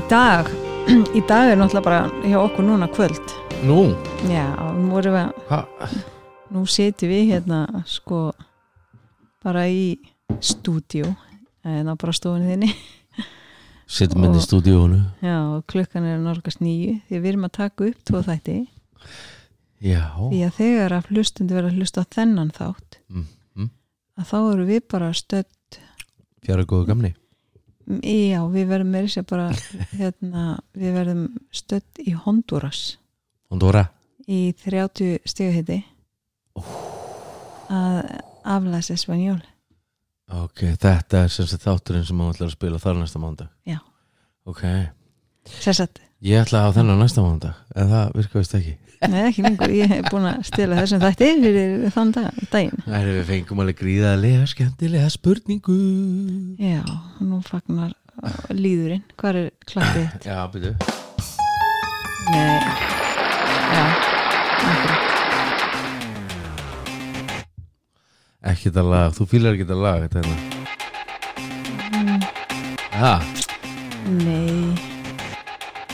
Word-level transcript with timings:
Í 0.00 0.04
dag, 0.08 0.46
í 1.18 1.20
dag 1.28 1.50
er 1.52 1.58
náttúrulega 1.60 1.84
bara 1.84 2.24
hjá 2.24 2.38
okkur 2.40 2.64
núna 2.64 2.86
kvöld. 2.88 3.32
Nú, 3.68 3.90
Já, 4.30 4.46
nú 4.72 4.94
vorum 4.94 5.12
við 5.12 5.50
ha, 5.50 5.58
nú 6.54 6.62
setjum 6.64 7.10
við 7.12 7.26
hérna 7.34 7.58
sko 7.84 8.30
bara 9.44 9.66
í 9.68 9.98
stúdíu 10.40 11.10
en 11.68 11.90
á 11.90 11.94
bara 12.00 12.14
stofunni 12.16 12.54
þinni. 12.54 12.70
Setjum 14.00 14.24
inn 14.24 14.38
í 14.38 14.40
Og- 14.40 14.46
stúdíónu 14.46 15.02
Já, 15.20 15.36
og 15.58 15.66
klukkan 15.68 16.06
er 16.08 16.20
norgast 16.22 16.62
nýju 16.64 16.96
því 17.10 17.20
við 17.20 17.30
erum 17.34 17.48
að 17.50 17.56
taka 17.58 17.90
upp 17.90 18.00
tvo 18.08 18.24
þætti. 18.24 18.56
Já, 19.84 20.02
því 20.16 20.42
að 20.48 20.56
þegar 20.62 20.96
að 20.96 21.12
hlustundi 21.12 21.56
verða 21.58 21.74
að 21.74 21.80
hlusta 21.82 22.06
þennan 22.16 22.54
þátt 22.56 23.00
mm, 23.12 23.28
mm. 23.60 23.70
að 24.20 24.32
þá 24.32 24.38
eru 24.40 24.68
við 24.72 24.82
bara 24.96 25.12
stödd 25.16 25.80
fjara 26.44 26.64
góðu 26.64 26.88
gamni 26.88 27.12
já, 28.04 28.40
við 28.52 28.66
verðum 28.70 28.92
meiri 28.94 29.10
sér 29.12 29.26
bara 29.28 29.48
hérna, 30.00 30.44
við 30.76 30.94
verðum 30.98 31.24
stödd 31.54 32.02
í 32.04 32.14
Honduras. 32.16 32.84
Honduras 33.50 33.90
í 34.30 34.52
30 34.62 35.24
stíðuhiti 35.28 35.80
að 37.70 38.00
aflæsa 38.46 38.94
espanjól 38.96 39.40
Ok, 40.30 40.62
þetta 40.78 41.24
er 41.24 41.32
sem 41.34 41.46
sagt 41.50 41.64
þátturinn 41.66 42.04
sem 42.06 42.18
maður 42.18 42.36
ætlar 42.36 42.50
að 42.50 42.54
spila 42.54 42.78
þar 42.82 42.98
næsta 43.00 43.22
mándag 43.22 43.48
Já. 43.66 43.80
Ok, 44.46 44.62
Sessat, 45.50 45.98
ég 46.20 46.42
ætla 46.44 46.60
að 46.60 46.66
hafa 46.68 46.76
þennan 46.80 47.00
næsta 47.00 47.24
mándag 47.24 47.54
en 47.74 47.90
það 47.94 48.14
virka 48.18 48.40
vist 48.42 48.56
ekki. 48.58 48.74
Neða 49.00 49.28
ekki 49.30 49.44
lengur. 49.46 49.70
Ég 49.72 49.88
hef 49.94 50.10
búin 50.12 50.26
að 50.28 50.42
stila 50.50 50.76
þessum 50.82 51.00
þætti 51.00 51.28
fyrir 51.40 51.94
þann 51.94 52.10
dag, 52.16 52.40
daginn. 52.52 52.82
Það 52.84 52.98
er 53.00 53.06
við 53.14 53.24
fengum 53.30 53.62
alveg 53.64 53.78
gríðarlega 53.80 54.48
skemmtilega 54.50 55.08
spurningu. 55.14 55.78
Já, 56.60 56.82
nú 57.24 57.40
fagnar 57.46 57.94
uh, 58.20 58.42
líðurinn, 58.52 59.06
hvað 59.16 59.40
er 59.40 59.50
klappið? 59.70 60.06
Já, 60.28 60.38
byrju 60.52 60.74
Nei, 62.30 62.60
já 63.72 63.84
akkurat. 64.60 65.06
Ekki 68.50 68.70
þetta 68.70 68.84
lag, 68.88 69.12
þú 69.16 69.24
fýlar 69.28 69.56
ekki 69.56 69.66
þetta 69.68 69.80
lag 69.84 70.04
þetta 70.04 70.20
hérna 70.20 70.36
Ha, 73.00 73.12
Nei, 74.20 74.89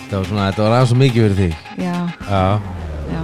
þetta 0.07 0.21
var 0.21 0.29
svona, 0.29 0.43
þetta 0.47 0.63
var 0.63 0.75
aðeins 0.77 0.91
svo 0.93 0.97
mikið 1.01 1.25
fyrir 1.25 1.39
þig. 1.41 1.55
Já, 1.83 1.95
Já, 2.31 2.43
já. 3.11 3.23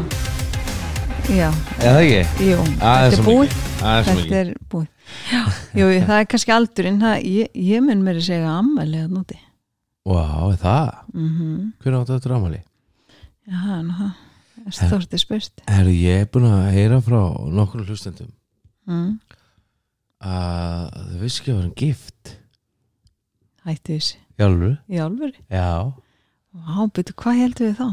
Já, 1.33 1.49
eða 1.79 2.01
ekki? 2.03 2.49
jú, 2.49 2.57
þetta 2.81 3.05
er 3.07 3.23
búið. 3.29 3.55
Þetta 3.83 4.41
er 4.41 4.51
búið. 4.73 4.89
Já, 5.31 5.43
jú, 5.79 5.87
það 6.09 6.17
er 6.17 6.29
kannski 6.33 6.55
aldurinn. 6.57 6.99
Það, 7.05 7.29
ég, 7.37 7.55
ég 7.69 7.87
mun 7.87 8.03
mér 8.03 8.19
að 8.19 8.27
segja 8.27 8.57
ammæli 8.57 8.99
að 9.05 9.15
núti 9.15 9.39
Vá, 10.03 10.25
er 10.51 10.59
það? 10.59 10.91
mm 11.15 11.71
Hvernig 11.85 12.01
áttu 12.01 12.17
þetta 12.17 12.33
rámali? 12.33 12.61
Já, 13.47 13.79
nú 13.87 13.97
það. 14.03 14.13
Er 14.63 14.75
Stort 14.75 15.15
er 15.15 15.23
spurt. 15.23 15.63
Herru, 15.71 15.95
ég 15.95 16.25
er 16.25 16.31
búin 16.35 16.51
að 16.51 16.69
heyra 16.75 16.99
frá 17.03 17.21
nokkur 17.55 17.87
hlustendum 17.87 18.31
mm. 18.91 19.11
að 20.27 20.91
þau 20.99 21.19
vissi 21.23 21.43
ekki 21.43 21.55
að 21.55 21.61
vera 21.63 21.75
gift. 21.79 22.39
Hættu 23.63 23.95
þessi 24.01 24.19
Jálfur? 24.43 24.81
Í 24.91 24.99
álfur 24.99 25.37
Já 25.47 25.71
Betur, 26.53 27.15
hvað 27.17 27.39
heldur 27.41 27.69
við 27.71 27.79
þá? 27.79 27.89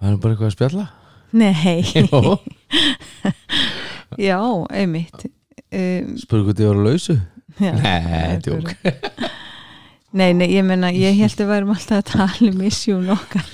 Það 0.00 0.10
er 0.10 0.16
bara 0.22 0.34
eitthvað 0.34 0.48
að 0.48 0.54
spjalla. 0.56 0.86
Nei, 1.34 1.82
já, 4.28 4.38
einmitt. 4.74 5.26
Um, 5.74 6.12
Spurðu 6.18 6.48
hvað 6.48 6.58
þið 6.60 6.68
voru 6.68 6.82
að 6.82 6.88
lausu? 6.88 7.16
já, 7.58 7.72
Nei, 7.78 8.38
djók. 8.42 8.72
Nei, 10.14 10.28
nei, 10.34 10.48
ég 10.54 10.66
menna, 10.66 10.90
ég 10.94 11.16
held 11.18 11.40
að 11.42 11.50
værum 11.50 11.72
alltaf 11.74 12.02
að 12.02 12.10
tala 12.12 12.50
um 12.50 12.60
issue 12.66 13.14
okkar. 13.14 13.46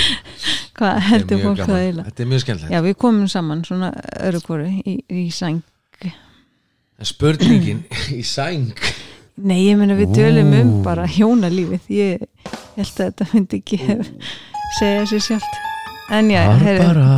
Hvað 0.80 1.00
heldur 1.10 1.42
fólk 1.42 1.60
það 1.60 1.80
eiginlega? 1.82 2.06
Þetta 2.06 2.22
er 2.24 2.28
mjög 2.30 2.42
skemmtilegt. 2.44 2.72
Já, 2.72 2.80
við 2.86 2.94
komum 3.02 3.26
saman 3.28 3.64
svona 3.68 3.90
öru 4.24 4.40
hvoru 4.46 4.68
í, 4.80 4.94
í 5.12 5.26
sæng. 5.34 5.60
Spurningin 7.04 7.82
í 8.12 8.20
sæng 8.24 8.72
Nei, 9.40 9.58
ég 9.66 9.78
menna 9.80 9.96
við 9.98 10.12
tölum 10.18 10.52
um 10.58 10.70
bara 10.84 11.06
hjónalífið. 11.08 11.88
Ég 11.94 12.24
held 12.76 12.92
að 12.92 13.00
þetta 13.06 13.26
myndi 13.32 13.60
ekki 13.62 13.78
segja 14.78 15.06
sér 15.10 15.24
sjálft. 15.26 15.58
En 16.10 16.26
já, 16.32 16.42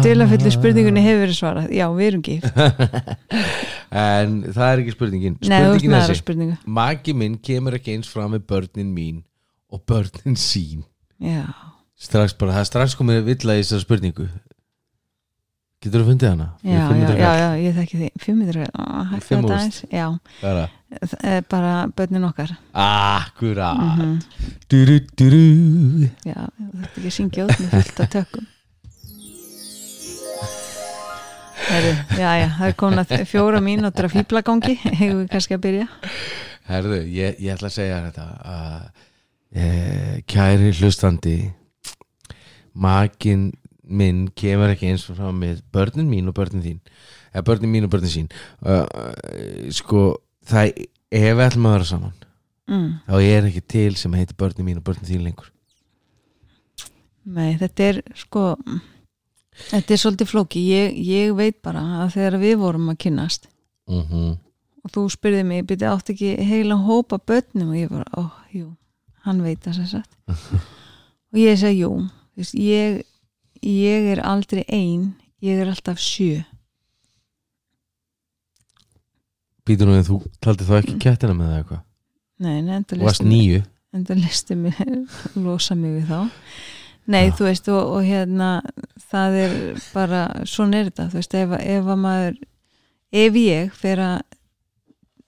dölafullu 0.04 0.50
spurningunni 0.52 1.00
hefur 1.00 1.22
verið 1.24 1.36
svarað. 1.38 1.70
Já, 1.72 1.86
við 1.96 2.08
erum 2.10 2.24
gift. 2.26 2.48
En 3.92 4.38
það 4.56 4.70
er 4.70 4.80
ekki 4.80 4.92
spurningin. 4.94 5.34
Nei, 5.44 5.58
Spurningin 5.60 5.92
þessi. 5.98 6.14
spurningu 6.22 6.54
Maki 6.64 7.12
minn 7.12 7.34
kemur 7.44 7.74
ekki 7.76 7.92
eins 7.92 8.08
fram 8.08 8.30
með 8.32 8.46
börnin 8.48 8.88
mín 8.96 9.18
og 9.68 9.82
börnin 9.88 10.38
sín. 10.40 10.86
Já, 11.20 11.42
Strax 12.00 12.32
bara, 12.40 12.54
það 12.56 12.62
er 12.64 12.68
strax 12.70 12.96
komið 12.96 13.20
villa 13.28 13.58
í 13.58 13.60
þessar 13.60 13.82
spurningu 13.84 14.30
Getur 15.82 16.04
þú 16.04 16.12
fundið 16.12 16.28
hana? 16.30 16.46
Já, 16.62 16.82
já, 17.18 17.30
já, 17.40 17.48
ég 17.58 17.74
þekki 17.74 17.98
því 17.98 18.08
Fimm 18.22 18.38
mitur, 18.38 18.58
hætti 18.62 19.26
þetta 19.34 19.56
aðeins. 19.56 19.78
Já, 19.90 20.06
er 20.46 20.60
er 21.26 21.44
bara 21.50 21.72
börnin 21.96 22.26
okkar. 22.28 22.52
Akkurat. 22.72 23.78
Mm 23.78 23.90
Mhm. 23.92 24.18
duru, 24.70 24.98
duru. 25.18 26.08
Já, 26.24 26.38
þetta 26.46 26.96
ekki 26.96 27.08
að 27.10 27.16
syngja 27.16 27.46
út 27.46 27.58
með 27.58 27.70
fullt 27.74 28.00
af 28.00 28.10
tökum. 28.10 28.46
Heru, 31.62 31.92
Já, 32.18 32.30
já, 32.42 32.48
það 32.58 32.66
er 32.68 32.74
komin 32.74 32.98
að 32.98 33.12
fjóra 33.30 33.60
mínútur 33.62 34.04
af 34.08 34.12
fýblagangi 34.16 34.74
Hefur 34.82 35.20
við 35.22 35.28
kannski 35.30 35.54
að 35.56 35.60
byrja? 35.62 35.86
Herðu, 36.68 36.98
ég, 37.06 37.36
ég 37.40 37.54
ætla 37.54 37.68
að 37.70 37.76
segja 37.76 38.00
þetta 38.06 38.24
að 38.52 38.88
e, 39.54 40.22
kæri 40.26 40.72
hlustandi 40.78 41.36
makin 42.74 43.52
minn 43.82 44.26
kemur 44.38 44.72
ekki 44.72 44.92
eins 44.92 45.08
og 45.10 45.18
frá 45.18 45.30
með 45.34 45.62
börnin 45.74 46.10
mín 46.10 46.30
og 46.30 46.36
börnin 46.36 46.64
þín. 46.64 46.80
Eða 47.32 47.46
börnin 47.48 47.72
mín 47.72 47.86
og 47.88 47.94
börnin 47.94 48.12
sín. 48.12 48.28
Uh, 48.62 48.86
sko, 49.74 50.04
það 50.48 50.74
ef 51.12 51.32
við 51.36 51.44
ætlum 51.46 51.68
að 51.68 51.76
vera 51.76 51.88
saman 51.88 52.14
mm. 52.70 52.88
þá 53.08 53.16
er 53.20 53.48
ekki 53.48 53.64
til 53.74 53.90
sem 54.00 54.14
heitir 54.16 54.38
börnin 54.38 54.68
mín 54.68 54.80
og 54.80 54.86
börnin 54.86 55.08
þín 55.08 55.26
lengur. 55.26 55.50
Nei, 57.22 57.54
þetta 57.60 57.90
er 57.90 58.02
sko 58.18 58.46
Þetta 59.52 59.92
er 59.92 60.00
svolítið 60.00 60.30
flóki 60.30 60.62
ég, 60.64 60.94
ég 61.04 61.34
veit 61.36 61.58
bara 61.62 61.82
að 62.02 62.14
þegar 62.14 62.38
við 62.40 62.54
vorum 62.62 62.88
að 62.92 63.02
kynnast 63.04 63.50
uh 63.90 64.32
og 64.82 64.90
þú 64.90 65.02
spurði 65.14 65.44
mig, 65.46 65.60
byrði 65.62 65.86
átt 65.86 66.08
ekki 66.10 66.32
heila 66.42 66.74
hópa 66.74 67.14
börnum? 67.22 67.68
Og 67.70 67.76
ég 67.78 67.90
bara, 67.92 68.02
ó, 68.18 68.34
jú 68.50 68.72
hann 69.22 69.42
veit 69.44 69.60
það 69.62 69.76
sem 69.76 69.86
sagt. 69.92 70.16
Og 71.30 71.38
ég 71.38 71.54
segi, 71.60 71.84
jú 71.84 71.92
ég, 72.58 73.02
ég 73.62 74.08
er 74.14 74.22
aldrei 74.26 74.64
ein 74.68 75.12
ég 75.42 75.62
er 75.62 75.70
alltaf 75.72 76.00
sjö. 76.02 76.42
Býtur 79.66 79.86
nú 79.86 79.94
en 79.94 80.06
þú 80.06 80.22
taldi 80.42 80.66
þá 80.66 80.78
ekki 80.80 80.98
kettina 81.02 81.36
með 81.38 81.52
það 81.52 81.60
eitthvað? 81.60 81.82
Nei, 82.42 82.56
varst 82.66 83.22
listu 83.22 83.28
mig, 83.28 83.32
nýju 83.32 83.62
enda 83.92 84.14
listu 84.16 84.56
mig 84.56 84.78
losa 85.44 85.76
mig 85.76 85.98
við 85.98 86.08
þá. 86.10 86.20
Nei, 87.12 87.24
Já. 87.26 87.34
þú 87.36 87.46
veist, 87.48 87.68
og, 87.72 87.96
og 87.96 88.06
hérna 88.06 88.50
það 89.10 89.38
er 89.42 89.54
bara, 89.92 90.22
svona 90.46 90.78
er 90.78 90.90
þetta 90.90 91.08
þú 91.10 91.18
veist, 91.18 91.34
ef, 91.34 91.54
ef 91.58 91.90
að 91.94 92.02
maður 92.04 92.36
ef 93.22 93.38
ég 93.42 93.74
fer 93.76 94.02
að 94.02 94.20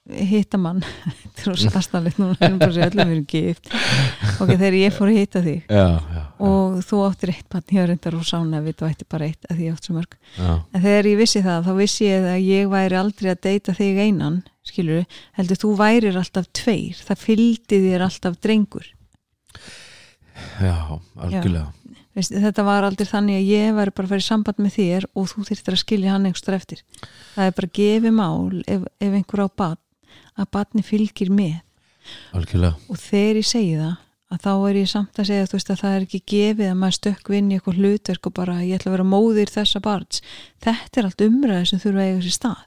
hitta 0.04 0.58
mann. 0.60 0.82
Þetta 1.22 1.42
er 1.42 1.50
rosa 1.50 1.70
astanlegt 1.80 2.18
núna, 2.20 2.36
að 2.36 2.64
ok, 4.40 4.50
þegar 4.50 4.76
ég 4.76 4.94
fór 4.94 5.10
að 5.10 5.20
hitta 5.20 5.44
þig. 5.44 5.60
Já, 5.68 5.86
já, 6.16 6.22
og 6.44 6.80
þú 6.84 7.02
áttir 7.06 7.32
eitt 7.32 7.46
barn, 7.52 7.64
ég 7.70 7.80
var 7.80 7.92
reyndar 7.92 8.18
og 8.18 8.26
sána 8.28 8.60
við 8.64 8.80
þú 8.80 8.88
ætti 8.90 9.06
bara 9.14 9.28
eitt 9.30 9.48
að 9.48 9.60
því 9.60 9.68
ég 9.68 9.76
átt 9.76 9.88
svo 9.88 9.96
mörg. 9.96 10.18
Já, 10.36 10.50
en 10.52 10.84
þegar 10.84 11.08
ég 11.10 11.22
vissi 11.22 11.44
það, 11.44 11.68
þá 11.68 11.72
vissi 11.80 12.08
ég 12.08 12.26
að 12.34 12.48
ég 12.48 12.74
væri 12.74 12.98
aldrei 13.00 13.30
að 13.32 13.40
deyta 13.48 13.76
þig 13.78 14.02
einan 14.04 14.42
skilur 14.64 15.04
heldur 15.36 15.60
þú 15.60 15.70
værir 15.76 16.18
alltaf 16.18 16.48
tveir 16.56 17.00
það 17.04 17.20
fylgdi 17.20 17.80
þér 17.84 18.04
alltaf 18.06 18.36
drengur. 18.42 18.90
Já, 20.60 21.00
algjörlega. 21.20 21.70
Veist, 22.14 22.30
þetta 22.30 22.62
var 22.62 22.86
aldrei 22.86 23.08
þannig 23.08 23.40
að 23.40 23.48
ég 23.50 23.72
væri 23.74 23.94
bara 23.94 24.06
að 24.06 24.12
fara 24.12 24.22
í 24.22 24.26
samband 24.28 24.60
með 24.62 24.76
þér 24.76 25.06
og 25.18 25.24
þú 25.32 25.46
þyrftir 25.48 25.74
að 25.74 25.80
skilja 25.82 26.12
hann 26.14 26.28
einhverstur 26.28 26.56
eftir. 26.56 26.82
Það 27.34 27.48
er 27.48 27.56
bara 27.56 27.70
að 27.70 27.78
gefi 27.80 28.12
mál 28.14 28.60
ef, 28.70 28.84
ef 29.02 29.16
einhver 29.18 29.42
á 29.42 29.48
barn 29.50 29.80
að 30.38 30.50
barni 30.56 30.84
fylgir 30.86 31.30
með. 31.34 31.60
Algjörlega. 32.36 32.76
Og 32.90 33.00
þegar 33.00 33.40
ég 33.40 33.48
segi 33.48 33.76
það 33.78 33.94
að 34.34 34.40
þá 34.40 34.52
er 34.68 34.78
ég 34.78 34.88
samt 34.90 35.18
að 35.20 35.28
segja 35.28 35.48
veist 35.52 35.70
að 35.70 35.80
það 35.80 35.94
er 35.94 36.04
ekki 36.06 36.20
gefið 36.32 36.70
að 36.70 36.78
maður 36.80 36.96
stökk 36.96 37.30
vinn 37.30 37.50
í 37.50 37.56
eitthvað 37.56 37.80
hlutverk 37.80 38.28
og 38.28 38.34
bara 38.34 38.56
ég 38.64 38.78
ætla 38.78 38.90
að 38.90 38.94
vera 38.96 39.06
móðir 39.06 39.52
þessa 39.52 39.80
barns. 39.84 40.22
Þetta 40.64 41.00
er 41.00 41.08
allt 41.08 41.24
umræði 41.26 41.68
sem 41.70 41.82
þurfa 41.82 42.02
að 42.02 42.08
eiga 42.10 42.22
sér 42.24 42.36
stað. 42.38 42.62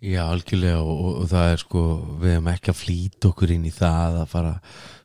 Já, 0.00 0.20
algjörlega 0.24 0.80
og, 0.82 0.94
og, 0.94 1.18
og 1.22 1.28
það 1.32 1.50
er 1.52 1.64
sko 1.64 1.82
við 2.22 2.34
hefum 2.34 2.52
ekki 2.54 2.72
að 2.72 2.80
flýta 2.80 3.30
okkur 3.30 3.54
inn 3.54 3.66
í 3.68 3.74
það 3.74 4.20
að 4.22 4.30
fara, 4.32 4.54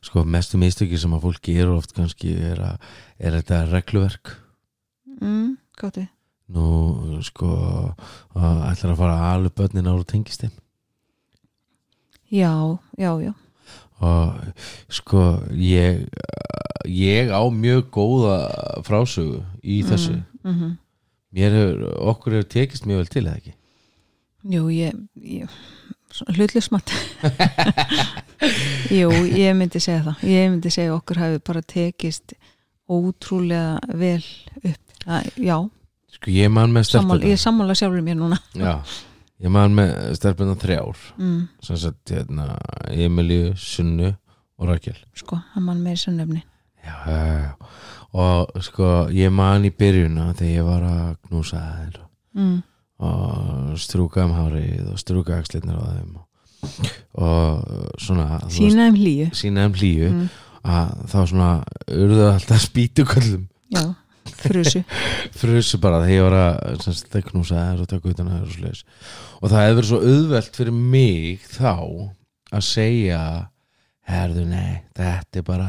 sko 0.08 0.24
mestu 0.36 0.62
mistöki 0.62 1.00
sem 1.00 1.16
að 1.16 1.26
fólk 1.26 1.42
gerur 1.50 1.76
oft 1.76 1.94
kannski 1.96 2.32
er, 2.50 2.64
að, 2.72 2.88
er 3.20 3.36
þetta 3.38 3.60
regluverk. 3.70 4.34
Mm, 5.20 5.52
við. 5.84 6.08
Nú 6.50 7.20
sko 7.22 7.52
að 8.34 8.64
ætlar 8.72 8.96
að 8.96 8.98
fara 9.04 9.20
að 9.20 9.28
alu 9.36 9.54
börnin 9.54 9.92
ára 9.92 10.08
tengist 10.08 10.42
þeim 10.42 10.56
já, 12.30 12.78
já, 12.98 13.10
já. 13.20 13.32
Og 14.00 14.34
sko 14.88 15.42
ég 15.52 16.06
ég 16.88 17.28
á 17.28 17.42
mjög 17.52 17.90
góða 17.92 18.38
frásögu 18.86 19.42
í 19.62 19.82
þessu. 19.84 20.22
mm 20.42 20.54
-hmm. 20.54 20.76
mér 21.32 21.50
hefur, 21.52 21.94
okkur 21.98 22.32
hefur 22.32 22.48
tekist 22.48 22.86
mjög 22.86 22.96
vel 22.96 23.06
til 23.06 23.26
eða 23.26 23.36
ekki? 23.36 23.54
Jú, 24.42 24.68
ég, 24.68 24.94
ég 25.20 25.48
hlutlusmatt 26.36 26.90
Jú, 28.90 29.10
ég 29.36 29.54
myndi 29.54 29.80
segja 29.80 30.02
það. 30.02 30.22
Ég 30.26 30.50
myndi 30.50 30.70
segja 30.70 30.94
okkur 30.94 31.16
hafi 31.16 31.38
bara 31.38 31.62
tekist 31.62 32.32
ótrúlega 32.90 33.78
vel 33.94 34.24
upp. 34.64 34.80
Að, 35.06 35.28
já, 35.36 35.56
sko 36.16 36.30
ég 36.30 36.50
man 36.50 36.72
með 36.72 36.88
stelpuna 36.88 37.28
ég 37.28 37.38
sammála 37.40 37.76
sjálfur 37.78 38.02
mér 38.04 38.18
núna. 38.18 38.40
Já, 38.54 38.80
ég 39.40 39.52
man 39.52 39.74
með 39.76 40.14
stelpuna 40.18 40.56
þrjár 40.60 40.98
mm, 41.16 41.40
sem 41.64 41.80
sagt 41.80 42.12
hérna 42.14 42.54
Emilíu, 42.90 43.54
Sunnu 43.56 44.12
og 44.60 44.68
Rakel. 44.68 44.98
Sko, 45.16 45.40
hann 45.54 45.64
mann 45.66 45.84
meiri 45.84 46.00
sannöfni 46.02 46.42
já, 46.84 46.96
já, 47.06 47.38
já. 47.40 47.52
Og 48.10 48.62
sko 48.64 48.88
ég 49.14 49.30
man 49.32 49.64
í 49.64 49.70
byrjuna 49.70 50.32
þegar 50.34 50.56
ég 50.56 50.66
var 50.66 50.86
að 50.88 51.12
knúsa 51.28 51.60
þær 51.62 52.00
mm, 52.36 52.58
og 53.06 53.78
strúka 53.80 54.26
um 54.26 54.34
hárið 54.34 54.90
og 54.90 54.98
strúka 55.00 55.38
axlirnar 55.38 55.78
á 55.78 55.84
þeim 55.94 56.18
og, 56.18 56.26
og 57.14 58.00
svona 58.02 58.40
sína 58.52 58.90
um 58.90 58.98
hlýju. 58.98 59.30
sína 59.36 59.68
um 59.70 59.76
hlýju 59.78 60.10
mm, 60.10 60.26
að 60.74 61.06
þá 61.12 61.18
svona 61.30 61.50
urðu 61.88 62.26
alltaf 62.32 62.64
spýtuköllum. 62.66 63.46
Já, 63.70 63.84
frusu. 64.40 64.82
Frusu 65.40 65.80
bara 65.82 66.02
þegar 66.04 66.14
ég 66.16 66.26
var 66.26 66.38
að 66.40 66.84
sem 66.84 66.98
sagt, 66.98 67.16
að 67.16 67.26
knúsa 67.30 67.64
þær 67.64 67.82
og 67.84 67.90
taka 67.90 68.14
utan 68.14 68.30
að 68.34 68.54
þær 68.54 68.84
og 69.40 69.52
það 69.52 69.64
hefur 69.64 69.80
verið 69.80 69.90
svo 69.90 70.00
auðvelt 70.04 70.60
fyrir 70.60 70.78
mig 70.94 71.48
þá 71.48 71.74
að 72.50 72.64
segja 72.66 73.22
herðu 74.10 74.46
nei, 74.50 74.80
þetta 74.98 75.40
er 75.40 75.46
bara 75.46 75.68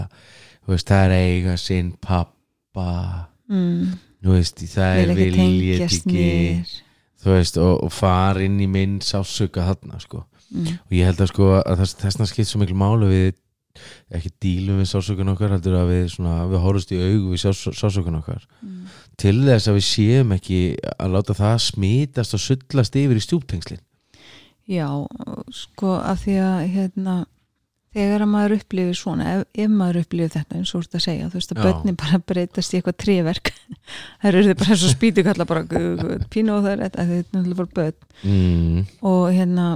veist, 0.71 0.87
það 0.89 1.05
er 1.05 1.17
eiga 1.17 1.57
sinn 1.59 1.91
pappa. 2.01 2.87
Mm, 3.51 3.93
veist, 4.25 4.63
það 4.71 5.03
er 5.03 5.13
viljið 5.17 5.85
ekki. 5.87 6.25
þú 7.21 7.35
veist, 7.35 7.61
og, 7.61 7.73
og 7.87 7.93
fara 7.93 8.43
inn 8.45 8.59
í 8.61 8.69
minn 8.71 8.99
sásuka 9.05 9.65
þarna, 9.71 10.01
sko. 10.03 10.25
Mm, 10.51 10.73
og 10.75 10.97
ég 10.97 11.07
held 11.07 11.23
að 11.23 11.31
sko 11.31 11.53
að 11.61 11.83
þess, 11.83 11.97
þessna 12.01 12.27
skipt 12.27 12.49
svo 12.49 12.61
miklu 12.61 12.77
málu 12.79 13.11
við 13.11 13.33
ekki 14.11 14.31
dílum 14.43 14.81
við 14.81 14.89
sásökun 14.91 15.31
okkar 15.33 15.55
heldur 15.55 15.77
að 15.79 15.91
við, 15.93 16.03
svona, 16.15 16.37
við 16.51 16.63
horfust 16.65 16.93
í 16.95 16.99
augu 17.01 17.33
við 17.33 17.43
sás, 17.43 17.63
sásökun 17.77 18.19
okkar. 18.21 18.45
Mm. 18.61 18.89
til 19.21 19.37
þess 19.45 19.69
að 19.69 19.77
við 19.77 19.87
séum 19.87 20.35
ekki 20.35 20.61
að 20.97 21.15
láta 21.15 21.37
það 21.37 21.57
smítast 21.67 22.37
og 22.37 22.43
sullast 22.45 22.97
yfir 22.99 23.19
í 23.19 23.25
stjúptengslin. 23.25 23.83
Já, 24.71 24.87
sko 25.51 25.97
af 25.99 26.23
því 26.23 26.35
að 26.45 26.59
hérna, 26.75 27.15
þegar 27.95 28.23
að 28.23 28.31
maður 28.31 28.55
upplifir 28.59 28.97
svona, 28.97 29.31
ef, 29.35 29.47
ef 29.57 29.71
maður 29.73 30.03
upplifir 30.05 30.35
þetta 30.35 30.59
eins 30.59 30.71
og 30.71 30.77
þú 30.77 30.85
ert 30.85 30.99
að 30.99 31.05
segja, 31.07 31.31
þú 31.31 31.39
veist 31.39 31.53
að 31.55 31.63
börnin 31.65 31.99
bara 31.99 32.21
breytast 32.31 32.73
í 32.73 32.79
eitthvað 32.79 32.99
tríverk 33.03 33.51
það 34.21 34.29
eru 34.31 34.45
þið 34.47 34.61
bara 34.61 34.77
og 34.77 34.93
spýtu 34.93 35.25
kalla 35.27 35.49
bara 35.49 35.65
er 35.65 36.85
þetta, 36.85 37.07
þetta 37.09 37.17
er 37.17 37.25
náttúrulega 37.35 37.59
bara 37.59 37.75
börn. 37.81 38.07
Mm, 38.21 38.87
og 39.11 39.25
hérna 39.35 39.67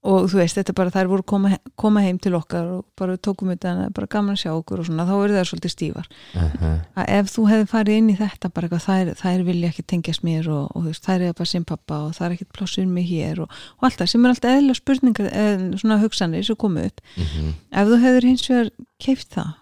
og 0.00 0.30
þú 0.32 0.38
veist, 0.40 0.56
þetta 0.56 0.72
er 0.72 0.76
bara, 0.78 0.92
þær 0.94 1.10
voru 1.10 1.24
koma, 1.28 1.50
koma 1.76 2.00
heim 2.00 2.18
til 2.22 2.32
okkar 2.38 2.68
og 2.72 2.84
bara 2.96 3.12
við 3.12 3.22
tókum 3.26 3.50
þetta 3.52 3.68
en 3.68 3.80
það 3.80 3.88
er 3.88 3.96
bara 3.98 4.10
gaman 4.14 4.36
að 4.36 4.40
sjá 4.40 4.50
okkur 4.54 4.80
og 4.80 4.86
svona, 4.88 5.04
þá 5.04 5.14
eru 5.18 5.36
það 5.36 5.48
svolítið 5.50 5.74
stífar. 5.74 6.08
Uh 6.32 6.54
-huh. 6.54 6.78
að 6.96 7.10
ef 7.18 7.32
þú 7.34 7.44
hefði 7.50 7.66
farið 7.74 7.98
inn 8.00 8.10
í 8.10 8.16
þetta 8.16 8.48
bara 8.48 8.66
eitthvað, 8.66 8.86
þær, 8.88 9.14
þær 9.20 9.44
vilja 9.44 9.68
ekki 9.68 9.82
tengjast 9.92 10.24
mér 10.24 10.48
og, 10.48 10.64
og 10.74 10.82
þú 10.82 10.88
veist, 10.88 11.04
þær 11.04 11.20
er 11.20 11.32
bara 11.36 11.52
sinn 11.52 11.64
pappa 11.64 11.98
og 12.06 12.14
það 12.16 12.26
er 12.26 12.32
ekkit 12.32 12.52
plássur 12.56 12.86
mig 12.86 13.06
hér 13.10 13.40
og, 13.44 13.48
og 13.50 13.82
allt 13.84 14.00
það 14.00 14.06
sem 14.06 14.24
er 14.24 14.30
alltaf 14.30 14.56
eðla 14.56 14.74
spurningar 14.74 15.28
eða 15.32 15.78
svona 15.78 16.00
hugsanir 16.00 16.44
sem 16.44 16.56
komu 16.56 16.80
upp. 16.80 17.00
Mm 17.16 17.52
ef 17.70 17.88
þú 17.88 17.98
hefur 18.02 18.26
hins 18.26 18.46
vegar 18.50 18.70
keift 19.02 19.34
það 19.36 19.52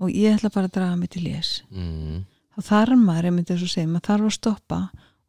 og 0.00 0.12
ég 0.14 0.36
ætla 0.36 0.52
bara 0.54 0.70
að 0.70 0.76
draga 0.76 0.98
mig 0.98 1.12
til 1.12 1.24
lés 1.26 1.52
mm, 1.70 2.24
þá 2.56 2.60
þarf 2.70 3.00
maður, 3.00 3.28
ég 3.28 3.36
myndi 3.36 3.54
þess 3.54 3.66
að 3.66 3.74
segja, 3.74 3.90
maður 3.90 4.08
þarf 4.10 4.28
að 4.28 4.36
stoppa 4.36 4.80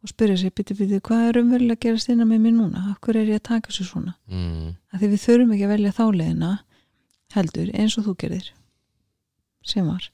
og 0.01 0.09
spyrja 0.09 0.39
sér, 0.41 0.53
byttu, 0.57 0.75
byttu, 0.77 0.99
hvað 1.05 1.27
er 1.27 1.39
umverulega 1.41 1.77
að 1.77 1.83
gerast 1.85 2.09
innan 2.09 2.29
með 2.31 2.43
mér 2.45 2.55
núna, 2.57 2.95
hverju 3.03 3.21
er 3.21 3.29
ég 3.35 3.41
að 3.41 3.47
taka 3.51 3.75
sér 3.75 3.87
svona? 3.87 4.15
Mm, 4.31 4.73
því 4.97 5.11
við 5.11 5.23
þurfum 5.25 5.53
ekki 5.55 5.67
að 5.67 5.73
velja 5.75 5.93
þá 5.97 6.03
leiðina 6.17 6.51
heldur 7.35 7.71
eins 7.77 7.97
og 7.99 8.07
þú 8.07 8.15
gerðir 8.23 8.49
sem 9.67 9.87
var. 9.87 10.09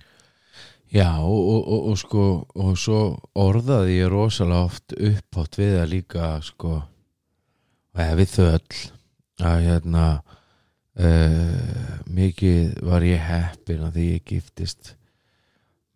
Já 0.92 1.19
og, 1.19 1.39
og, 1.39 1.62
og, 1.68 1.88
og 1.92 1.98
sko 2.00 2.25
og 2.56 2.78
svo 2.80 3.00
orðaði 3.36 3.98
ég 3.98 4.12
rosalega 4.12 4.68
oft 4.69 4.95
uppátt 4.95 5.57
við 5.60 5.80
að 5.81 5.92
líka 5.95 6.30
sko 6.45 6.78
eða 7.98 8.19
við 8.19 8.33
þau 8.36 8.45
öll 8.54 8.78
að 9.48 9.66
hérna 9.68 10.06
uh, 11.00 11.98
mikið 12.07 12.78
var 12.88 13.06
ég 13.07 13.25
heppin 13.28 13.83
að 13.88 14.00
því 14.00 14.07
ég 14.13 14.30
giftist 14.31 14.94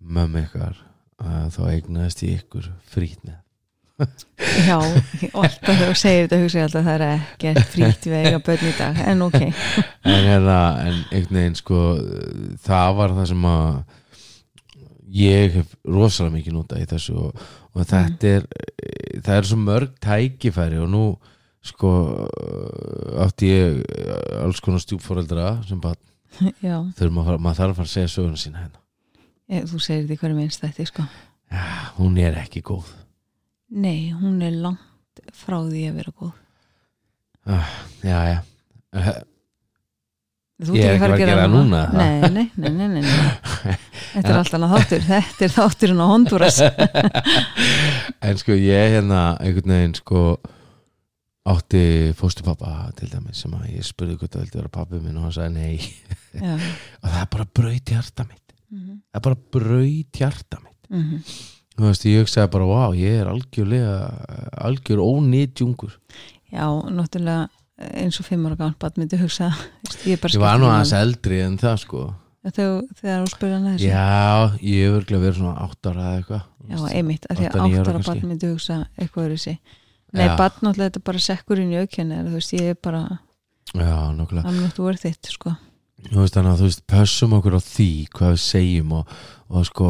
mömmu 0.02 0.44
ykkar 0.48 0.76
að 1.22 1.48
þá 1.56 1.62
eignaðist 1.70 2.26
ég 2.26 2.44
ykkur 2.44 2.68
frýtt 2.92 3.24
með 3.24 3.40
Já, 4.68 4.78
alltaf 4.78 5.70
þegar 5.70 5.88
þú 5.92 5.96
segir 6.02 6.26
þetta 6.26 6.40
hugsa 6.42 6.60
ég 6.60 6.68
alltaf 6.68 6.82
að 6.82 6.88
það 6.90 6.96
er 6.96 7.04
ekki 7.12 7.66
frítt 7.74 8.08
við 8.10 8.18
eiga 8.26 8.42
börn 8.48 8.68
í 8.68 8.76
dag, 8.78 9.02
en 9.12 9.26
ok. 9.28 9.40
En, 9.42 10.28
hérna, 10.28 10.60
en 10.86 11.00
einhvern 11.12 11.40
veginn 11.40 11.58
sko 11.60 11.82
það 12.66 12.94
var 13.00 13.18
það 13.20 13.30
sem 13.32 13.50
að 13.52 13.68
ég 15.12 15.58
hef 15.58 15.76
rosalega 15.86 16.38
mikið 16.38 16.56
notað 16.56 16.84
í 16.86 16.90
þessu 16.92 17.18
og, 17.20 17.44
og 17.76 17.90
þetta 17.92 18.32
er 18.38 18.48
það 19.22 19.34
er 19.38 19.50
svo 19.50 19.60
mörg 19.62 19.98
tækifæri 20.04 20.80
og 20.82 20.90
nú 20.92 21.04
sko 21.62 21.92
átti 23.22 23.52
ég 23.52 23.82
alls 24.42 24.62
konar 24.64 24.82
stjúpforeldra 24.82 25.60
sem 25.68 25.82
bara 25.82 26.00
maður 27.12 27.38
þarf 27.60 27.60
að 27.60 27.76
fara 27.76 27.86
að 27.86 27.92
segja 27.92 28.14
söguna 28.16 28.40
sína 28.40 28.64
hérna. 28.64 28.80
Ég, 29.52 29.68
þú 29.68 29.82
segir 29.84 30.06
þetta 30.06 30.16
í 30.16 30.22
hverju 30.22 30.38
minnst 30.38 30.64
þetta 30.64 30.88
sko. 30.88 31.06
Já, 31.52 31.66
hún 31.98 32.18
er 32.24 32.38
ekki 32.40 32.64
góð 32.66 32.88
Nei, 33.72 34.12
hún 34.12 34.42
er 34.44 34.56
langt 34.60 35.22
frá 35.38 35.58
því 35.64 35.84
að 35.90 36.00
vera 36.02 36.12
góð. 36.20 36.32
Ah, 37.48 37.70
Já, 38.04 38.18
já. 38.28 38.40
Eh, 38.94 39.12
Þú 40.62 40.76
Ég 40.78 40.86
er 40.86 40.94
ekki 41.00 41.08
að 41.08 41.18
gera 41.24 41.36
það 41.40 41.54
núna. 41.56 41.78
Nei, 41.96 42.30
nei, 42.30 42.44
nei, 42.54 42.70
nei, 42.78 42.88
nei. 43.02 43.04
Þetta 44.14 44.30
er 44.30 44.36
allt 44.38 44.54
annað 44.58 44.74
þáttur. 44.76 45.06
Þetta 45.08 45.46
er 45.48 45.54
þátturinn 45.56 46.04
á 46.04 46.08
Honduras. 46.12 46.60
En 48.22 48.38
sko 48.38 48.54
ég 48.54 48.92
hérna 48.94 49.22
einhvern 49.42 49.72
veginn 49.74 49.96
sko 49.98 50.20
átti 51.50 51.82
fóstupappa 52.20 52.92
til 53.00 53.10
dæmis 53.10 53.40
sem 53.42 53.56
að 53.58 53.72
ég 53.74 53.88
spurði 53.88 54.20
hvað 54.20 54.36
það 54.36 54.44
vildi 54.44 54.60
vera 54.60 54.72
pappi 54.76 55.00
minn 55.02 55.18
og 55.18 55.26
hann 55.26 55.34
sagði 55.34 55.56
nei. 55.56 55.80
Og 57.02 57.08
það 57.10 57.18
er 57.24 57.32
bara 57.34 57.48
braut 57.58 57.94
hjarta 57.96 58.28
mitt. 58.30 58.54
Mhm, 58.70 59.00
það 59.10 59.18
er 59.18 59.26
bara 59.32 59.40
braut 59.58 60.22
hjarta 60.22 60.62
mitt. 60.62 60.78
Mhm. 60.94 61.24
Þú 61.82 61.90
veist 61.90 62.06
ég 62.10 62.22
hugsaði 62.24 62.52
bara 62.54 62.70
wow 62.70 62.94
ég 62.98 63.22
er 63.24 63.32
algjörlega 63.32 63.96
algjör 64.68 65.02
ónýtjungur 65.04 65.98
Já, 66.52 66.66
náttúrulega 66.92 67.48
eins 67.98 68.20
og 68.22 68.28
fimm 68.28 68.46
ára 68.50 68.72
bat 68.80 68.98
myndi 69.00 69.18
hugsa 69.20 69.52
Ég, 70.06 70.18
er 70.18 70.22
bara 70.22 70.36
ég 70.36 70.44
var 70.44 70.60
nú 70.62 70.70
aðeins 70.70 70.94
eldri 70.98 71.42
en 71.44 71.58
það 71.62 71.78
sko. 71.84 72.02
Þegar, 72.42 72.86
þú 73.22 73.30
spurði 73.30 73.54
hann 73.54 73.68
að 73.70 73.76
þessu? 73.76 73.90
Já 73.92 74.58
ég 74.66 74.86
hefur 74.88 75.00
örgulega 75.02 75.24
verið 75.26 75.38
svona 75.40 75.66
átt 75.66 75.90
ára 75.92 76.06
eða 76.08 76.22
eitthvað 76.22 76.48
Já, 76.72 76.78
einmitt, 76.98 77.26
af 77.30 77.38
því 77.38 77.50
að 77.50 77.66
áttara 77.66 78.04
barn 78.08 78.24
myndi 78.30 78.50
hugsa 78.50 78.78
eitthvað 78.98 79.28
öðru 79.28 79.42
sig 79.42 79.60
Nei, 80.12 80.26
Já. 80.26 80.34
barn 80.40 80.58
náttúrulega 80.66 80.90
þetta 80.90 81.04
bara 81.08 81.22
sekkur 81.24 81.62
inn 81.62 81.74
í 81.74 81.80
aukjörni 81.82 82.18
þú 82.26 82.34
veist, 82.36 82.56
ég 82.58 82.74
er 82.74 82.80
bara 82.84 83.04
já 83.72 83.94
nokkulega 84.18 84.50
I'm 84.50 84.58
not 84.60 84.80
worth 84.82 85.06
it, 85.08 85.30
sko. 85.32 85.54
þú 85.54 85.71
veist 86.10 86.36
þannig 86.38 86.52
að 86.52 86.62
þú 86.62 86.68
veist 86.68 86.84
pössum 86.90 87.36
okkur 87.38 87.56
á 87.58 87.62
því 87.62 87.92
hvað 88.16 88.34
við 88.34 88.42
segjum 88.44 88.92
og, 88.98 89.06
og 89.52 89.62
sko 89.68 89.88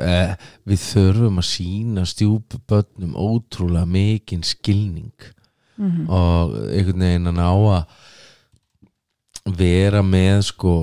eh, 0.00 0.32
við 0.68 0.78
þurfum 0.84 1.40
að 1.42 1.50
sína 1.50 2.02
stjúpubönnum 2.08 3.14
ótrúlega 3.18 3.86
mikinn 3.90 4.44
skilning. 4.46 5.30
Mm 5.74 6.06
og 6.06 6.54
einhvern 6.70 7.02
veginn 7.02 7.30
að 7.32 7.38
ná 7.40 7.50
að 7.50 7.84
vera 9.58 10.02
með 10.06 10.38
sko 10.52 10.74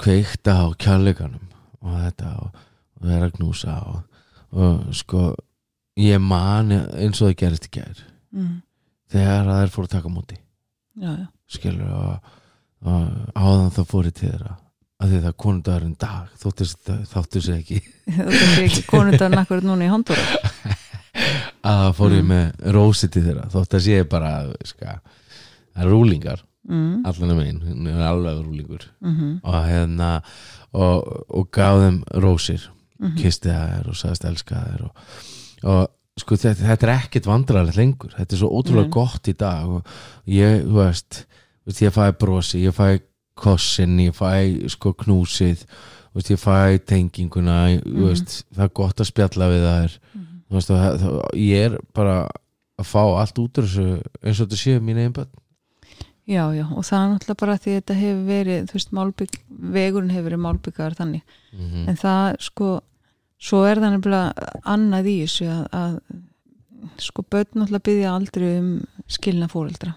kveikta 0.00 0.52
á 0.64 0.66
kjærleikanum 0.80 1.46
og 1.84 1.90
þetta 2.00 2.28
og, 2.40 2.48
og 2.96 3.00
vera 3.10 3.28
að 3.28 3.36
knúsa 3.36 3.74
og, 3.92 4.00
og 4.56 4.74
sko 4.96 5.20
ég 6.00 6.16
man 6.24 6.72
eins 6.72 7.20
og 7.20 7.28
það 7.28 7.40
gerist 7.42 7.68
í 7.68 7.74
gær. 7.76 7.98
Mm. 8.32 8.64
þegar 9.12 9.44
það 9.50 9.62
er 9.62 9.70
fór 9.74 9.84
að 9.84 9.92
taka 9.92 10.08
já, 10.96 11.12
skilur 11.52 11.90
og 11.92 12.32
áðan 12.82 13.72
það 13.76 13.88
fóri 13.92 14.12
til 14.12 14.28
þeirra 14.28 14.56
að 15.02 15.12
því 15.12 15.20
það 15.24 15.36
konundagurinn 15.44 15.96
dag 15.98 16.30
þáttu 17.10 17.42
sér 17.42 17.58
ekki 17.58 17.80
þú 18.16 18.28
veist 18.30 18.62
ekki 18.66 18.84
konundar 18.90 19.34
nakkur 19.34 19.64
núna 19.66 19.88
í 19.88 19.92
Honduras 19.92 20.36
að 21.68 21.82
það 21.82 21.92
fór 21.98 22.16
ég 22.16 22.22
Mm. 22.22 22.32
með 22.32 22.72
rósi 22.76 23.08
til 23.12 23.24
þeirra 23.26 23.48
þótt 23.52 23.76
að 23.78 23.84
sé 23.86 24.02
bara 24.08 24.32
ska, 24.66 24.98
að 25.78 25.90
rúlingar 25.90 26.44
mm. 26.68 27.02
allan 27.06 27.34
að 27.34 27.40
megin, 27.40 27.62
hún 27.66 27.90
er 27.90 28.06
alveg 28.06 28.42
rúlingur 28.42 28.86
Mm 29.00 29.40
og 29.42 29.58
hérna 29.66 30.12
og, 30.72 31.26
og 31.28 31.50
gaf 31.52 31.82
þeim 31.82 31.98
rósir 32.22 32.70
-hmm. 33.02 33.16
kisti 33.18 33.50
þær 33.50 33.90
og 33.90 33.98
sagðist 33.98 34.24
elska 34.24 34.62
þær 34.62 34.86
og, 34.86 34.96
og 35.62 35.90
sko 36.18 36.36
þetta, 36.36 36.66
þetta 36.68 36.86
er 36.86 36.94
ekkert 36.96 37.26
vandrarlegt 37.26 37.76
lengur 37.76 38.14
þetta 38.16 38.34
er 38.34 38.38
svo 38.38 38.50
ótrúlega 38.52 38.90
gott 38.90 39.28
í 39.28 39.34
dag 39.38 39.68
og 39.68 39.86
ég, 40.26 40.62
þú 40.64 40.78
veist 40.78 41.26
veist, 41.66 41.82
ég 41.82 41.92
fæ 41.94 42.10
brosi, 42.18 42.62
ég 42.66 42.74
fæ 42.76 43.00
kossin 43.38 43.98
ég 44.02 44.14
fæ 44.16 44.68
sko 44.68 44.92
knúsið 44.92 45.64
veist, 46.14 46.30
ég 46.30 46.40
fæ 46.42 46.78
tenginguna 46.86 47.58
mm 47.70 47.82
Mhm. 47.86 48.06
veist, 48.08 48.44
það 48.54 48.64
er 48.64 48.74
gott 48.74 49.00
að 49.00 49.10
spjalla 49.12 49.48
við 49.52 49.66
þær 49.68 49.98
Þú 50.52 50.58
veist, 50.58 50.68
það, 50.68 50.96
það, 51.00 51.14
ég 51.40 51.62
er 51.70 51.78
bara 51.96 52.16
að 52.78 52.84
fá 52.84 53.00
allt 53.22 53.38
út 53.40 53.58
úr 53.58 53.64
þessu 53.64 53.84
eins 54.22 54.40
og 54.40 54.48
þetta 54.50 54.58
séu 54.60 54.80
mín 54.84 54.98
eigin 55.00 55.14
börn. 55.16 55.30
Já, 56.28 56.42
já, 56.52 56.66
og 56.68 56.84
það 56.84 56.98
er 57.02 57.08
náttúrulega 57.12 57.40
bara 57.40 57.54
því 57.56 57.72
þetta 57.78 57.94
hefur 57.96 58.26
verið, 58.28 58.66
þú 58.68 58.76
veist, 58.76 58.92
málbygg 58.92 59.38
vegurinn 59.72 60.10
hefur 60.12 60.26
verið 60.28 60.42
málbyggaður 60.44 60.98
þannig. 61.00 61.22
Mm 61.56 61.88
en 61.88 61.96
það, 61.96 62.36
sko 62.44 62.68
svo 63.40 63.62
er 63.64 63.80
það 63.80 63.94
nefnilega 63.96 64.52
annað 64.74 65.08
í 65.08 65.16
þessu 65.24 65.48
að, 65.48 65.64
að 65.72 65.96
sko 67.08 67.24
börn 67.32 67.50
náttúrulega 67.62 67.86
byggja 67.88 68.12
aldrei 68.12 68.48
um 68.58 68.70
skilna 69.08 69.48
fóreldra 69.48 69.94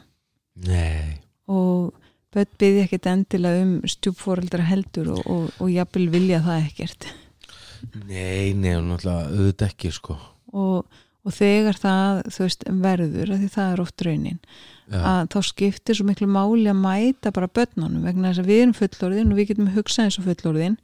Nei, 0.65 1.19
og 1.51 1.93
börn 2.35 2.51
byggja 2.59 2.85
ekkert 2.85 3.09
endilega 3.11 3.63
um 3.63 3.75
stjúpfóreldra 3.87 4.65
heldur 4.67 5.13
og, 5.15 5.21
og, 5.31 5.47
og 5.63 5.71
jafnvel 5.71 6.09
vilja 6.13 6.41
það 6.43 6.67
ekkert. 6.67 7.07
Nei, 8.09 8.53
nei, 8.57 8.73
náttúrulega 8.81 9.29
auðvitað 9.29 9.67
ekki 9.69 9.91
sko. 9.95 10.17
Og, 10.55 11.01
og 11.25 11.35
þegar 11.35 11.79
það, 11.79 12.21
veist, 12.39 12.65
verður 12.83 13.35
því 13.35 13.49
það 13.53 13.71
er 13.71 13.83
oft 13.83 14.05
raunin 14.07 14.41
Já, 14.85 14.99
að 14.99 15.31
þá 15.33 15.39
skiptir 15.49 15.97
svo 15.97 16.07
miklu 16.09 16.27
máli 16.31 16.67
að 16.71 16.81
mæta 16.81 17.33
bara 17.35 17.51
börnunum 17.51 18.05
vegna 18.05 18.31
þess 18.31 18.43
að 18.43 18.51
við 18.51 18.61
erum 18.63 18.75
fullorðin 18.77 19.33
og 19.33 19.39
við 19.39 19.49
getum 19.51 19.73
hugsað 19.75 20.07
eins 20.07 20.19
og 20.19 20.29
fullorðin. 20.29 20.77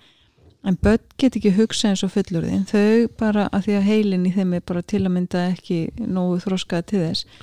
En 0.61 0.77
börn 0.77 1.05
get 1.17 1.37
ekki 1.39 1.55
hugsað 1.57 1.95
eins 1.95 2.03
og 2.05 2.13
fullorðin. 2.13 2.67
Þau 2.69 3.07
bara 3.17 3.47
að 3.49 3.67
því 3.67 3.77
að 3.79 3.87
heilin 3.87 4.27
í 4.29 4.33
þeim 4.35 4.57
er 4.57 4.67
bara 4.71 4.83
til 4.85 5.03
að 5.03 5.15
mynda 5.15 5.47
ekki 5.51 5.79
nógu 6.05 6.41
þroskaða 6.45 6.87
til 6.91 7.01
þess 7.07 7.41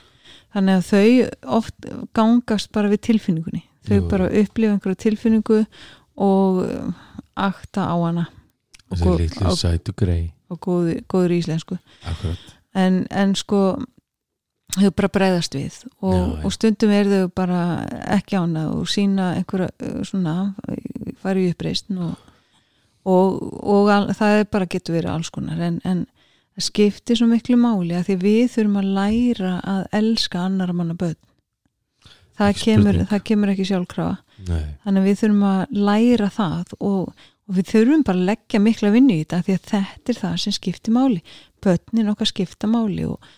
þannig 0.54 0.78
að 0.78 0.88
þau 0.88 1.58
oft 1.58 1.90
gangast 2.16 2.72
bara 2.74 2.90
við 2.92 3.04
tilfinningunni. 3.08 3.62
Þau 3.88 3.96
Jú. 3.96 4.08
bara 4.10 4.30
upplifa 4.40 4.74
einhverja 4.74 5.02
tilfinningu 5.04 5.60
og 6.18 6.62
um, 6.64 6.94
akta 7.38 7.86
á 7.88 7.96
hana. 7.96 8.26
Þessi 8.88 9.14
litlu 9.20 9.54
sætu 9.56 9.94
grei 9.96 10.32
og 10.48 10.60
góð, 10.64 10.90
góður 11.08 11.36
íslensku. 11.36 11.78
En, 12.76 13.04
en 13.10 13.34
sko 13.36 13.78
þau 14.76 14.90
bara 14.96 15.10
bregðast 15.12 15.56
við 15.56 15.76
og, 16.04 16.14
Já, 16.14 16.24
og 16.44 16.54
stundum 16.54 16.92
er 16.92 17.08
þau 17.08 17.30
bara 17.36 17.60
ekki 18.16 18.36
ánað 18.36 18.74
og 18.76 18.88
sína 18.92 19.32
einhverja 19.38 19.70
uh, 19.84 20.00
svona, 20.08 20.36
fara 21.22 21.40
í 21.40 21.50
uppreist 21.52 21.92
og, 21.94 22.16
og, 23.08 23.40
og 23.64 23.92
það 24.16 24.42
er 24.42 24.48
bara 24.52 24.68
getur 24.70 24.98
verið 24.98 25.14
alls 25.14 25.32
konar. 25.32 25.60
En, 25.64 25.80
en 25.88 26.06
það 26.58 26.66
skiptir 26.66 27.18
svo 27.18 27.28
miklu 27.30 27.56
máli 27.60 27.94
að 27.94 28.08
því 28.08 28.18
við 28.24 28.44
þurfum 28.56 28.78
að 28.80 28.92
læra 28.98 29.54
að 29.62 29.82
elska 30.00 30.44
annar 30.44 30.74
manna 30.74 30.96
börn. 30.98 31.18
Það 32.38 32.60
kemur, 32.62 33.00
það 33.10 33.24
kemur 33.26 33.52
ekki 33.52 33.66
sjálfkrafa. 33.66 34.18
Nei, 34.46 34.64
þannig 34.84 35.00
að 35.00 35.08
við 35.08 35.18
þurfum 35.22 35.44
að 35.48 35.80
læra 35.88 36.28
það 36.34 36.74
og, 36.78 37.26
og 37.48 37.56
við 37.56 37.72
þurfum 37.72 38.04
bara 38.06 38.18
að 38.18 38.30
leggja 38.30 38.62
mikla 38.62 38.92
vinnu 38.94 39.16
í 39.16 39.24
þetta 39.24 39.42
því 39.46 39.56
að 39.56 39.68
þetta 39.72 40.12
er 40.12 40.20
það 40.22 40.36
sem 40.44 40.56
skiptir 40.58 40.94
máli. 40.94 41.20
Börnin 41.62 42.12
okkar 42.12 42.30
skipta 42.30 42.70
máli 42.70 43.06
og, 43.06 43.30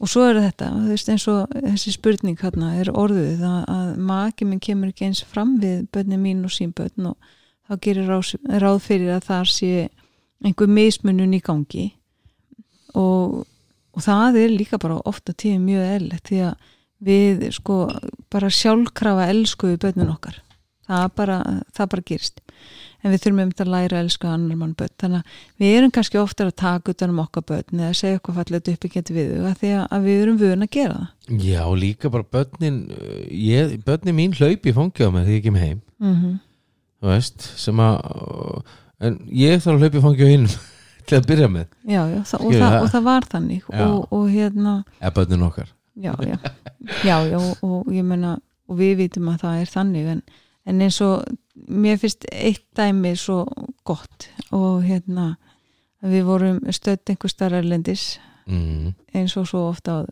og 0.00 0.12
svo 0.12 0.24
er 0.28 0.40
þetta, 0.46 0.70
þú 0.76 0.94
veist 0.94 1.12
eins 1.12 1.28
og 1.28 1.52
þessi 1.56 1.92
spurning 1.96 2.40
hérna 2.40 2.72
er 2.80 2.92
orðuð 2.92 3.44
að, 3.48 3.60
að 3.74 3.92
maki 4.12 4.48
minn 4.48 4.64
kemur 4.64 4.92
ekki 4.92 5.08
eins 5.08 5.24
fram 5.28 5.58
við 5.60 5.84
börnin 5.92 6.24
mín 6.24 6.44
og 6.48 6.54
sín 6.54 6.72
börn 6.76 7.12
og 7.12 7.32
þá 7.68 7.80
gerir 7.84 8.08
ráð, 8.08 8.32
ráð 8.48 8.80
fyrir 8.86 9.16
að 9.18 9.28
þar 9.28 9.52
sé 9.52 9.72
einhver 10.44 10.70
mismunun 10.72 11.36
í 11.36 11.44
gangi 11.44 11.90
og, 12.94 13.44
og 13.94 14.04
það 14.04 14.42
er 14.42 14.56
líka 14.56 14.80
bara 14.80 15.00
ofta 15.08 15.34
tíð 15.36 15.60
mjög 15.64 15.86
eðlilegt 15.94 16.28
því 16.30 16.42
að 16.48 16.74
við 17.08 17.48
sko 17.54 17.78
bara 18.32 18.50
sjálfkrafa 18.50 19.28
elskuðu 19.32 19.78
börnin 19.84 20.12
okkar. 20.12 20.42
Það 20.88 21.08
bara, 21.20 21.38
það 21.76 21.90
bara 21.92 22.06
gerist. 22.08 22.40
En 23.04 23.12
við 23.12 23.20
þurfum 23.22 23.42
um 23.44 23.50
að 23.62 23.70
læra 23.70 23.98
að 23.98 24.06
elska 24.06 24.30
annar 24.32 24.58
mann 24.58 24.72
börn. 24.78 24.94
Þannig 24.98 25.20
að 25.20 25.60
við 25.62 25.76
erum 25.76 25.92
kannski 25.94 26.18
oftar 26.18 26.48
að 26.48 26.56
taka 26.64 26.94
utan 26.94 27.12
um 27.12 27.20
okkar 27.22 27.44
börn 27.46 27.82
eða 27.84 27.94
segja 27.94 28.16
eitthvað 28.16 28.40
fallet 28.40 28.70
upp 28.72 28.86
ekki 28.88 29.02
við 29.14 29.30
þau 29.36 29.52
því 29.60 29.70
að, 29.76 30.08
við 30.08 30.22
erum 30.24 30.40
vöðun 30.40 30.66
að 30.66 30.72
gera 30.74 30.96
það. 30.96 31.38
Já, 31.44 31.62
líka 31.84 32.10
bara 32.10 32.30
börnin 32.38 32.80
ég, 33.28 33.76
börnin 33.86 34.18
mín 34.18 34.34
hlaupi 34.34 34.74
fangja 34.74 35.06
á 35.06 35.14
mig 35.14 35.28
þegar 35.28 35.36
ég 35.36 35.46
kem 35.46 35.60
heim. 35.62 35.80
Mm 36.02 36.16
þú 36.98 37.12
veist, 37.12 37.44
sem 37.58 37.78
að 37.78 37.98
en 38.98 39.20
ég 39.30 39.60
þarf 39.62 39.76
að 39.76 39.84
hlaupi 39.84 40.02
fangja 40.02 40.26
á 40.26 40.32
hinn 40.32 40.48
til 41.08 41.18
að 41.18 41.28
byrja 41.30 41.48
með, 41.52 41.66
já, 41.88 42.02
já, 42.12 42.20
það, 42.30 42.44
og, 42.44 42.54
það, 42.54 42.76
og 42.78 42.92
það 42.92 43.08
var 43.08 43.28
þannig. 43.32 43.72
Og, 43.72 43.96
og 44.14 44.28
hérna 44.32 44.74
börnin 45.16 45.46
okkar. 45.48 45.72
Já, 45.98 46.12
já, 46.22 46.36
já, 47.02 47.16
já 47.26 47.38
og, 47.40 47.64
og 47.66 47.90
ég 47.90 48.06
meina 48.06 48.36
og 48.68 48.78
við 48.78 48.94
vitum 49.02 49.30
að 49.32 49.42
það 49.42 49.62
er 49.62 49.72
þannig 49.72 50.10
en, 50.12 50.22
en 50.68 50.82
eins 50.84 51.00
og 51.02 51.24
mér 51.66 51.98
finnst 51.98 52.26
eitt 52.30 52.64
dæmi 52.78 53.14
svo 53.18 53.42
gott 53.88 54.28
og 54.54 54.84
hérna 54.86 55.32
við 56.04 56.28
vorum 56.28 56.60
stödd 56.70 57.10
einhver 57.10 57.32
starra 57.32 57.62
erlendis 57.62 58.18
mm. 58.46 58.92
eins 59.16 59.34
og 59.40 59.48
svo 59.50 59.64
ofta 59.72 59.98
á, 59.98 60.06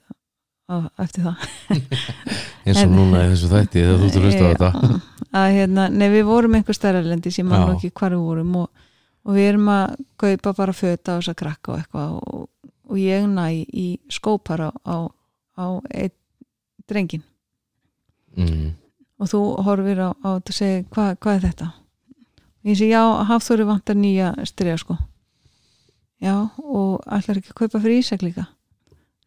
á, 0.72 0.76
eftir 1.04 1.28
það. 1.28 1.44
Eins 2.66 2.80
og 2.80 2.82
En- 2.82 2.96
núna 2.96 3.22
í 3.22 3.30
þessu 3.30 3.52
þætti 3.52 3.84
þegar 3.84 4.00
þú 4.00 4.08
ert 4.08 4.16
að 4.18 4.26
hlusta 4.26 4.42
á 4.42 4.50
þetta. 4.50 5.00
Að 5.36 5.52
hérna, 5.54 5.86
nei 5.92 6.08
við 6.10 6.26
vorum 6.26 6.56
einhver 6.58 6.76
starra 6.76 7.02
erlendis 7.04 7.38
ég 7.38 7.46
man 7.46 7.76
ekki 7.76 7.92
hvar 7.94 8.16
við 8.16 8.24
vorum 8.26 8.56
og, 8.64 8.85
og 9.26 9.34
við 9.34 9.48
erum 9.50 9.70
að 9.72 9.96
kaupa 10.20 10.52
bara 10.56 10.74
föta 10.76 11.16
á 11.16 11.18
þess 11.18 11.32
að 11.32 11.40
krakka 11.42 11.72
og 11.72 11.80
eitthvað 11.80 12.12
og, 12.20 12.44
og 12.86 13.00
ég 13.00 13.26
næ 13.30 13.46
í 13.66 13.86
skópar 14.12 14.68
á, 14.68 14.70
á, 14.86 14.96
á 15.58 15.66
einn 15.90 16.14
drengin 16.86 17.24
mm. 18.38 18.70
og 19.18 19.32
þú 19.32 19.42
horfir 19.66 20.04
á, 20.06 20.10
á 20.22 20.28
og 20.38 20.54
segir 20.54 20.86
hvað, 20.94 21.16
hvað 21.18 21.38
er 21.38 21.44
þetta? 21.48 21.68
Og 22.62 22.70
ég 22.70 22.78
segi 22.78 22.94
já, 22.94 23.02
Hafþóri 23.26 23.66
vantar 23.66 23.98
nýja 23.98 24.32
styrja 24.46 24.78
sko. 24.82 24.96
Já, 26.22 26.48
og 26.62 27.04
ætlar 27.06 27.38
ekki 27.38 27.52
að 27.52 27.58
kaupa 27.60 27.80
fyrir 27.82 28.00
Ísak 28.02 28.24
líka? 28.24 28.46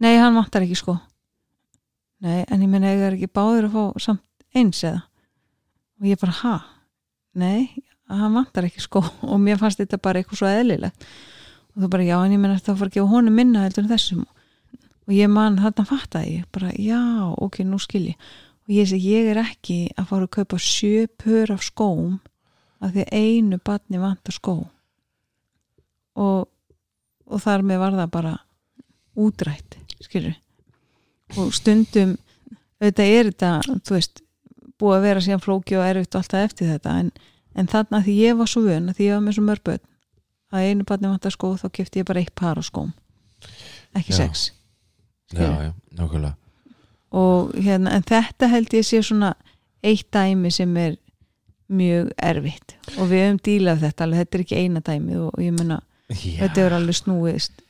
Nei, 0.03 0.17
hann 0.19 0.35
vantar 0.35 0.65
ekki 0.65 0.79
sko. 0.79 0.97
Nei, 2.23 2.41
en 2.47 2.63
ég 2.65 2.71
menna 2.71 2.91
ég 2.91 3.05
er 3.05 3.15
ekki 3.15 3.31
báður 3.31 3.69
að 3.69 3.77
fá 3.77 4.03
samt 4.07 4.25
eins 4.55 4.81
eða? 4.83 5.05
Og 5.99 6.09
ég 6.09 6.19
bara, 6.19 6.35
ha? 6.41 6.55
nei, 7.39 7.69
hann 8.09 8.35
vantar 8.35 8.67
ekki 8.69 8.83
sko. 8.83 9.03
Og 9.31 9.39
mér 9.43 9.61
fannst 9.61 9.81
þetta 9.81 10.01
bara 10.01 10.21
eitthvað 10.21 10.41
svo 10.41 10.51
eðlilegt. 10.51 11.07
Og 11.75 11.85
þú 11.85 11.91
bara, 11.93 12.07
já, 12.07 12.17
en 12.17 12.35
ég 12.35 12.41
menna 12.41 12.59
það 12.59 12.81
fór 12.81 12.91
ekki 12.91 13.05
á 13.05 13.13
honum 13.13 13.35
minna 13.37 13.65
heldur 13.65 13.85
en 13.85 13.93
þessum. 13.93 14.25
Og 15.09 15.15
ég 15.15 15.29
man, 15.31 15.57
þarna 15.61 15.85
fattaði 15.89 16.39
ég 16.39 16.49
bara, 16.53 16.73
já, 16.77 17.01
ok, 17.37 17.61
nú 17.65 17.79
skil 17.81 18.09
ég. 18.11 18.31
Og 18.67 18.73
ég 18.77 18.89
segi, 18.89 19.13
ég 19.15 19.29
er 19.31 19.41
ekki 19.41 19.79
að 19.97 20.09
fara 20.11 20.27
að 20.27 20.35
kaupa 20.39 20.59
sjö 20.61 21.07
pör 21.21 21.53
af 21.55 21.63
skóm 21.65 22.19
af 22.79 22.93
því 22.93 23.05
að 23.05 23.15
einu 23.17 23.59
batni 23.65 23.99
vantar 24.01 24.35
skó 24.35 24.55
og, 26.19 26.47
og 27.27 27.43
þar 27.43 27.65
með 27.65 27.81
var 27.83 27.97
það 27.97 28.13
bara 28.13 28.35
útrætt, 29.19 29.77
skilur 30.03 30.35
og 31.37 31.51
stundum 31.53 32.15
auðvitað 32.79 33.13
er 33.13 33.29
þetta, 33.29 33.51
þú 33.85 33.97
veist 33.97 34.23
búið 34.79 34.95
að 34.95 35.05
vera 35.07 35.23
síðan 35.25 35.43
flóki 35.43 35.77
og 35.77 35.85
erfitt 35.85 36.15
og 36.15 36.23
alltaf 36.23 36.47
eftir 36.47 36.71
þetta 36.71 36.95
en, 37.03 37.11
en 37.59 37.67
þarna 37.71 38.01
því 38.05 38.15
ég 38.23 38.37
var 38.39 38.49
svo 38.51 38.63
vön 38.65 38.89
að 38.91 38.99
því 38.99 39.07
ég 39.09 39.17
var 39.17 39.25
með 39.27 39.37
svo 39.37 39.43
mörg 39.49 39.63
börn 39.67 39.83
að 40.55 40.69
einu 40.69 40.85
batni 40.89 41.11
vantar 41.11 41.35
skó 41.35 41.51
þá 41.59 41.67
kefti 41.77 42.01
ég 42.01 42.07
bara 42.09 42.23
eitt 42.23 42.33
par 42.35 42.57
af 42.57 42.65
skóm. 42.65 42.93
Ekki 43.97 44.13
Já. 44.15 44.17
sex 44.23 44.47
já, 45.33 45.45
já, 45.67 45.71
nákvæmlega. 45.97 46.35
Og 47.11 47.53
hérna, 47.57 47.93
en 47.97 48.03
þetta 48.05 48.49
held 48.49 48.73
ég 48.73 48.85
sé 48.85 49.01
svona 49.05 49.33
eitt 49.85 50.09
dæmi 50.13 50.51
sem 50.53 50.75
er 50.77 50.97
mjög 51.69 52.09
erfitt. 52.17 52.75
Og 52.97 53.09
við 53.11 53.23
höfum 53.27 53.39
dílað 53.45 53.83
þetta 53.85 54.05
alveg, 54.07 54.23
þetta 54.23 54.37
er 54.39 54.43
ekki 54.45 54.57
eina 54.63 54.81
dæmi 54.85 55.17
og 55.21 55.41
ég 55.41 55.53
meina, 55.57 55.81
já, 56.09 56.39
þetta 56.41 56.65
er 56.65 56.77
alveg 56.79 56.97
snúiðist 56.97 57.61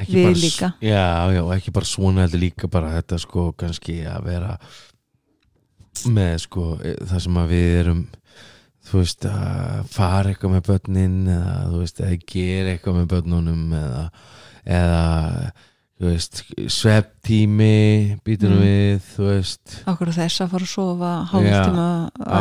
ekki 0.00 0.16
við 0.16 0.24
bara, 0.24 0.40
líka. 0.40 0.70
já, 0.80 1.04
já, 1.36 1.42
ekki 1.56 1.74
bara 1.76 1.88
svona 1.88 2.24
heldur 2.24 2.40
líka 2.42 2.68
bara 2.72 2.94
þetta 2.96 3.18
sko 3.20 3.50
kannski 3.60 3.98
að 4.08 4.24
vera 4.30 4.54
með 6.08 6.38
sko 6.46 6.64
e- 6.80 6.96
það 7.04 7.20
sem 7.26 7.38
að 7.42 7.52
við 7.52 7.68
erum 7.82 8.00
þú 8.88 8.98
veist 9.02 9.26
að 9.30 9.84
fara 9.94 10.30
eitthvað 10.32 10.54
með 10.56 10.64
börnin 10.70 11.18
eða 11.30 11.58
þú 11.70 11.82
veist 11.82 12.00
að 12.02 12.14
gera 12.32 12.72
eitthvað 12.76 12.96
með 13.00 13.10
börnunum 13.12 13.76
eða, 13.78 14.06
eða 14.66 15.02
þú 16.02 16.08
veist 16.10 16.40
svepptími 16.66 18.18
býtunum 18.26 18.58
Mm. 18.58 18.64
við 18.66 19.04
þú 19.14 19.26
veist 19.28 19.74
okkur 19.86 20.10
þess 20.16 20.40
að 20.42 20.50
fara 20.54 20.66
að 20.66 20.72
sofa 20.72 21.10
hálftíma 21.30 21.86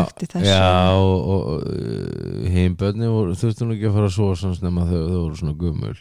eftir 0.01 0.31
þessu 0.33 0.49
Já, 0.49 0.97
og, 0.97 1.19
og 1.29 2.49
hinn 2.55 2.75
börni 2.79 3.11
voru, 3.11 3.35
þurftu 3.37 3.67
nú 3.67 3.75
ekki 3.77 3.89
að 3.91 3.97
fara 3.99 4.09
að 4.09 4.15
svo 4.17 4.29
svona 4.39 4.57
snemma 4.57 4.87
þau, 4.89 4.97
þau 5.11 5.19
voru 5.21 5.39
svona 5.41 5.57
gummul 5.61 5.93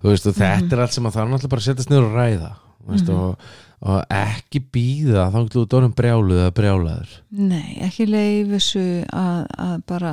þú 0.00 0.12
veist, 0.12 0.26
og 0.28 0.34
þetta 0.36 0.60
Mhm. 0.60 0.72
er 0.76 0.80
allt 0.84 0.92
sem 0.98 1.04
að 1.08 1.12
það 1.16 1.22
er 1.24 1.30
náttúrulega 1.32 1.54
bara 1.54 1.60
að 1.64 1.68
setjast 1.70 1.90
niður 1.90 2.08
og 2.10 2.14
ræða 2.20 2.52
þú 2.84 2.92
veist, 2.92 3.08
Mhm. 3.08 3.16
og, 3.16 3.38
og 3.80 4.02
ekki 4.12 4.60
býða 4.74 5.30
þá 5.32 5.38
getur 5.38 5.62
þú 5.62 5.68
dórum 5.72 5.92
brjáluð 5.96 6.42
eða 6.42 6.56
brjálaður 6.56 7.14
Nei, 7.32 7.78
ekki 7.86 8.06
leif 8.10 8.50
þessu 8.50 8.82
að, 9.08 9.38
að 9.56 9.76
bara 9.88 10.12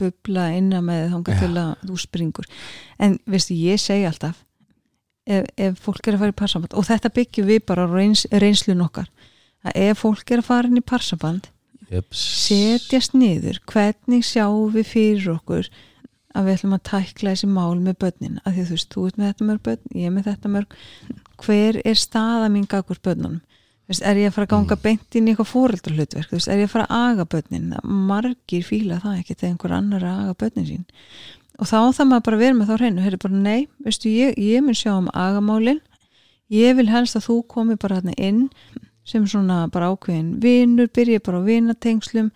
bubla 0.00 0.48
inna 0.56 0.80
með 0.82 1.12
þangað 1.12 1.36
Já. 1.36 1.42
til 1.44 1.52
að 1.62 1.84
þú 1.84 1.98
springur 2.02 2.48
en 2.98 3.16
veistu, 3.30 3.54
ég 3.54 3.78
segi 3.78 4.08
alltaf 4.08 4.40
ef, 5.30 5.46
ef 5.54 5.78
fólk 5.84 6.08
er 6.08 6.18
að 6.18 6.24
fara 6.24 6.34
í 6.34 6.38
parsamband 6.42 6.74
og 6.74 6.88
þetta 6.90 7.14
byggjum 7.20 7.50
við 7.52 7.64
bara 7.70 7.86
reyns, 7.90 8.26
reynslun 8.34 8.82
okkar 8.82 9.10
að 9.64 9.80
ef 9.86 10.02
fólk 10.02 10.34
er 10.34 10.42
að 10.42 10.50
fara 10.50 10.70
inn 10.70 10.82
í 10.82 10.84
parsamband 10.84 11.50
Jeps. 11.92 12.18
setjast 12.48 13.14
niður 13.14 13.62
hvernig 13.70 14.26
sjáum 14.26 14.72
við 14.74 14.90
fyrir 14.90 15.34
okkur 15.36 15.70
að 16.34 16.48
við 16.48 16.56
ætlum 16.58 16.76
að 16.76 16.84
tækla 16.90 17.32
þessi 17.32 17.48
mál 17.50 17.80
með 17.80 17.98
börnin. 18.04 18.38
Að 18.44 18.56
því 18.56 18.64
þú 18.64 18.76
veist, 18.76 18.88
þú 18.94 19.06
ert 19.08 19.18
með 19.18 19.30
þetta 19.30 19.48
mörg 19.48 19.62
börn 19.68 19.98
ég 20.00 20.08
er 20.08 20.14
með 20.14 20.28
þetta 20.30 20.52
mörg. 20.54 20.76
Hver 21.44 21.78
er 21.84 22.00
staða 22.00 22.50
mín 22.52 22.66
gagur 22.70 23.00
börnunum? 23.04 23.40
Veist, 23.84 24.04
er 24.06 24.16
ég 24.16 24.30
að 24.30 24.36
fara 24.38 24.48
að 24.48 24.52
ganga 24.54 24.76
beint 24.80 25.16
inn 25.18 25.26
í 25.28 25.32
eitthvað 25.34 25.50
fóreldrahlutverk 25.50 26.30
Þú 26.30 26.38
veist, 26.38 26.50
er 26.50 26.62
ég 26.62 26.70
að 26.70 26.72
fara 26.72 26.86
að 26.88 27.08
aga 27.10 27.26
börnin? 27.34 27.72
Margir 27.84 28.64
fíla 28.64 29.00
það 29.02 29.18
ekki 29.20 29.36
þegar 29.36 29.50
einhver 29.50 29.74
annar 29.78 30.04
er 30.04 30.10
að 30.10 30.22
aga 30.22 30.36
börnin 30.40 30.68
sín. 30.70 30.86
Og 31.60 31.68
þá 31.70 31.76
það 31.94 32.08
maður 32.10 32.24
bara 32.28 32.38
að 32.38 32.44
vera 32.44 32.58
með 32.58 32.70
þá 32.70 32.74
hreinu. 32.78 33.04
Heyrðu 33.04 33.20
bara, 33.26 33.42
nei, 33.44 33.68
veistu, 33.84 34.10
ég, 34.10 34.38
ég 34.40 34.64
mun 34.64 34.78
sjá 34.78 34.94
um 34.96 35.10
agamálin. 35.12 35.82
Ég 36.52 36.78
vil 36.78 36.88
helst 36.90 37.18
að 37.18 37.28
þú 37.28 37.36
komi 37.54 37.76
bara 37.80 38.00
hérna 38.00 38.16
inn 38.16 38.48
sem 39.04 39.26
svona 39.28 39.64
bara 39.72 39.92
ákveðin 39.92 40.34
vinur, 40.42 40.88
byrji 40.88 41.20
bara 41.24 41.40
á 41.40 41.46
vinatengslum 41.46 42.30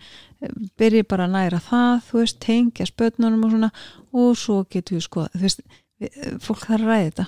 byrji 0.79 1.03
bara 1.09 1.27
að 1.27 1.35
næra 1.35 1.59
það 1.63 1.93
þú 2.07 2.21
veist, 2.21 2.39
tengja 2.43 2.87
spötnunum 2.87 3.45
og 3.45 3.53
svona 3.53 3.71
og 4.13 4.35
svo 4.39 4.63
getur 4.71 4.99
við 4.99 5.05
sko 5.07 5.25
þú 5.33 5.43
veist, 5.43 5.63
fólk 6.39 6.63
þarf 6.63 6.79
að 6.79 6.85
ræða 6.85 7.05
þetta. 7.09 7.25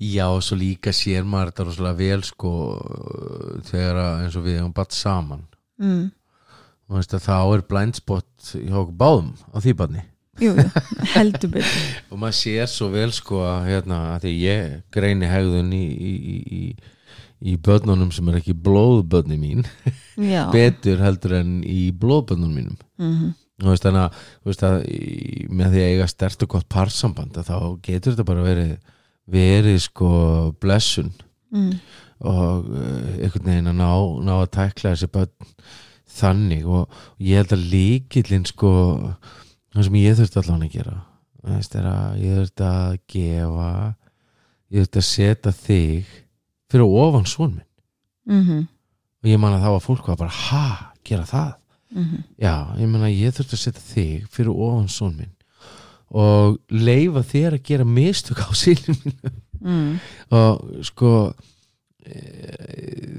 Já, 0.00 0.26
og 0.30 0.42
svo 0.44 0.56
líka 0.60 0.92
sér 0.96 1.26
maður 1.28 1.52
þetta 1.52 1.66
rosalega 1.68 1.98
vel 2.00 2.22
sko 2.24 2.52
þegar 3.68 4.02
að 4.02 4.22
eins 4.24 4.38
og 4.38 4.46
við 4.46 4.60
hefum 4.60 4.76
batt 4.76 4.96
saman. 4.96 5.46
Mm. 5.76 6.04
og 6.88 6.96
veist 6.96 7.12
að 7.12 7.24
þá 7.26 7.38
er 7.42 7.62
blindspot 7.68 8.52
hjá 8.54 8.76
okkur 8.80 8.96
báðum 8.96 9.32
á 9.52 9.56
því 9.60 9.74
barni. 9.76 10.04
Jú, 10.40 10.52
heldur 11.14 11.50
betur. 11.52 11.84
Og 12.12 12.20
maður 12.20 12.36
sér 12.36 12.68
svo 12.68 12.90
vel 12.92 13.08
sko 13.16 13.40
að 13.44 13.70
hérna 13.70 14.00
að 14.14 14.26
því 14.26 14.32
ég 14.42 14.74
greini 14.92 15.30
hegðun 15.30 15.70
í, 15.72 15.84
í, 15.96 16.12
í, 16.20 16.60
í 17.44 17.56
börnunum 17.60 18.12
sem 18.14 18.28
er 18.30 18.38
ekki 18.40 18.54
blóðbörni 18.66 19.36
mín 19.40 19.66
betur 20.54 21.02
heldur 21.04 21.36
en 21.40 21.58
í 21.66 21.90
blóðbörnunum 21.96 22.54
mínum. 22.60 22.78
Mm 23.00 23.34
og 23.64 23.72
veist 23.72 23.86
þannig 23.86 24.02
að, 24.04 24.82
með 25.48 25.70
því 25.72 25.80
að 25.80 25.90
eiga 25.92 26.06
stert 26.10 26.42
og 26.44 26.50
gott 26.52 26.66
parsamband 26.72 27.38
þá 27.40 27.56
getur 27.84 28.12
þetta 28.12 28.26
bara 28.28 28.44
verið 28.44 28.74
verið 29.32 29.78
sko 29.86 30.10
blessun. 30.62 31.14
Mm. 31.54 31.78
og 32.26 32.66
uh, 32.68 33.10
einhvern 33.22 33.46
veginn 33.46 33.70
að 33.70 33.76
ná, 33.78 33.90
ná 34.26 34.32
að 34.34 34.48
tækla 34.56 34.92
þessi 34.92 35.08
börn 35.14 35.50
þannig. 36.16 36.64
Og, 36.66 36.88
og 36.90 37.22
ég 37.22 37.40
held 37.40 37.54
að 37.54 37.66
líkillinn 37.72 38.48
sko 38.48 38.72
það 39.72 39.86
sem 39.86 39.98
ég 40.00 40.18
þurfti 40.18 40.40
allan 40.42 40.66
að 40.66 40.74
gera 40.74 40.96
er 41.46 41.88
ég 42.18 42.38
þurfti 42.40 42.66
að 42.66 42.96
gefa 43.12 43.70
ég 44.74 44.82
þurfti 44.82 45.00
að 45.00 45.08
setja 45.08 45.52
þig 45.54 46.14
fyrir 46.72 46.98
ofan 47.04 47.26
svon 47.26 47.54
minn. 47.58 47.68
Mm 48.26 48.66
og 49.26 49.30
ég 49.32 49.40
man 49.42 49.56
að 49.56 49.64
þá 49.64 49.70
að 49.72 49.82
fólk 49.82 50.06
var 50.06 50.18
bara 50.20 50.30
ha, 50.30 50.92
gera 51.02 51.24
það? 51.26 51.54
-hmm. 51.96 52.22
já, 52.38 52.54
ég 52.78 52.88
meina 52.90 53.10
ég 53.10 53.34
þurfti 53.34 53.56
að 53.56 53.62
setja 53.62 53.82
þig 53.82 54.28
fyrir 54.32 54.52
ofan 54.52 54.88
svon 54.88 55.16
minn 55.16 55.32
og 56.06 56.60
leifa 56.70 57.24
þér 57.26 57.56
að 57.56 57.66
gera 57.66 57.84
mistök 57.84 58.42
á 58.46 58.50
sílum 58.54 58.98
minn 59.04 59.32
mm. 59.60 59.88
og 60.36 60.84
sko 60.86 61.12
e, 62.06 62.20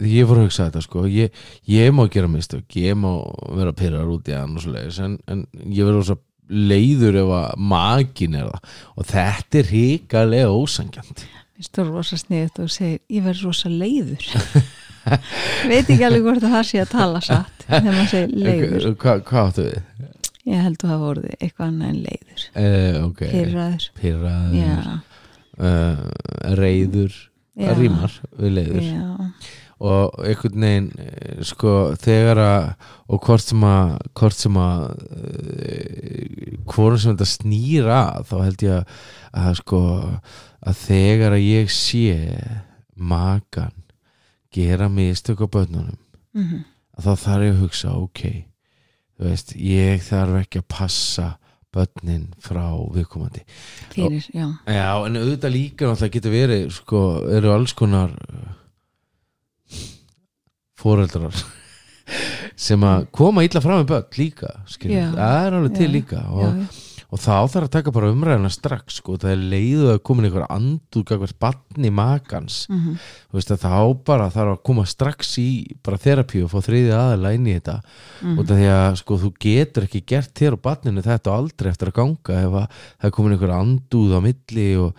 ég 0.07 0.27
voru 0.27 0.45
að 0.45 0.47
hugsa 0.47 0.69
þetta 0.69 0.83
sko. 0.85 1.03
Ég, 1.11 1.33
ég 1.67 1.91
má 1.91 2.05
gera 2.07 2.31
mistök, 2.31 2.63
ég 2.79 2.95
má 2.95 3.09
vera 3.57 3.75
pyrrar 3.75 4.07
út 4.07 4.31
í 4.31 4.37
leiðis 4.71 5.01
en, 5.03 5.17
en 5.27 5.43
ég 5.67 5.83
verður 5.83 6.13
svo 6.13 6.19
leiður 6.47 7.19
ef 7.19 7.33
að 7.35 7.47
magin 7.59 8.37
er 8.39 8.47
það. 8.47 8.75
Og 8.95 9.09
þetta 9.09 9.59
er 9.59 9.71
ríkalega 9.73 10.53
ósangjant 10.55 11.25
Finnst 11.57 11.73
þú 11.73 11.87
rosa 11.89 12.19
sniðut 12.21 12.59
og 12.61 12.69
segir 12.69 12.99
ég 13.09 13.25
verð 13.25 13.47
rosa 13.47 13.71
leiður. 13.73 14.27
Veit 15.71 15.87
ekki 15.87 16.03
alveg 16.05 16.25
hvort 16.27 16.43
að 16.45 16.53
það 16.53 16.65
sé 16.69 16.83
að 16.83 16.91
tala 16.93 17.23
satt 17.23 17.65
þegar 17.65 17.93
maður 17.93 18.11
segir 18.11 18.35
leiður. 18.45 18.87
Hva, 18.93 19.17
hvað 19.25 19.47
áttu 19.47 19.67
við? 19.71 20.07
ég 20.47 20.63
held 20.63 20.83
að 20.83 20.93
hafa 20.93 21.11
orðið 21.11 21.37
eitthvað 21.37 21.67
annað 21.67 21.91
en 21.91 22.01
leiður. 22.05 22.43
Uh, 22.53 22.97
ok, 23.07 23.21
pyrraður 23.33 23.87
pyrraður 23.97 24.89
uh, 25.57 26.03
reyður 26.57 27.15
Já. 27.17 27.63
það 27.63 27.79
rýmar 27.81 28.19
við 28.37 28.53
leiður. 28.57 28.87
Já, 28.87 29.31
og 29.77 30.15
einhvern 30.25 30.63
veginn 30.65 30.85
eh, 31.03 31.41
sko 31.45 31.71
þegar 32.01 32.39
að 32.41 32.63
og 33.13 33.27
hvort 33.27 33.43
sem 33.45 33.65
að 33.67 33.91
hvort 34.17 34.39
sem 34.39 34.55
að 34.57 34.79
uh, 35.05 36.55
hvort 36.71 37.03
sem 37.03 37.13
þetta 37.13 37.29
snýra 37.29 37.99
þá 38.25 38.35
held 38.39 38.65
ég 38.65 38.79
að, 38.79 38.95
að 39.43 39.59
sko 39.59 39.81
að 40.67 40.79
þegar 40.85 41.35
að 41.37 41.45
ég 41.47 41.71
sé 41.73 42.15
makan 42.97 43.73
gera 44.53 44.87
mistök 44.91 45.45
á 45.45 45.47
börnunum 45.47 45.99
mm 46.35 46.65
að 46.97 47.05
þá 47.05 47.13
þarf 47.21 47.43
ég 47.45 47.51
að 47.53 47.59
hugsa 47.61 47.91
ok, 47.93 48.21
þú 49.13 49.27
veist 49.27 49.51
ég 49.61 49.99
þarf 50.01 50.39
ekki 50.39 50.61
að 50.63 50.71
passa 50.73 51.25
börnin 51.75 52.23
frá 52.41 52.63
viðkomandi 52.95 53.43
fyrir, 53.93 54.25
já 54.33 54.47
Já, 54.65 55.05
en 55.05 55.19
auðvitað 55.19 55.53
líka 55.53 55.85
náttúrulega 55.85 56.15
getur 56.15 56.33
verið 56.33 56.63
sko, 56.73 57.01
eru 57.37 57.51
alls 57.53 57.75
konar 57.77 58.15
fóreldrar 60.77 61.37
sem 62.67 62.81
að 62.87 63.05
koma 63.13 63.45
illa 63.45 63.61
fram 63.61 63.83
með 63.83 63.91
börn 63.91 64.17
líka, 64.17 64.51
skilur, 64.73 64.97
Já. 64.97 65.07
það 65.13 65.39
er 65.45 65.57
alveg 65.59 65.77
til 65.77 65.87
Já. 65.89 65.93
líka 65.99 66.23
og, 66.33 66.47
já. 66.47 66.83
Og 67.07 67.19
þá 67.23 67.47
þarf 67.47 67.67
að 67.67 67.71
taka 67.71 67.91
bara 67.95 68.09
umræðina 68.11 68.49
strax 68.51 68.97
sko, 68.99 69.15
það 69.15 69.31
er 69.31 69.43
leiðu 69.53 69.85
að 69.93 69.99
koma 70.03 70.23
einhver 70.27 70.43
andur 70.51 71.05
gagvart 71.07 71.37
barni 71.39 71.89
makans. 71.89 72.65
Mm 72.67 72.97
þú 73.27 73.37
veist 73.37 73.51
þá 73.61 74.03
bara 74.07 74.29
þarf 74.33 74.51
að 74.57 74.63
koma 74.63 74.83
strax 74.85 75.37
í 75.39 75.47
bara 75.83 75.97
þerapíu 75.97 76.43
og 76.45 76.51
fá 76.51 76.59
þriði 76.65 77.33
inn 77.35 77.47
í 77.47 77.53
þetta. 77.55 77.81
Mhm. 78.21 78.39
út 78.39 78.51
af 78.51 78.57
því 78.57 78.67
að 78.73 78.95
sko 78.97 79.17
þú 79.17 79.31
getur 79.39 79.83
ekki 79.87 80.01
gert 80.05 80.33
þér 80.33 80.53
og 80.53 80.61
barninu 80.61 81.01
þetta 81.01 81.31
og 81.31 81.37
aldrei 81.37 81.69
eftir 81.71 81.87
að 81.91 81.97
ganga 81.99 82.41
ef 82.43 82.53
að 82.53 82.67
það 82.99 83.07
er 83.07 83.11
komin 83.11 83.31
einhver 83.37 83.55
andúð 83.55 84.15
á 84.17 84.19
milli 84.27 84.69
og, 84.77 84.93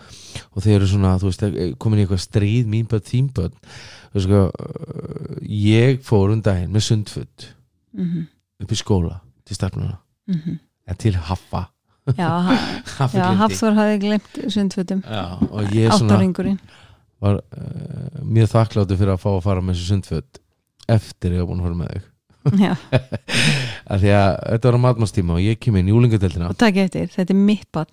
og 0.55 0.63
þeir 0.63 0.75
eru 0.79 0.87
svona 0.87 1.17
þú 1.19 1.29
veist, 1.29 1.77
komin 1.77 1.99
í 1.99 2.03
eitthvað 2.05 2.25
stríð 2.25 2.65
mín 2.69 2.87
börn, 2.89 3.05
þín 3.05 3.29
börn. 3.33 3.53
Sko 4.17 4.49
uh, 4.49 5.37
ég 5.45 5.99
fór 6.01 6.31
um 6.33 6.41
daginn 6.41 6.71
með 6.73 6.81
sundfutt 6.89 7.53
Mhm. 7.93 8.27
upp 8.61 8.69
í 8.71 8.75
skóla 8.77 9.19
til 9.45 9.55
starfnuna, 9.55 9.97
Mhm. 10.27 10.59
en 10.87 10.95
til 10.95 11.13
Haffa 11.13 11.69
já, 12.17 12.29
já. 13.19 13.25
Hafþór 13.43 13.77
hafði 13.77 13.97
glemt 14.03 14.39
sundfötum. 14.49 15.01
Og 15.49 15.73
áttaringurinn 15.93 16.59
var 17.19 17.41
uh, 17.41 18.21
mjög 18.23 18.53
þakkláttu 18.53 18.95
fyrir 18.99 19.15
að 19.15 19.23
fá 19.23 19.29
að 19.33 19.43
fara 19.43 19.63
með 19.63 19.75
þessu 19.75 19.89
sundfutt 19.93 20.39
eftir 20.89 21.35
ég 21.35 21.43
var 21.43 21.49
búin 21.49 21.59
að 21.59 21.67
fara 21.67 21.79
með 21.81 21.91
þau 21.91 22.07
af 23.91 23.99
því 23.99 24.13
að 24.15 24.29
þetta 24.39 24.69
var 24.69 24.77
á 24.79 24.85
matmastíma 24.85 25.35
og 25.35 25.41
ég 25.43 25.59
kem 25.59 25.75
inn 25.75 25.89
í 25.91 25.95
úlingadeldina 25.95 26.47
og 26.53 26.55
takk 26.57 26.79
eftir, 26.85 27.09
þetta 27.11 27.35
er 27.35 27.41
mitt 27.49 27.67
barn. 27.75 27.91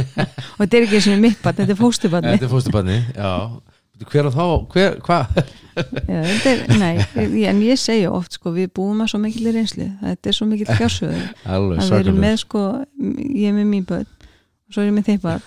Og 0.58 0.64
þetta 0.64 0.76
er 0.76 0.86
ekki 0.88 1.00
sem 1.04 1.22
mitt 1.22 1.38
barn, 1.44 1.60
þetta 1.60 1.76
er 1.76 1.78
fóstubarni 1.78 2.34
Þetta 2.34 2.48
er 2.48 2.52
fóstubarni, 2.52 2.98
já 3.14 3.30
Hver 4.04 4.26
og 4.26 4.34
þá, 4.34 4.44
hver, 4.74 4.96
hvað? 5.06 5.36
Er, 5.74 6.62
nei, 6.78 6.92
en 7.48 7.60
ég 7.64 7.78
segja 7.78 8.10
oft 8.14 8.36
sko, 8.36 8.52
við 8.54 8.68
búum 8.74 9.00
að 9.02 9.12
svo 9.12 9.18
mikil 9.22 9.48
reynslu. 9.54 9.86
Þetta 10.02 10.30
er 10.30 10.36
svo 10.36 10.46
mikil 10.50 10.66
fjársöðu 10.70 11.20
Alveg 11.50 11.80
að 11.82 11.90
við 11.90 12.00
erum 12.04 12.18
með 12.22 12.36
sko 12.42 12.62
ég 13.06 13.48
er 13.50 13.56
með 13.56 13.68
mín 13.70 13.86
börn 13.88 14.06
og 14.06 14.74
svo 14.76 14.82
er 14.84 14.88
ég 14.90 14.96
með 14.98 15.08
þeim 15.10 15.20
barn 15.24 15.46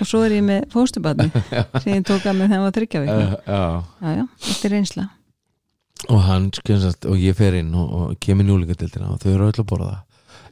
og 0.00 0.08
svo 0.10 0.20
er 0.26 0.34
ég 0.36 0.44
með 0.46 0.64
fóstubarni 0.72 1.26
sem 1.82 1.92
ég 1.94 2.04
tók 2.08 2.24
að 2.26 2.38
með 2.40 2.54
uh, 2.54 2.68
Já, 3.46 3.58
já, 4.00 4.14
já, 4.20 4.24
þetta 4.46 4.68
er 4.70 4.74
reynsla. 4.76 5.06
Og 6.10 6.22
hann 6.24 6.48
skjönsast 6.56 7.04
og 7.10 7.20
ég 7.20 7.36
fer 7.36 7.58
inn 7.60 7.74
og, 7.76 7.90
og 8.00 8.14
kem 8.24 8.40
inn 8.40 8.48
í 8.50 8.54
úlingadeldina 8.56 9.12
og 9.12 9.20
þau 9.24 9.32
eru 9.34 9.50
öll 9.50 9.60
að 9.60 9.68
borða 9.72 9.98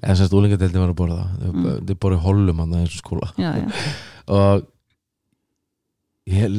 eða 0.03 0.19
semst 0.21 0.37
úlingadeldin 0.37 0.85
var 0.85 0.93
að 0.93 0.99
borða 1.01 1.23
Mm. 1.49 1.65
þau 1.89 1.95
borðu 2.05 2.19
hollum 2.27 2.59
hann 2.63 2.75
að 2.77 2.83
þessu 2.85 3.01
skóla. 3.01 3.31
Já, 3.41 3.51
já, 3.57 3.67
og 4.37 4.67
ég, 6.29 6.59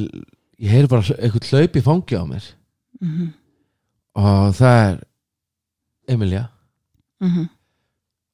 ég 0.60 0.74
heyri 0.74 0.90
bara 0.90 1.16
eitthvað 1.16 1.50
hlaup 1.50 1.78
í 1.78 1.84
fangi 1.84 2.18
á 2.20 2.24
mér. 2.28 2.48
Mhm, 3.00 3.32
og 4.20 4.54
það 4.58 4.80
er 4.84 5.00
Emilia. 6.10 6.48
Mhm. 7.20 7.48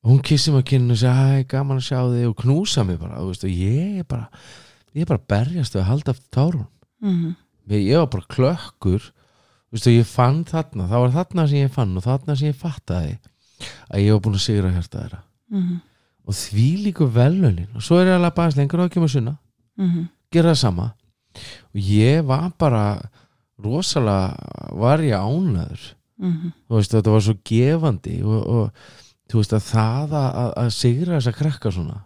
Og 0.05 0.11
hún 0.13 0.23
kissi 0.23 0.53
mig 0.53 0.63
á 0.65 0.69
kynnu 0.71 0.95
og 0.95 0.99
segja 0.99 1.15
hæ, 1.15 1.49
gaman 1.49 1.79
að 1.79 1.89
sjá 1.89 2.01
þig. 2.07 2.29
Og 2.31 2.37
knúsa 2.37 2.87
mig 2.87 2.99
bara 2.99 3.19
þú 3.19 3.27
veist, 3.33 3.45
og 3.45 3.51
ég 3.51 3.99
er 3.99 4.05
bara 4.05 4.29
ég 4.97 5.03
er 5.05 5.11
bara 5.11 5.21
að 5.21 5.29
berjast 5.29 5.77
að 5.77 5.89
halda 5.91 6.15
aftur 6.15 6.33
tárun 6.33 6.67
mhm, 7.05 7.35
ég, 7.69 7.83
ég 7.91 8.01
var 8.01 8.09
bara 8.15 8.31
klökkur 8.33 9.11
veist, 9.73 9.87
og 9.87 9.93
ég 9.93 10.09
fann 10.09 10.45
þarna 10.49 10.89
það 10.89 11.03
var 11.05 11.17
þarna 11.19 11.47
sem 11.51 11.59
ég 11.61 11.75
fann 11.75 11.97
og 11.99 12.07
þarna 12.07 12.37
sem 12.39 12.49
ég 12.49 12.57
fattaði 12.57 13.19
að 13.91 14.05
ég 14.05 14.15
var 14.15 14.23
búin 14.25 14.39
að 14.39 14.45
sigra 14.47 14.73
hjarta 14.73 15.03
þeirra. 15.03 15.21
Mhm, 15.53 15.77
og 16.27 16.35
því 16.37 16.69
líku 16.87 17.09
velunin 17.13 17.77
og 17.77 17.85
svo 17.85 18.01
er 18.01 18.11
ég 18.11 18.17
alveg 18.19 18.37
bara 18.37 18.57
lengur 18.57 18.83
og 18.83 18.91
ekki 18.91 19.03
með 19.03 19.13
sunna. 19.17 19.37
Mhm. 19.79 20.09
Gera 20.33 20.53
það 20.53 20.63
sama 20.63 20.87
og 21.37 21.91
ég 21.93 22.25
var 22.29 22.51
bara 22.59 22.85
rosalega 23.63 24.73
var 24.77 25.05
ég 25.05 25.17
ánæður 25.17 25.93
mhm, 26.23 26.53
þú 26.67 26.81
veist 26.81 26.97
þetta 26.97 27.15
var 27.15 27.25
svo 27.27 27.37
gefandi 27.53 28.19
og, 28.25 28.43
og 28.47 29.39
veist 29.41 29.57
að 29.57 29.65
það 29.71 30.17
að, 30.17 30.29
að, 30.43 30.51
að 30.65 30.75
sigra 30.77 31.17
þessa 31.19 31.37
krakka 31.37 31.73
svona 31.75 32.03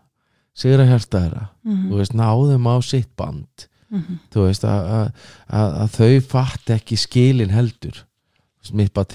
sigra 0.57 0.87
hjarta 0.89 1.25
þeirra 1.25 1.49
mhm, 1.67 1.89
þú 1.89 2.03
veist 2.03 2.17
náðum 2.19 2.71
á 2.71 2.77
sitt 2.85 3.11
band. 3.19 3.67
Mhm, 3.91 4.21
þú 4.31 4.45
veist 4.47 4.63
að, 4.71 4.93
að, 4.95 5.25
að, 5.51 5.73
að 5.83 5.95
þau 5.97 6.27
fatt 6.31 6.71
ekki 6.77 6.95
skilin 7.01 7.51
heldur. 7.51 8.05
Mitt 8.77 8.93
bann 8.95 9.09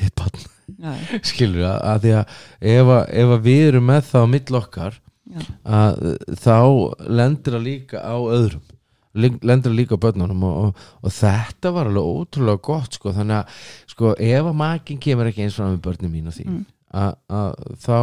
já, 0.73 0.93
já, 0.93 1.19
skilur 1.25 1.65
að, 1.67 1.79
að 1.89 2.05
því 2.05 2.13
að 2.17 2.37
ef, 2.73 2.91
að 2.95 3.03
ef 3.21 3.33
að 3.35 3.43
við 3.47 3.65
erum 3.69 3.89
með 3.89 4.07
það 4.09 4.25
á 4.25 4.27
mill 4.33 4.59
okkar 4.59 4.97
já, 5.25 5.41
að 5.79 6.07
þá 6.41 6.57
lendir 7.19 7.57
það 7.57 7.65
líka 7.67 8.01
á 8.01 8.15
öðrum 8.17 8.63
Það 9.15 9.67
líka 9.71 9.97
börnunum 10.01 10.43
og, 10.43 10.55
og, 10.61 10.85
og 11.01 11.13
þetta 11.15 11.71
var 11.75 11.89
alveg 11.89 12.09
ótrúlega 12.11 12.61
gott 12.67 12.97
sko, 12.97 13.13
þannig 13.15 13.37
að 13.41 13.59
sko, 13.93 14.13
ef 14.19 14.49
að 14.51 14.57
makin 14.59 14.99
kemur 15.01 15.29
ekki 15.31 15.45
eins 15.45 15.55
fram 15.59 15.71
með 15.73 15.83
börnum 15.87 16.11
mín 16.15 16.31
og 16.31 16.35
því 16.35 16.45
Mm. 16.49 16.63
að, 16.95 17.13
að 17.27 17.53
þá 17.83 17.99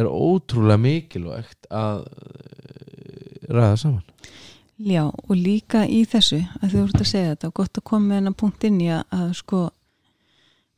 er 0.00 0.06
ótrúlega 0.10 0.78
mikilvægt 0.82 1.66
að 1.70 2.04
eh, 2.06 3.46
ræða 3.50 3.76
saman. 3.80 4.02
Já 4.80 5.02
og 5.10 5.34
líka 5.36 5.84
í 5.86 6.04
þessu 6.08 6.40
að 6.62 6.72
þú 6.72 6.82
ert 6.86 7.00
að 7.02 7.10
segja 7.10 7.34
þetta 7.34 7.48
og 7.50 7.54
gott 7.60 7.78
að 7.80 7.84
koma 7.90 8.06
með 8.08 8.20
hennar 8.20 8.36
punkt 8.40 8.64
inn 8.64 8.80
í 8.80 8.88
að, 8.94 9.02
að 9.12 9.32
sko 9.36 9.62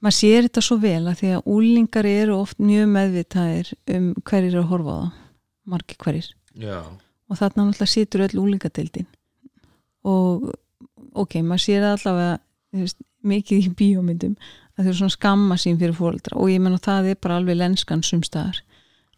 maður 0.02 0.16
sér 0.18 0.46
þetta 0.48 0.64
svo 0.66 0.78
vel 0.82 1.06
að 1.06 1.18
því 1.20 1.30
að 1.36 1.50
úlingar 1.54 2.08
eru 2.10 2.36
oft 2.40 2.58
mjög 2.58 2.88
meðvitaðir 2.96 3.72
um 3.94 4.08
hverjir 4.26 4.56
að 4.58 4.70
horfa 4.72 4.96
á 4.98 4.98
það 5.02 5.10
margir 5.72 6.00
hverjir. 6.02 6.30
Já, 6.58 6.80
og 7.30 7.38
þarna 7.38 7.68
náttúrulega 7.68 7.92
situr 7.92 8.24
öll 8.26 8.40
úlingadeildin 8.42 9.06
og 10.08 10.50
ok, 11.18 11.38
maður 11.46 11.64
sér 11.66 11.86
allavega 11.92 12.36
veist, 12.72 12.98
mikið 13.22 13.68
í 13.68 13.72
bíómyndum 13.78 14.36
að 14.72 14.84
þau 14.84 14.90
eru 14.90 14.98
svona 14.98 15.16
skamma 15.16 15.58
sín 15.60 15.78
fyrir 15.80 15.96
fóreldra. 15.96 16.38
Og 16.40 16.50
ég 16.50 16.62
menn 16.62 16.76
að 16.76 16.86
það 16.88 17.10
er 17.12 17.18
bara 17.22 17.38
alveg 17.40 17.58
lenskan 17.60 18.04
sumstaðar 18.06 18.62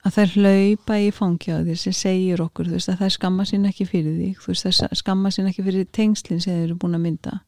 að 0.05 0.17
þær 0.19 0.35
hlaupa 0.35 0.99
í 1.01 1.07
því 1.15 1.77
sem 1.81 1.95
segir 1.97 2.43
okkur 2.45 2.69
þú 2.69 2.77
veist, 2.77 2.91
að 2.93 3.05
þær 3.05 3.15
skamma 3.15 3.47
sín 3.49 3.65
ekki 3.71 3.87
fyrir 3.89 4.19
því 4.19 4.31
þú 4.43 4.51
veist, 4.51 4.67
þær 4.83 5.01
skamma 5.01 5.33
sín 5.33 5.49
ekki 5.49 5.65
fyrir 5.65 5.87
tengslinn 5.97 6.43
sem 6.45 6.59
þeir 6.59 6.67
eru 6.67 6.77
búin 6.83 6.99
að 6.99 7.07
mynda. 7.07 7.39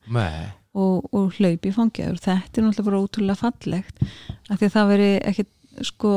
Og, 0.76 1.04
og 1.12 1.36
hlaup 1.36 1.68
í 1.68 1.72
þér. 1.72 2.16
Þetta 2.20 2.60
er 2.60 2.64
náttúrulega 2.64 2.88
bara 2.88 3.02
ótrúlega 3.02 3.40
fallegt. 3.40 4.02
Að 4.48 4.58
því 4.58 4.66
að 4.68 4.74
það 4.74 4.90
veri 4.92 5.12
ekki 5.30 5.46
sko 5.84 6.16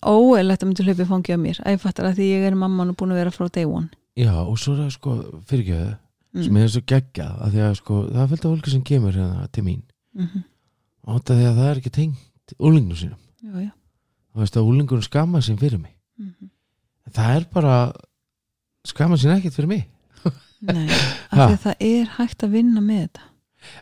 óeilegt 0.00 0.64
að 0.64 0.68
myndi 0.70 0.86
hlaupa 0.88 1.04
í 1.04 1.10
fangi 1.12 1.36
á 1.36 1.38
mér. 1.40 1.62
Að 1.64 1.76
ég 1.76 1.84
fattar 1.84 2.08
að 2.08 2.20
því 2.20 2.28
ég 2.30 2.48
er 2.48 2.60
mamman 2.60 2.92
og 2.92 3.00
búin 3.00 3.14
að 3.14 3.22
vera 3.24 3.34
frá 3.34 3.48
day 3.52 3.68
one 3.68 3.90
Já, 4.20 4.34
og 4.44 4.56
svo 4.60 4.76
er 4.76 4.84
það 4.84 4.94
sko 4.98 5.16
fyrirgjöðu 5.50 5.90
Mm. 6.30 6.44
sem 6.46 6.56
er 6.60 6.68
svo 6.70 6.80
geggjað 6.86 7.38
að 7.42 7.54
því 7.56 7.62
að 7.66 7.72
sko 7.80 7.96
það 8.06 8.20
er 8.22 8.28
fylgta 8.30 8.50
fólki 8.52 8.70
sem 8.70 8.82
kemur 8.86 9.16
hérna 9.16 9.46
til 9.50 9.64
mín. 9.66 9.80
Mm 10.14 10.44
og 11.00 11.16
þetta 11.16 11.34
því 11.38 11.46
að 11.48 11.56
það 11.56 11.68
er 11.70 11.78
ekki 11.80 11.90
tengt 11.96 12.52
úlingum 12.60 12.98
sínum. 13.00 13.18
Já, 13.40 13.54
já. 13.64 13.70
og 14.30 14.42
veist 14.42 14.58
að 14.60 14.68
úlingur 14.68 15.02
skamma 15.02 15.40
sín 15.42 15.58
fyrir 15.58 15.80
mig. 15.80 15.96
Mm 16.20 16.50
það 17.10 17.32
er 17.34 17.46
bara 17.50 17.74
skamma 18.86 19.18
sín 19.18 19.32
ekkert 19.34 19.56
fyrir 19.56 19.68
mig. 19.72 19.82
Nei, 20.60 20.86
af 21.32 21.40
því 21.40 21.48
að 21.48 21.58
það 21.64 21.84
er 21.88 22.14
hægt 22.20 22.44
að 22.46 22.54
vinna 22.54 22.84
með 22.84 23.00
þetta. 23.08 23.26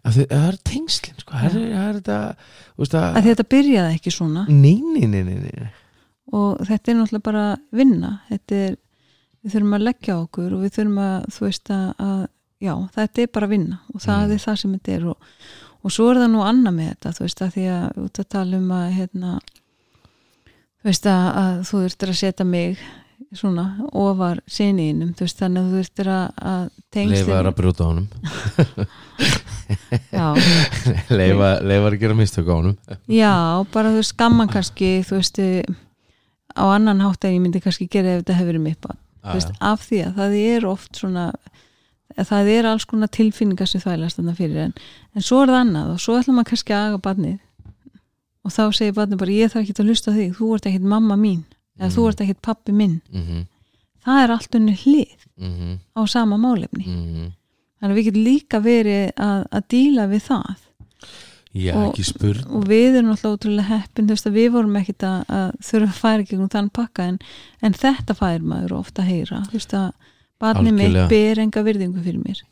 Af 0.00 0.14
því 0.16 0.24
að 0.24 0.32
það 0.32 0.48
er 0.48 0.58
tengslin 0.72 1.20
sko 1.20 1.36
það 1.36 1.44
er, 1.44 1.58
það 1.68 1.84
er 1.90 1.98
þetta 2.00 2.18
þú 2.38 2.82
veist 2.86 2.94
af 2.94 3.04
að 3.04 3.18
því 3.18 3.20
að 3.20 3.30
þetta 3.34 3.48
byrjaði 3.58 3.98
ekki 3.98 4.14
svona. 4.14 4.46
Nei, 4.48 4.76
nei, 4.80 5.04
nei, 5.04 5.22
nei, 5.28 5.38
nei. 5.44 5.70
og 6.32 6.64
þetta 6.64 6.94
er 6.94 7.00
náttúrulega 7.02 7.28
bara 7.28 7.44
vinna. 7.82 8.14
Þetta 8.32 8.62
er, 8.70 8.78
við 9.44 9.54
þurfum 9.54 9.76
að 9.78 9.86
leggja 9.88 10.16
okkur 10.22 10.54
og 10.56 10.64
við 10.66 10.74
þurfum 10.78 11.00
að, 11.04 11.16
þú 11.36 11.44
veist 11.46 11.70
að, 11.74 11.86
að 12.08 12.20
já, 12.68 12.74
þetta 12.98 13.22
er 13.24 13.32
bara 13.38 13.50
vinna 13.54 13.80
og 13.94 14.00
það 14.02 14.22
Mm. 14.26 14.32
er 14.36 14.44
það 14.46 14.56
sem 14.62 14.72
þetta 14.78 14.94
er 14.98 15.04
og, 15.12 15.16
og 15.84 15.92
svo 15.94 16.08
er 16.10 16.18
það 16.22 16.30
nú 16.34 16.40
annað 16.42 16.74
með 16.78 16.88
þetta, 16.92 17.12
þú 17.18 17.24
veist 17.26 17.42
að 17.46 17.52
því 17.56 17.66
að 17.74 18.00
út 18.04 18.18
að 18.24 18.28
tala 18.34 18.56
um 18.62 18.70
að 18.78 18.86
hérna, 18.98 19.34
þú 20.78 20.88
veist 20.90 21.06
að, 21.06 21.26
að 21.42 21.60
þú 21.68 21.82
þurftir 21.84 22.08
að 22.14 22.18
setja 22.22 22.44
mig 22.48 22.80
svona 23.38 23.64
ofar 23.98 24.38
sinniðinum, 24.48 25.10
þú 25.18 25.26
veist 25.26 25.40
þannig 25.42 25.60
að 25.62 25.68
þú 25.68 25.78
þurftir 25.82 26.10
að, 26.14 26.28
að 26.50 26.62
leifa 27.12 27.38
er 27.38 27.48
að 27.50 27.56
brjóta 27.58 27.84
á 27.84 27.88
honum. 27.90 28.06
Já, 30.14 30.26
leifa, 31.18 31.50
að 31.92 32.00
gera 32.02 32.16
mistök 32.16 32.48
á 32.48 32.54
honum. 32.56 32.76
Já, 33.12 33.32
bara 33.74 33.90
þú 33.92 34.00
veist 34.00 34.14
skamman 34.14 34.48
kannski 34.52 34.90
þú 35.06 35.18
veist 35.18 35.40
á 36.56 36.64
annan 36.72 37.02
hátt 37.04 37.26
en 37.28 37.34
ég 37.36 37.42
myndi 37.44 37.60
kannski 37.62 37.88
gera 37.90 38.16
ef 38.16 38.22
þetta 38.24 38.38
hefur 38.40 38.58
barn 38.86 38.98
þú 39.04 39.07
veist, 39.22 39.52
af 39.60 39.82
því 39.88 40.04
að 40.06 40.14
það 40.20 40.38
er 40.42 40.66
oft 40.66 40.96
svona 40.96 41.32
að 42.18 42.30
það 42.30 42.48
er 42.48 42.66
alls 42.66 42.84
konar 42.88 43.10
tilfinningar 43.14 43.68
sem 43.68 43.80
þvælast 43.80 44.16
þarna 44.18 44.34
fyrir 44.34 44.56
en, 44.56 44.72
en 45.14 45.22
svo 45.22 45.42
er 45.42 45.52
það 45.52 45.60
annað 45.60 45.90
og 45.92 46.00
svo 46.00 46.16
ætla 46.18 46.34
maður 46.34 46.50
kannski 46.50 46.74
að 46.74 46.86
aga 46.88 46.98
barnið 46.98 47.38
og 48.44 48.54
þá 48.54 48.62
segir 48.72 48.94
barnið 48.96 49.18
bara 49.18 49.36
ég 49.36 49.52
þarf 49.52 49.62
ekki 49.64 49.82
að 49.82 49.90
hlusta 49.90 50.14
þig, 50.16 50.30
þú 50.38 50.54
ert 50.54 50.68
ekkit 50.70 50.86
mamma 50.94 51.16
mín 51.20 51.44
eða 51.78 51.90
þú 51.94 52.02
Mm. 52.02 52.08
ert 52.08 52.20
ekkit 52.20 52.42
pappi 52.42 52.72
minn. 52.72 53.00
Mm 53.12 53.22
-hmm, 53.22 53.42
það 54.04 54.22
er 54.22 54.30
allt 54.30 54.54
unni 54.54 54.74
hlið 54.74 55.26
mm 55.36 55.52
-hmm, 55.54 55.78
á 55.94 56.00
sama 56.08 56.36
málefni. 56.36 56.86
Mm 56.86 57.04
-hmm. 57.14 57.32
þannig 57.80 57.92
að 57.94 57.98
við 57.98 58.04
getum 58.04 58.24
líka 58.24 58.58
verið 58.60 59.12
að, 59.16 59.46
að 59.50 59.62
díla 59.68 60.06
við 60.06 60.22
það 60.22 60.56
já, 61.54 61.72
Og- 61.76 61.88
ekki 61.92 62.04
spurn. 62.04 62.44
og 62.50 62.64
við 62.68 62.98
erum 62.98 63.10
alltaf 63.14 63.36
ótrúlega 63.38 63.68
heppin 63.68 64.08
að 64.10 64.36
við 64.36 64.50
vorum 64.52 64.76
ekkit 64.80 65.02
að, 65.08 65.24
að 65.28 65.50
þurfa 65.70 65.88
að 65.88 66.00
færa 66.02 66.26
gegnum 66.28 66.48
þann 66.52 66.70
pakka 66.70 67.06
en, 67.12 67.18
en 67.62 67.72
þetta 67.72 68.14
fær 68.18 68.40
maður 68.42 68.76
ofta 68.78 69.02
að 69.02 69.08
heyra 69.12 69.42
þú 69.48 69.52
veist 69.58 69.74
að 69.74 69.92
barni 70.38 70.72
mitt 70.72 70.98
ber 71.10 71.38
enga 71.42 71.62
virðingu 71.66 72.02
fyrir 72.04 72.20
mér. 72.22 72.42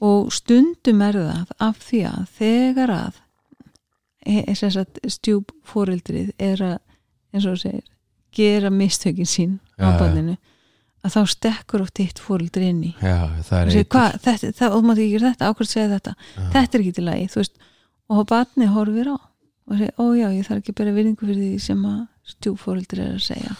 Og 0.00 0.30
stundum 0.32 1.02
er 1.04 1.12
það 1.20 1.50
af 1.60 1.82
því 1.84 1.98
að 2.08 2.22
þegar 2.38 2.90
að 2.94 3.18
e- 4.26 4.44
sagt, 4.78 5.00
stjúp 5.08 5.52
fóreldrið 5.68 6.30
er 6.38 6.62
að 6.64 6.78
eins 7.34 7.44
og 7.46 7.56
þú 7.58 7.60
segir 7.64 7.84
gera 8.32 8.70
mistökin 8.70 9.26
sín 9.28 9.58
á 9.76 9.84
Já, 9.84 9.92
já. 9.92 9.98
barninu 10.00 10.36
að 11.04 11.14
þá 11.16 11.20
stekkur 11.32 11.82
oft 11.84 12.00
eitt 12.00 12.18
fóreldri 12.20 12.66
inn 12.68 12.82
í. 12.84 12.94
Já, 13.00 13.28
það 13.42 13.60
er 13.60 13.70
eitt. 13.70 14.56
Það, 14.58 14.74
og 14.76 14.84
mátt 14.84 14.98
ekki 15.00 15.12
gera 15.14 15.30
þetta, 15.32 15.48
ákveð 15.50 15.70
segja 15.70 15.88
þetta? 15.94 16.12
Þetta 16.52 16.76
er 16.76 16.80
ekki 16.84 16.92
til 16.98 17.04
lagi, 17.06 17.28
þú 17.32 17.40
veist 17.40 17.54
og 18.10 18.26
barni 18.30 18.68
horfir 18.70 19.12
á 19.14 19.18
og 19.70 19.76
segir, 19.78 19.92
ó 19.96 20.04
já, 20.18 20.30
ég 20.34 20.46
þarf 20.46 20.62
ekki 20.62 20.72
að 20.74 20.80
bera 20.80 20.94
virðingu 20.96 21.26
fyrir 21.28 21.44
því 21.44 21.60
sem 21.62 21.84
að 21.86 22.00
stjúfóreldri 22.32 23.04
er 23.04 23.12
að 23.14 23.22
segja. 23.28 23.52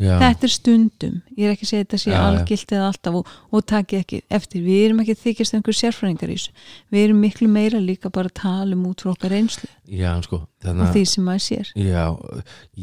Já, 0.00 0.14
þetta 0.16 0.46
er 0.46 0.52
stundum, 0.54 1.16
ég 1.36 1.44
er 1.44 1.52
ekki 1.52 1.66
að 1.66 1.70
segja 1.70 1.84
þetta 1.84 1.98
sé 2.00 2.12
algilt 2.16 2.70
eða 2.72 2.84
alltaf 2.88 3.16
og, 3.18 3.32
og 3.52 3.64
taki 3.68 3.98
ekki 3.98 4.20
eftir, 4.32 4.62
við 4.64 4.84
erum 4.86 5.02
ekki 5.02 5.16
þykjast 5.18 5.56
einhver 5.58 5.76
sérfræðingar 5.76 6.32
í 6.32 6.36
þessu, 6.38 6.54
við 6.94 7.04
erum 7.08 7.20
miklu 7.20 7.48
meira 7.52 7.82
líka 7.82 8.12
bara 8.14 8.30
að 8.30 8.38
tala 8.38 8.78
um 8.78 8.86
út 8.88 9.04
frá 9.04 9.10
okkar 9.12 9.34
reynslu 9.34 9.68
já, 9.84 10.14
sko 10.24 10.38
og 10.38 10.46
þannig 10.64 10.86
að 10.86 10.94
því 10.94 11.02
sem 11.10 11.28
maður 11.28 11.44
sér. 11.48 11.74
Já, 11.76 12.06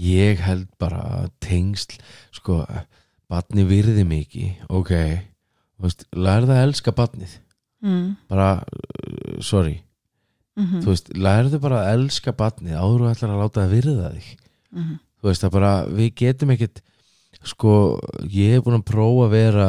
ég 0.03 0.45
held 0.45 0.69
bara 0.83 1.01
tengsl, 1.41 1.97
sko 2.37 2.59
batni 3.31 3.65
virði 3.71 4.05
mikið, 4.11 4.69
ok. 4.69 4.93
Lærðu 6.13 6.53
að 6.53 6.63
elska 6.67 6.93
batnið 6.97 7.39
mm, 7.85 8.07
bara, 8.29 8.51
sorry 9.41 9.79
mm 10.57 10.81
þú 10.81 10.89
veist, 10.89 11.09
lærðu 11.13 11.59
bara 11.61 11.79
að 11.83 11.89
elska 11.99 12.31
batnið 12.33 12.77
áður 12.81 13.01
og 13.05 13.11
ætlar 13.13 13.33
að 13.35 13.41
láta 13.43 13.61
það 13.63 13.73
virða 13.75 14.11
þig. 14.15 14.29
Mm, 14.73 14.93
þú 15.21 15.27
veist, 15.29 15.43
það 15.45 15.51
bara, 15.57 15.71
við 15.99 16.07
getum 16.21 16.53
ekkit 16.55 16.81
sko, 17.47 17.73
ég 18.33 18.55
hef 18.55 18.63
búin 18.65 18.79
að 18.79 18.87
prófa 18.89 19.27
að 19.27 19.35
vera, 19.35 19.67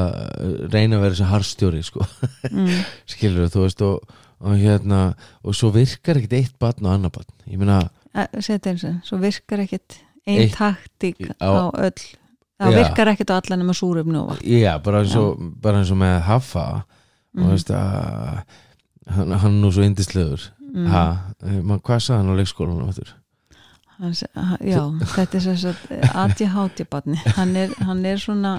reyna 0.72 0.96
að 0.96 1.03
vera 1.05 1.14
þessi 1.14 1.29
harstjóri, 1.29 1.83
sko, 1.85 2.07
mm, 2.51 2.79
skilur 3.12 3.51
þú 3.53 3.64
veist, 3.66 3.83
og, 3.85 4.16
og 4.40 4.57
hérna 4.57 5.01
og 5.44 5.55
svo 5.59 5.70
virkar 5.74 6.16
ekkit 6.22 6.37
eitt 6.38 6.57
batn 6.62 6.87
og 6.88 6.94
annar 6.96 7.12
batn 7.12 7.35
ég 7.53 7.59
meina, 7.61 7.83
svo 9.05 9.18
virkar 9.20 9.61
ekkit 9.66 9.98
einn 10.29 10.51
taktík 10.53 11.20
á- 11.40 11.68
á, 11.68 11.68
öll. 11.88 12.01
Það 12.59 12.72
Já. 12.74 12.79
virkar 12.83 13.09
ekkit 13.12 13.31
á 13.31 13.35
allan 13.38 13.61
nema 13.62 13.74
súröfn 13.77 14.16
og 14.18 14.31
vatn. 14.33 14.46
Já, 14.51 14.72
bara 14.83 15.03
eins 15.05 15.14
og, 15.14 15.38
bara 15.62 15.79
eins 15.79 15.92
og 15.94 15.98
með 16.01 16.16
Haffa. 16.27 16.64
Og 17.38 17.44
Mhm. 17.44 17.51
veist 17.53 17.70
að 17.70 18.42
hann, 19.14 19.31
hann 19.33 19.61
nú 19.62 19.70
svo 19.70 19.85
indislegur 19.87 20.40
Mm. 20.68 20.87
ha, 20.92 21.02
man, 21.64 21.81
hvað 21.81 22.02
sagði 22.04 22.18
hann 22.20 22.33
á 22.33 22.38
leikskólanum 22.40 22.88
aftur? 22.92 23.14
Hann 23.98 24.14
se- 24.14 24.28
ha- 24.37 24.59
já, 24.62 24.83
þetta 25.16 25.38
er 25.40 25.44
þess 25.48 25.64
að 25.64 25.78
ADHD 26.24 26.85
barni, 26.90 27.16
hann 27.38 27.57
er, 27.57 27.72
hann 27.83 28.04
er 28.07 28.20
svona 28.22 28.52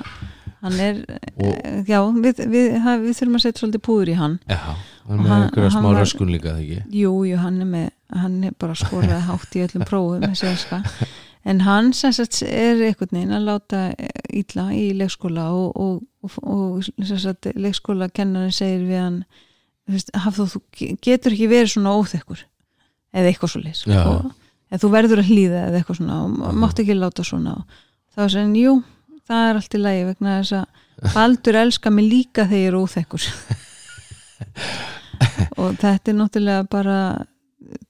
hann 0.61 0.79
er, 0.83 0.97
Og- 1.37 1.53
eh, 1.63 1.83
já 1.87 1.99
við, 2.11 2.41
við, 2.51 2.73
við 2.83 3.13
þurfum 3.15 3.37
að 3.39 3.43
setja 3.45 3.61
svolítið 3.61 3.83
púður 3.85 4.09
í 4.11 4.17
hann 4.19 4.39
já, 4.49 4.57
hann 4.59 5.19
Og 5.19 5.21
með 5.23 5.35
einhverja 5.37 5.71
smá 5.77 5.89
röskun 5.95 6.33
líka 6.33 6.51
það 6.57 6.63
ekki 6.65 6.99
jú, 6.99 7.13
jú, 7.29 7.37
hann 7.39 7.61
er 7.63 7.69
með 7.75 7.89
hann 8.19 8.43
er 8.43 8.51
bara 8.59 8.75
skoraði 8.75 9.21
hátt 9.29 9.55
í 9.55 9.63
öllum 9.67 9.85
prófum 9.87 10.25
en 11.45 11.61
hann 11.63 11.93
sem 11.95 12.11
sagt 12.11 12.41
er 12.43 12.81
einhvern 12.89 13.13
veginn 13.15 13.31
að 13.37 13.45
láta 13.47 13.83
ítla 14.35 14.65
í 14.75 14.89
leikskóla 14.97 15.45
og, 15.55 15.71
og, 15.79 16.01
og, 16.25 16.39
og 16.43 16.83
sem 17.07 17.17
sagt 17.21 17.47
leikskóla 17.55 18.09
kennarinn 18.11 18.51
segir 18.51 18.83
við 18.89 18.99
hann 18.99 19.21
Hafþór, 19.89 20.53
þú 20.53 20.61
getur 21.01 21.35
ekki 21.35 21.49
verið 21.49 21.73
svona 21.73 21.95
óþekkur 21.97 22.45
eða 23.15 23.31
eitthvað 23.31 23.55
svo 23.55 23.61
Já. 23.89 24.03
og 24.05 24.29
eða 24.69 24.81
þú 24.83 24.91
verður 24.93 25.23
að 25.23 25.31
hlýða 25.31 25.63
eða 25.67 25.79
eitthvað 25.79 25.99
svona 25.99 26.19
og 26.23 26.29
Aha. 26.45 26.53
mátt 26.61 26.81
ekki 26.83 26.97
láta 26.97 27.25
svona 27.25 27.55
þá 28.13 28.23
er 28.25 28.31
sem, 28.35 28.53
jú, 28.59 28.75
það 29.29 29.47
er 29.47 29.59
allt 29.59 29.75
í 29.75 29.81
lagi 29.81 30.05
vegna 30.11 30.37
þess 30.39 30.53
að 30.59 30.65
Baldur 31.13 31.55
elska 31.55 31.91
mig 31.95 32.05
líka 32.11 32.43
þegar 32.49 32.59
ég 32.59 32.69
er 32.69 32.77
óþekkur 32.77 33.23
og 35.61 35.69
þetta 35.79 36.11
er 36.11 36.17
náttúrulega 36.17 36.63
bara 36.71 36.97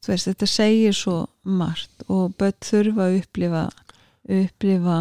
veist, 0.08 0.28
þetta 0.30 0.50
segir 0.50 0.98
svo 0.98 1.16
margt 1.44 2.06
og 2.08 2.36
börn 2.40 2.60
þurfa 2.66 3.08
að 3.08 3.18
upplifa 3.24 3.64
upplifa 4.30 5.00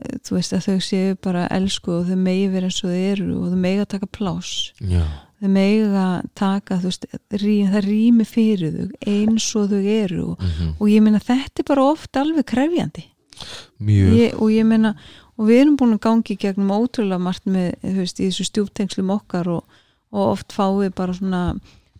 eh, 0.00 0.16
þú 0.24 0.38
veist 0.38 0.56
að 0.56 0.66
þau 0.70 0.78
séu 0.88 1.20
bara 1.28 1.44
elsku 1.52 1.98
og 1.98 2.08
þau 2.08 2.18
megi 2.24 2.48
vera 2.54 2.70
eins 2.70 2.82
og 2.82 2.92
þau 2.92 3.04
eru 3.12 3.28
og 3.36 3.46
þau 3.52 3.60
megi 3.66 3.84
að 3.84 3.92
taka 3.94 4.12
pláss 4.16 4.52
já, 4.80 5.04
þau 5.40 5.50
mega 5.52 6.06
taka 6.38 6.78
veist, 6.80 7.06
rí, 7.36 7.58
það 7.68 7.86
rými 7.90 8.26
fyrir 8.28 8.74
þau 8.76 9.12
eins 9.12 9.46
og 9.58 9.68
þau 9.72 9.82
eru 9.82 10.24
og, 10.32 10.40
mhm, 10.40 10.74
og 10.80 10.90
ég 10.90 11.04
meina 11.04 11.20
þetta 11.20 11.62
er 11.62 11.68
bara 11.68 11.86
oft 11.92 12.16
alveg 12.16 12.48
krefjandi. 12.48 13.06
Mjög. 13.84 14.12
Ég, 14.16 14.36
og 14.40 14.52
ég 14.52 14.64
meina 14.68 14.94
og 15.36 15.48
við 15.50 15.62
erum 15.62 15.76
búin 15.76 15.96
að 15.98 16.04
gangi 16.06 16.36
gegnum 16.40 16.72
ótrúlega 16.72 17.20
margt 17.20 17.44
með, 17.44 17.74
veist, 17.82 18.20
þessu 18.20 18.46
stjúptengslum 18.48 19.12
okkar 19.12 19.50
og, 19.52 19.80
og 20.14 20.30
oft 20.30 20.56
fáum 20.56 20.80
við 20.80 20.94
bara 20.96 21.16
svona 21.16 21.42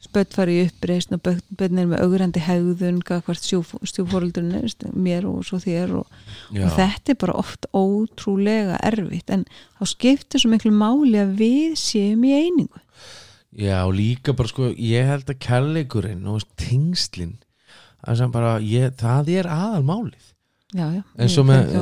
spöttfari 0.07 0.55
í 0.61 0.65
uppreisn 0.69 1.17
og 1.17 1.27
bönnir 1.59 1.89
með 1.91 2.03
augrandi 2.05 2.41
hegðun 2.45 3.03
hvert 3.05 3.43
stjúfóröldurinn 3.43 4.93
mér 4.95 5.27
og 5.29 5.45
svo 5.49 5.59
þér 5.61 5.97
og, 6.01 6.19
og 6.53 6.75
þetta 6.77 7.13
er 7.13 7.21
bara 7.21 7.37
oft 7.41 7.69
ótrúlega 7.77 8.79
erfitt. 8.87 9.33
En 9.33 9.45
þá 9.77 9.93
skiptir 9.93 10.43
svo 10.43 10.53
miklu 10.53 10.73
máli 10.73 11.21
að 11.21 11.37
við 11.41 11.79
séum 11.81 12.25
í 12.29 12.35
einingu 12.37 12.83
já, 13.57 13.79
líka 13.93 14.35
bara 14.37 14.51
sko 14.53 14.71
ég 14.77 15.07
held 15.09 15.31
að 15.33 15.41
kærleikurinn 15.47 16.27
og 16.29 16.43
tengslin 16.61 17.37
það, 18.05 18.17
er 19.41 19.49
aðal 19.51 19.85
málið 19.89 20.27
já, 20.77 20.87
já, 20.99 21.03
eins 21.17 21.39
og 21.41 21.47
með, 21.49 21.73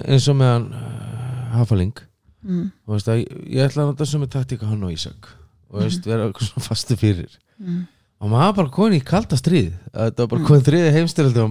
eins 0.00 0.26
og 0.32 0.36
með 0.40 0.50
hann 0.56 0.66
uh, 0.74 1.54
Hafaling 1.54 1.94
mm, 2.42 2.66
veist 2.96 3.08
að 3.12 3.22
ég 3.22 3.62
ætla 3.68 3.84
að 3.84 3.92
nota 3.92 4.08
sem 4.08 4.26
er 4.26 4.32
taktíka 4.32 4.68
hann 4.70 4.84
og 4.86 4.92
Ísak 4.94 5.30
og 5.70 5.84
veist, 5.84 6.06
vera 6.08 6.26
eitthvað 6.26 6.48
svona 6.48 6.66
fastu 6.66 6.96
fyrir. 6.98 7.34
Mm, 7.62 7.82
og 8.24 8.30
maður 8.32 8.56
bara 8.56 8.72
komin 8.74 8.96
í 8.98 9.04
kalda 9.06 9.36
stríð 9.38 9.68
að 9.94 10.16
það 10.16 10.24
var 10.24 10.30
bara 10.32 10.40
Mm. 10.40 10.46
komin 10.48 10.64
þriði 10.66 10.88
heimstyrjaldi 10.96 11.42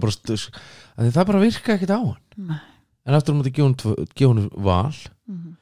það 1.15 1.27
bara 1.29 1.39
virka 1.45 1.75
ekkit 1.77 1.93
á 1.95 1.99
hann. 2.03 2.19
Nei, 2.49 2.57
en 3.07 3.15
aftur 3.15 3.37
að 3.47 3.55
gefa 4.19 4.27
hún 4.33 4.41
val. 4.65 4.97
Mhm, 5.29 5.53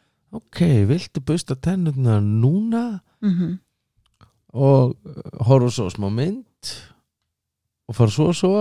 ok, 0.41 0.62
viltu 0.89 1.21
busta 1.21 1.56
tennurna 1.56 2.17
núna? 2.23 2.84
Mhm, 3.21 3.60
og 4.53 4.93
uh, 4.93 5.23
horfa 5.47 5.71
svo 5.73 5.88
smá 5.93 6.10
mynd 6.13 6.73
og 7.88 7.95
fara 7.95 8.13
svo 8.13 8.29
að 8.31 8.38
svo 8.41 8.53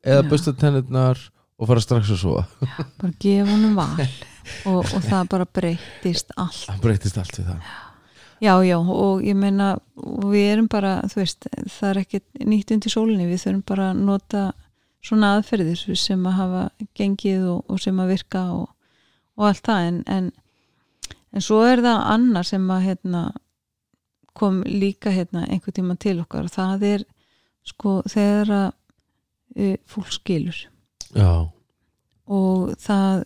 eða 0.00 0.24
Já. 0.24 0.28
busta 0.30 0.56
tennurnar 0.56 1.20
og 1.60 1.68
fara 1.68 1.84
strax 1.84 2.12
að 2.14 2.20
svo 2.22 2.34
bara 3.00 3.12
gefa 3.20 3.48
honum 3.52 3.76
val 3.78 4.08
og, 4.64 4.82
og 4.82 5.04
það 5.04 5.30
bara 5.30 5.46
breytist 5.46 6.32
allt. 6.36 6.64
Það 6.66 6.82
breytist 6.84 7.20
allt 7.20 7.38
við 7.38 7.52
það. 7.52 7.70
Já, 8.40 8.54
já, 8.64 8.78
og 8.80 9.20
ég 9.20 9.36
meina 9.36 9.74
við 10.00 10.46
erum 10.54 10.68
bara, 10.72 10.94
þú 11.12 11.18
veist 11.20 11.44
það 11.68 11.90
er 11.90 11.98
ekki 12.00 12.20
nýtt 12.48 12.72
undir 12.72 12.92
sólinni. 12.92 13.28
Við 13.28 13.42
þurfum 13.42 13.64
bara 13.68 13.90
að 13.90 14.00
nota 14.06 14.44
svona 15.04 15.34
aðferðir 15.36 15.98
sem 16.00 16.24
að 16.28 16.38
hafa 16.38 16.62
gengið 16.96 17.44
og, 17.52 17.60
og 17.68 17.82
sem 17.84 18.00
að 18.00 18.14
virka 18.14 18.46
og, 18.54 18.70
og 19.36 19.50
allt 19.50 19.62
það. 19.68 19.90
En, 19.90 20.00
en, 20.16 20.30
en 21.36 21.44
svo 21.44 21.60
er 21.68 21.84
það 21.84 22.06
annar 22.14 22.48
sem 22.48 22.64
að 22.72 22.86
hérna, 22.88 23.22
kom 24.36 24.62
líka 24.66 25.12
hérna, 25.14 25.46
einhver 25.48 25.74
tíma 25.76 25.96
til 26.00 26.18
okkar 26.22 26.46
og 26.48 26.54
það 26.54 26.86
er 26.90 27.06
sko 27.66 28.00
þegar 28.08 28.52
að 28.56 28.68
uh, 29.56 29.76
fólk 29.90 30.12
skilur. 30.14 30.60
Já, 31.10 31.50
og 32.30 32.76
það 32.78 33.24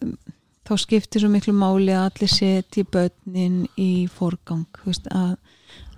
þá 0.65 0.75
skiptir 0.81 1.23
svo 1.23 1.31
miklu 1.33 1.53
máli 1.57 1.93
að 1.93 2.07
allir 2.09 2.33
setji 2.33 2.87
börnin 2.89 3.65
í 3.81 4.07
forgang 4.13 4.65
veist, 4.85 5.07
að, 5.13 5.37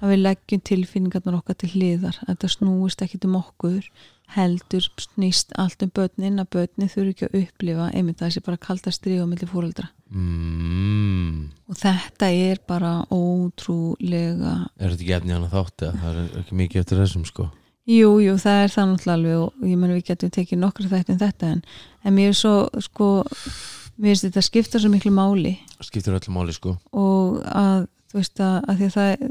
að 0.01 0.12
við 0.12 0.23
leggjum 0.25 0.64
tilfinningarnar 0.71 1.38
okkar 1.38 1.59
til 1.61 1.71
hliðar 1.75 2.19
að 2.25 2.33
þetta 2.33 2.53
snúist 2.57 3.05
ekkit 3.07 3.29
um 3.29 3.38
okkur 3.38 3.87
heldur 4.35 4.88
snýst 4.99 5.55
allt 5.61 5.85
um 5.87 5.92
börnin 5.95 6.42
að 6.42 6.51
börnin 6.57 6.90
þurfi 6.90 7.14
ekki 7.14 7.29
að 7.29 7.38
upplifa 7.45 7.90
einmitt 7.92 8.23
að 8.23 8.33
þessi 8.33 8.47
bara 8.49 8.64
kalda 8.66 8.95
stríð 8.95 9.23
á 9.23 9.31
milli 9.31 9.51
fóreldra 9.51 9.90
mm, 10.11 11.38
og 11.71 11.79
þetta 11.81 12.31
er 12.31 12.61
bara 12.69 12.99
ótrúlega 13.11 14.57
er 14.79 14.92
þetta 14.92 15.03
ekki 15.03 15.14
efni 15.19 15.35
hann 15.37 15.47
að 15.49 15.57
þátti 15.57 15.88
að 15.88 16.03
það 16.03 16.21
er 16.23 16.37
ekki 16.42 16.59
mikið 16.62 16.83
eftir 16.83 17.03
þessum 17.03 17.27
sko. 17.29 17.49
Jú, 17.87 18.16
jú, 18.19 18.35
það 18.42 18.61
er 18.64 18.73
það 18.75 18.88
náttúrulega 18.90 19.16
alveg 19.16 19.42
og 19.45 19.66
ég 19.71 19.79
menn 19.79 19.95
við 19.95 20.07
getum 20.09 20.33
tekið 20.35 20.62
nokkra 20.62 20.88
þætti 20.90 21.14
um 21.14 21.21
þetta 21.21 21.51
en, 21.55 21.61
en 22.03 22.16
mér 22.16 22.33
er 22.33 22.38
svo 22.38 22.55
sko 22.83 23.11
mér 23.97 24.12
finnst 24.12 24.27
þetta 24.27 24.42
skipta 24.42 24.81
svo 24.83 24.90
miklu 24.92 25.12
máli. 25.14 25.55
Skiptir 25.87 26.16
öllu 26.16 26.35
máli 26.35 26.55
sko. 26.57 26.75
Og 26.97 27.38
að 27.47 27.87
þú 28.11 28.21
veist 28.21 28.42
að, 28.42 28.57
að 28.66 28.81
því 28.81 28.88
að 28.88 28.97
það 28.97 29.27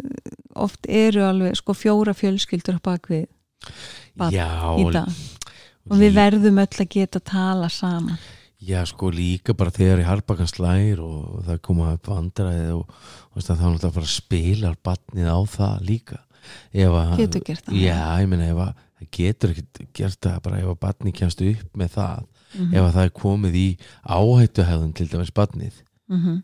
oft 0.66 0.90
eru 1.04 1.26
alveg 1.26 1.60
sko 1.60 1.76
fjóra 1.76 2.16
fjölskyldur 2.16 2.80
á 2.80 2.86
bakvið 2.86 3.26
í 3.26 4.88
dag. 4.96 5.12
og 5.90 6.00
við 6.00 6.16
verðum 6.16 6.62
öll 6.64 6.82
að 6.84 6.92
geta 6.96 7.22
að 7.22 7.30
tala 7.32 7.70
saman 7.74 8.20
já 8.66 8.82
sko 8.90 9.12
líka 9.14 9.56
bara 9.58 9.74
þegar 9.74 10.02
í 10.02 10.08
harpakan 10.08 10.50
slær 10.50 11.02
og 11.06 11.44
það 11.48 11.62
koma 11.68 11.94
upp 11.96 12.10
vandræði 12.12 12.72
og, 12.76 12.96
og 13.34 13.46
þá 13.46 13.52
náttúrulega 13.54 13.94
bara 14.00 14.12
spilar 14.12 14.80
batnið 14.86 15.30
á 15.30 15.40
það 15.56 15.86
líka. 15.90 16.22
Ef 16.74 16.94
að, 16.94 17.16
getur 17.24 17.46
gert 17.46 17.66
það 17.66 17.80
já, 17.82 18.00
ég 18.22 18.30
meina 18.30 18.50
ef 18.52 18.62
að 18.62 18.74
það 18.96 19.12
getur 19.18 19.56
gert 19.98 20.20
það 20.22 20.42
bara 20.46 20.62
ef 20.62 20.72
að 20.74 20.82
batnið 20.84 21.18
kemst 21.22 21.46
upp 21.46 21.80
með 21.80 21.96
það. 21.96 22.28
Mhm, 22.56 22.76
ef 22.76 22.86
að 22.86 22.94
það 22.96 23.08
er 23.08 23.16
komið 23.22 23.58
í 23.60 23.66
áhættuhæðun 24.04 24.94
til 24.96 25.10
dæmis 25.12 25.34
batnið 25.36 25.82
mhm. 26.12 26.40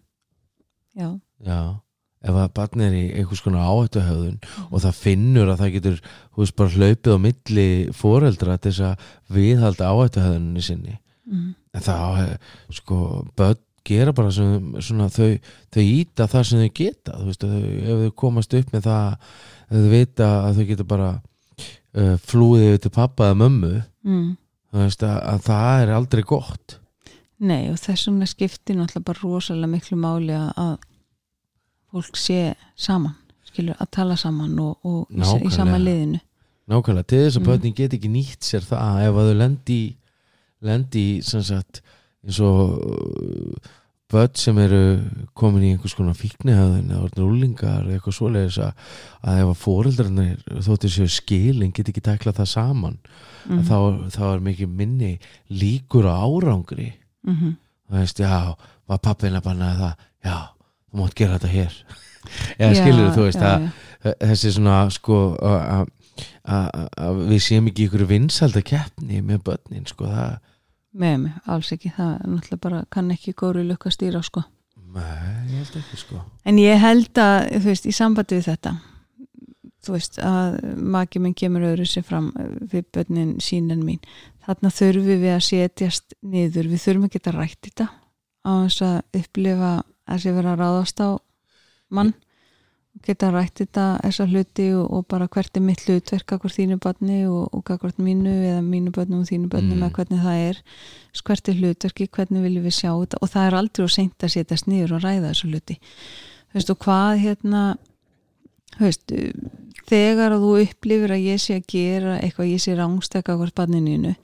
já, 0.97 1.09
já. 1.45 1.61
Ef 2.21 2.35
að 2.37 2.51
barn 2.53 2.83
er 2.85 2.93
í 2.93 3.05
einhvers 3.17 3.41
konar 3.41 3.65
áhættuhöðun 3.65 4.35
og 4.67 4.81
það 4.83 4.97
finnur 4.99 5.49
að 5.49 5.63
það 5.63 5.71
getur 5.75 5.95
veist 6.37 6.55
bara 6.59 6.73
hlaupið 6.75 7.15
á 7.17 7.19
milli 7.23 7.69
foreldra 7.97 8.57
til 8.61 8.73
þess 8.75 8.83
að 8.91 9.07
viðhalda 9.37 9.87
áhættuhöðunni 9.89 10.65
sinni 10.65 10.99
mhm, 11.31 11.51
en 11.73 11.85
það 11.87 12.21
sko 12.77 13.01
börn 13.39 13.59
gera 13.87 14.11
bara 14.13 14.29
sem, 14.29 14.75
svona 14.77 15.07
þau, 15.09 15.31
þau 15.73 15.81
íta 15.81 16.27
það 16.29 16.43
sem 16.45 16.59
þau 16.61 16.73
geta 16.77 17.15
þú 17.17 17.29
veist, 17.31 17.45
þau, 17.49 17.61
ef 17.81 18.03
þau 18.03 18.11
komast 18.21 18.53
upp 18.59 18.75
með 18.75 18.83
það 18.85 19.31
þau 19.71 19.87
vita 19.95 20.27
að 20.45 20.59
þau 20.59 20.67
geta 20.69 20.85
bara 20.91 21.09
uh, 21.97 22.13
flúið 22.29 22.67
yfir 22.67 22.83
til 22.83 22.91
pappa 22.99 23.31
eða 23.31 23.39
mömmu 23.41 23.71
mm. 24.05 24.29
þú 24.69 24.83
veist 24.83 25.05
að, 25.07 25.17
að 25.31 25.41
það 25.49 25.81
er 25.87 25.93
aldrei 25.97 26.23
gott 26.29 26.77
Nei 27.41 27.71
og 27.71 27.79
þess 27.81 28.05
vegna 28.05 28.27
skiptir 28.29 28.77
náttúrulega 28.77 29.07
bara 29.07 29.23
rosalega 29.25 29.71
miklu 29.71 29.97
máli 29.97 30.35
að, 30.37 30.75
fólk 31.91 32.19
sé 32.21 32.51
saman 32.77 33.15
skilur, 33.49 33.73
að 33.81 33.89
tala 33.97 34.17
saman 34.19 34.53
og, 34.61 34.77
og 34.85 35.09
í, 35.09 35.49
sama 35.49 35.79
liðinu 35.81 36.21
nákvæmlega, 36.71 37.07
til 37.09 37.23
þess 37.25 37.39
að 37.39 37.41
Mm. 37.41 37.47
börnin 37.49 37.73
get 37.75 37.95
ekki 37.97 38.11
nýtt 38.13 38.45
sér 38.45 38.61
það 38.63 39.01
ef 39.07 39.17
að 39.17 39.31
þau 39.31 39.37
lendi 39.41 39.79
í- 39.87 39.95
lendi 40.61 41.03
í 41.17 41.21
sem 41.25 41.43
sagt 41.45 41.81
eins 42.25 42.39
og 42.45 42.75
uh, 42.77 43.69
börn 44.11 44.33
sem 44.35 44.57
eru 44.59 44.79
komin 45.39 45.63
í 45.63 45.69
einhvers 45.73 45.93
konar 45.95 46.17
fíknihöðun 46.19 46.89
eða 46.91 47.03
orðin 47.05 47.27
úlingar 47.29 47.85
eða 47.85 47.95
eitthvað 47.95 48.15
svoleiðis 48.17 48.57
að, 48.59 48.73
að 49.23 49.39
ef 49.43 49.51
að 49.53 49.61
fóreldrarnir 49.61 50.41
þóttir 50.67 50.91
séu 50.97 51.07
skilin 51.15 51.71
get 51.77 51.89
ekki 51.93 52.03
tækla 52.03 52.33
það 52.35 52.49
saman 52.51 52.97
mm 53.47 53.61
að 53.61 53.69
þá, 53.71 53.77
þá 54.17 54.21
er 54.35 54.43
mikið 54.45 54.73
minni 54.77 55.13
líkur 55.49 56.05
á 56.11 56.21
árangri. 56.21 56.91
-hmm. 57.25 57.55
það 57.89 57.97
veist, 58.03 58.19
já, 58.21 58.53
var 58.87 58.99
pappin 59.01 59.33
að 59.39 59.43
banna 59.47 59.71
það? 59.79 59.95
Já, 60.27 60.37
þú 60.91 60.99
mátt 61.01 61.15
gera 61.17 61.39
þetta 61.39 61.53
hér. 61.55 61.79
Eða 62.61 62.75
skilur 62.77 63.09
þú 63.15 63.23
veist 63.25 63.41
að 63.41 63.65
þessi 64.27 64.51
svona 64.59 64.75
sko 64.93 65.17
að- 65.41 65.65
að 65.71 65.87
að- 66.45 66.87
að 67.07 67.23
við 67.31 67.41
séum 67.47 67.67
ekki 67.71 67.87
ykkur 67.87 68.05
vinsalda 68.11 68.61
keppni 68.61 69.21
með 69.25 69.41
börnin 69.47 69.87
sko 69.89 70.05
það, 70.11 70.37
með 70.91 71.17
mig, 71.25 71.41
alls 71.45 71.71
ekki. 71.75 71.93
Það 71.95 72.13
er 72.13 72.31
náttúrulega 72.31 72.63
bara, 72.67 72.85
kann 72.91 73.11
ekki 73.13 73.35
góri 73.37 73.65
lukka 73.67 73.91
stýra 73.93 74.23
sko. 74.23 74.43
nei, 74.91 75.47
ég 75.47 75.61
held 75.61 75.75
ekki 75.79 75.97
sko. 75.97 76.23
En 76.45 76.57
ég 76.59 76.79
held 76.79 77.17
að, 77.17 77.51
þú 77.57 77.67
veist, 77.69 77.85
í 77.87 77.93
sambandi 77.95 78.39
við 78.39 78.49
þetta 78.51 78.77
þú 79.81 79.95
veist, 79.95 80.19
að 80.21 80.57
maki 80.93 81.21
minn 81.21 81.37
kemur 81.37 81.63
öðru 81.71 81.87
sér 81.89 82.05
fram 82.05 82.29
við 82.71 82.85
börnin 82.93 83.31
sín 83.41 83.71
en 83.73 83.81
mín 83.85 84.01
þarna 84.45 84.71
þurfum 84.73 85.21
við 85.23 85.33
að 85.35 85.45
setjast 85.47 86.15
niður. 86.21 86.69
Við 86.71 86.83
þurfum 86.85 87.07
ekki 87.07 87.21
að 87.23 87.37
rætt 87.37 87.69
þetta 87.69 87.87
á 88.41 88.51
þess 88.65 88.85
að 88.85 89.21
upplifa 89.21 89.71
að 90.11 90.23
sé 90.23 90.35
vera 90.35 90.53
að 90.53 90.61
ráðast 90.61 91.01
á 91.01 91.09
mann 91.93 92.13
geta 93.05 93.29
rætt 93.31 93.61
þetta 93.61 93.85
þessa 94.03 94.25
hluti 94.29 94.65
og, 94.77 94.87
og 94.93 95.05
bara 95.09 95.27
hvert 95.31 95.57
er 95.57 95.63
mitt 95.65 95.81
hlutverk 95.87 96.33
hvort 96.35 96.53
þínu 96.57 96.77
barni 96.83 97.21
og, 97.25 97.47
og 97.55 97.63
hvort 97.71 98.01
mínu 98.01 98.33
eða 98.51 98.61
mínu 98.65 98.91
börnum 98.93 99.23
og 99.23 99.29
þínu 99.29 99.47
börnum 99.49 99.77
Mm. 99.79 99.83
eða 99.83 99.95
hvernig 99.95 100.25
það 100.25 100.41
er. 100.49 100.59
Hvert 101.23 101.49
er 101.49 101.55
hlutverki, 101.61 102.07
hvernig 102.07 102.43
viljum 102.43 102.65
við 102.67 102.75
sjá 102.77 102.91
þetta? 102.91 103.21
Og 103.21 103.31
það 103.31 103.47
er 103.47 103.57
aldrei 103.61 103.83
og 103.85 103.93
seint 103.95 104.23
að 104.23 104.33
setjast 104.35 104.67
niður 104.67 104.97
og 104.97 105.03
ræða 105.05 105.31
þessu 105.31 105.49
hluti. 105.49 105.79
Þú 106.51 106.59
veist 106.59 106.73
og 106.73 106.79
hvað 106.85 107.13
hérna 107.23 107.63
veist, 108.79 109.13
þegar 109.89 110.35
að 110.35 110.45
þú 110.45 110.51
upplifir 110.65 111.15
að 111.15 111.25
ég 111.25 111.41
sé 111.41 111.57
að 111.59 111.67
gera 111.71 112.19
eitthvað 112.19 112.51
ég 112.51 112.61
sé 112.63 112.75
rángstækka 112.77 113.37
hvort 113.39 113.55
barnininu 113.55 114.15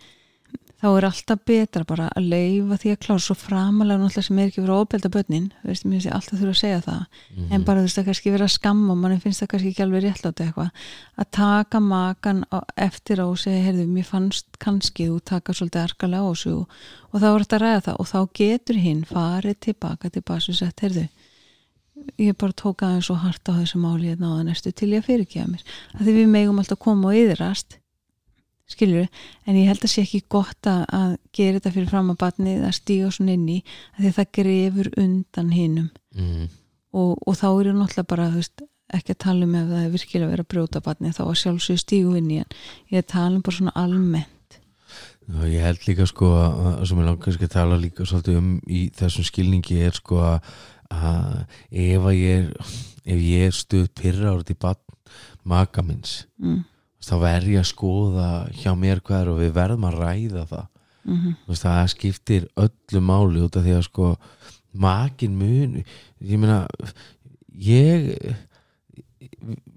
þá 0.78 0.88
er 0.92 1.06
alltaf 1.08 1.40
betra 1.48 1.86
bara 1.88 2.08
að 2.18 2.28
leifa 2.32 2.78
því 2.78 2.92
að 2.94 3.00
klára 3.06 3.24
svo 3.26 3.36
framalega 3.38 3.98
náttúrulega 4.02 4.28
sem 4.28 4.40
er 4.42 4.52
ekki 4.52 4.62
verið 4.62 4.74
að 4.76 4.82
ofbelda 4.84 5.12
börnin 5.16 5.48
veist, 5.66 5.88
mér 5.90 6.04
sé 6.04 6.12
alltaf 6.14 6.38
þurfa 6.38 6.54
að 6.54 6.60
segja 6.62 6.82
það. 6.86 7.04
Mhm. 7.34 7.48
en 7.52 7.64
bara 7.66 7.80
þú 7.80 7.88
veist 7.88 8.02
að 8.02 8.08
kannski 8.10 8.34
vera 8.36 8.46
að 8.46 8.54
skamma 8.54 8.92
og 8.94 9.00
manni 9.02 9.20
finnst 9.24 9.42
það 9.42 9.52
kannski 9.54 9.72
ekki 9.72 9.84
alveg 9.86 10.04
réttlátt 10.06 10.44
eitthvað. 10.46 10.70
Að 11.18 11.32
taka 11.32 11.80
makan 11.80 12.44
á, 12.54 12.58
eftir 12.78 13.18
á 13.18 13.26
og 13.26 13.40
segja, 13.42 13.66
heyrðu, 13.66 13.88
mér 13.88 14.06
fannst 14.06 14.46
kannski 14.60 15.10
þú 15.10 15.20
taka 15.26 15.54
svolítið 15.54 15.82
arkalega 15.88 16.22
á 16.22 16.30
þessu 16.30 16.54
og, 16.62 16.70
og 17.12 17.22
þá 17.22 17.28
er 17.34 17.42
þetta 17.42 17.58
að 17.58 17.64
ræða 17.66 17.82
það. 17.88 17.96
Og 17.98 18.08
þá 18.08 18.20
getur 18.34 18.78
hinn 18.78 19.04
farið 19.06 19.58
tilbaka 19.60 20.10
til 20.10 20.22
basu 20.22 20.52
og 20.54 20.62
sett, 20.62 20.86
heyrðu 20.86 21.08
ég 22.22 22.38
bara 22.38 22.54
tók 22.54 22.84
aðeins 22.86 23.08
svo 23.10 23.18
hart 23.18 23.50
á 23.50 23.58
þessu 23.58 23.80
máli 23.82 24.12
hérna 24.12 24.30
á 24.30 24.38
það 24.38 24.48
næstu 24.52 24.72
til 24.72 24.94
ég 24.94 25.06
fyrirgefa 25.06 25.50
mér. 25.50 25.64
Að 25.98 26.06
því 26.06 26.14
við 26.20 26.28
megum 26.30 26.60
alltaf 26.62 26.80
koma 26.80 27.10
og 27.10 27.18
yðrast 27.18 27.80
skiljur, 28.68 29.10
en 29.48 29.58
ég 29.58 29.70
held 29.70 29.84
að 29.84 29.92
sé 29.94 30.04
ekki 30.04 30.24
gott 30.32 30.70
að, 30.70 30.86
að 30.94 31.12
gera 31.36 31.58
þetta 31.58 31.74
fyrir 31.76 31.92
fram 31.92 32.14
að 32.14 32.22
batnið 32.24 32.64
að 32.68 32.78
stíga 32.78 33.12
svona 33.16 33.36
inn 33.38 33.50
í 33.52 33.58
að 33.96 34.00
því 34.02 34.14
það 34.18 34.32
grefur 34.38 34.90
undan 35.04 35.52
hinnum 35.56 35.92
mm. 36.18 36.48
og, 36.94 37.14
og 37.24 37.38
þá 37.40 37.48
er 37.50 37.70
ég 37.70 37.78
náttúrulega 37.78 38.12
bara 38.14 38.30
veist, 38.36 38.66
ekki 38.98 39.16
að 39.16 39.22
tala 39.26 39.48
um 39.48 39.60
ef 39.60 39.70
það 39.70 39.84
er 39.84 39.94
virkilega 39.96 40.32
verið 40.32 40.46
að 40.46 40.52
brjóta 40.54 40.84
batnið 40.84 41.16
þá 41.18 41.24
að 41.28 41.38
sjálfsög 41.44 41.80
stígu 41.84 42.18
inn 42.20 42.32
í 42.32 42.42
hann. 42.42 42.58
Ég 42.92 43.04
að 43.04 43.10
tala 43.14 43.36
um 43.36 43.44
bara 43.44 43.58
svona 43.58 43.76
almennt. 43.76 44.60
Já, 45.28 45.40
ég 45.52 45.66
held 45.66 45.88
líka 45.90 46.08
sko 46.08 46.30
að, 46.40 46.60
að 46.70 46.84
sem 46.88 47.02
ég 47.02 47.08
langar 47.10 47.24
kannski 47.26 47.48
að 47.50 47.56
tala 47.58 47.80
líka 47.82 48.08
svolítið 48.08 48.40
um 48.40 48.52
í 48.72 48.84
þessum 48.96 49.28
skilningi 49.28 49.82
er 49.84 49.98
sko 49.98 50.22
að, 50.24 50.54
að 50.96 51.42
ef 51.88 52.08
að 52.08 52.16
ég 52.16 52.46
er 52.46 52.78
ef 53.08 53.22
ég 53.24 53.48
er 53.48 53.56
stuð 53.56 53.88
pyrra 53.96 54.34
árið 54.34 54.54
í 54.56 54.60
batn 54.60 54.98
maka 55.48 55.84
minns 55.86 56.26
mm, 56.42 56.64
þá 57.08 57.16
verð 57.24 57.54
ég 57.54 57.64
að 57.64 57.70
skoða 57.72 58.32
hjá 58.58 58.72
mér 58.76 59.02
hvað 59.06 59.22
er 59.22 59.32
og 59.32 59.40
við 59.42 59.54
verðum 59.56 59.88
að 59.88 60.02
ræða 60.04 60.48
það. 60.52 60.66
Mm 61.08 61.36
Þú 61.46 61.54
veist, 61.54 61.64
það 61.64 61.92
skiptir 61.94 62.48
öllu 62.60 63.02
máli 63.02 63.44
út 63.46 63.56
af 63.56 63.64
því 63.64 63.76
að 63.78 63.86
sko 63.88 64.08
makin 64.78 65.38
mun 65.38 65.78
ég 66.20 66.40
meina 66.40 66.68
ég 67.58 68.36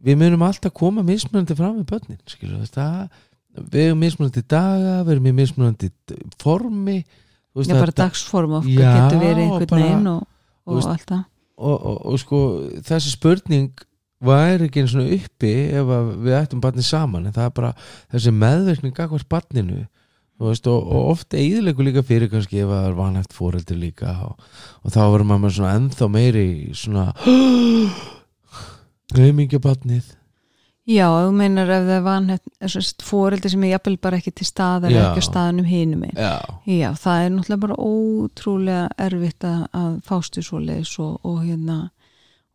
við 0.05 0.19
munum 0.21 0.45
alltaf 0.47 0.75
koma 0.77 1.05
mismunandi 1.07 1.57
fram 1.59 1.79
með 1.79 1.89
börnin 1.93 2.21
skilur, 2.29 2.65
það, 2.73 3.09
við 3.57 3.87
erum 3.89 4.03
mismunandi 4.05 4.45
daga 4.45 5.01
við 5.07 5.13
erum 5.17 5.29
mismunandi 5.41 5.91
formi 6.41 6.99
veist, 7.57 7.71
já 7.71 7.77
bara 7.79 7.97
dagsform 8.03 8.59
Já, 8.69 8.91
getur 8.97 9.23
verið 9.23 9.45
einhvern 9.47 9.77
veginn 9.77 10.11
og, 10.15 10.27
og 10.67 10.79
veist, 10.79 10.93
allt 10.95 11.09
það. 11.13 11.25
og, 11.61 11.77
og, 11.77 12.01
og 12.13 12.21
sko 12.25 12.43
þessi 12.91 13.15
spurning 13.15 13.87
væri 14.21 14.69
ekki 14.69 14.83
einu 14.83 14.93
svona 14.93 15.17
uppi 15.17 15.55
ef 15.81 15.95
við 16.21 16.37
ættum 16.37 16.61
barnið 16.65 16.91
saman 16.91 17.29
en 17.29 17.37
það 17.37 17.49
er 17.49 17.57
bara 17.57 17.73
þessi 18.13 18.35
meðverkning 18.37 18.97
gagvart 18.97 19.29
barninu 19.33 19.87
veist, 20.41 20.69
og, 20.71 20.87
og 20.87 21.11
oft 21.15 21.37
eðilegu 21.37 21.85
líka 21.85 22.05
fyrir 22.07 22.31
kannski 22.33 22.63
ef 22.63 22.71
að 22.71 22.79
það 22.79 22.89
er 22.91 23.01
vanhægt 23.01 23.37
fóreldur 23.37 23.81
líka 23.81 24.15
og, 24.25 24.47
og 24.85 24.95
þá 24.95 25.03
verður 25.03 25.29
maður 25.33 25.59
svona 25.59 25.75
ennþá 25.81 26.09
meiri 26.15 26.47
svona 26.77 27.11
reymingja 29.19 29.61
barnið. 29.63 30.17
Já, 30.91 31.05
þú 31.13 31.35
meinar 31.37 31.69
ef 31.71 31.85
það 31.87 31.95
er 31.95 32.05
vanhætt 32.07 33.05
fóreldi 33.05 33.51
sem 33.53 33.65
er 33.67 33.75
jafnvel 33.75 33.99
bara 34.03 34.19
ekki 34.19 34.33
til 34.41 34.47
staðar 34.49 34.91
Já. 34.91 34.97
eða 34.97 35.11
ekki 35.11 35.23
á 35.23 35.29
staðanum 35.29 35.69
hinum 35.69 36.07
já, 36.09 36.33
já, 36.67 36.89
það 36.99 37.25
er 37.25 37.35
náttúrulega 37.35 37.65
bara 37.67 37.77
ótrúlega 37.85 38.87
erfitt 39.07 39.47
að, 39.47 39.61
að 39.77 39.93
fástu 40.09 40.43
svoleiðis 40.47 40.95
og, 41.05 41.21
og 41.29 41.43
hérna 41.45 41.77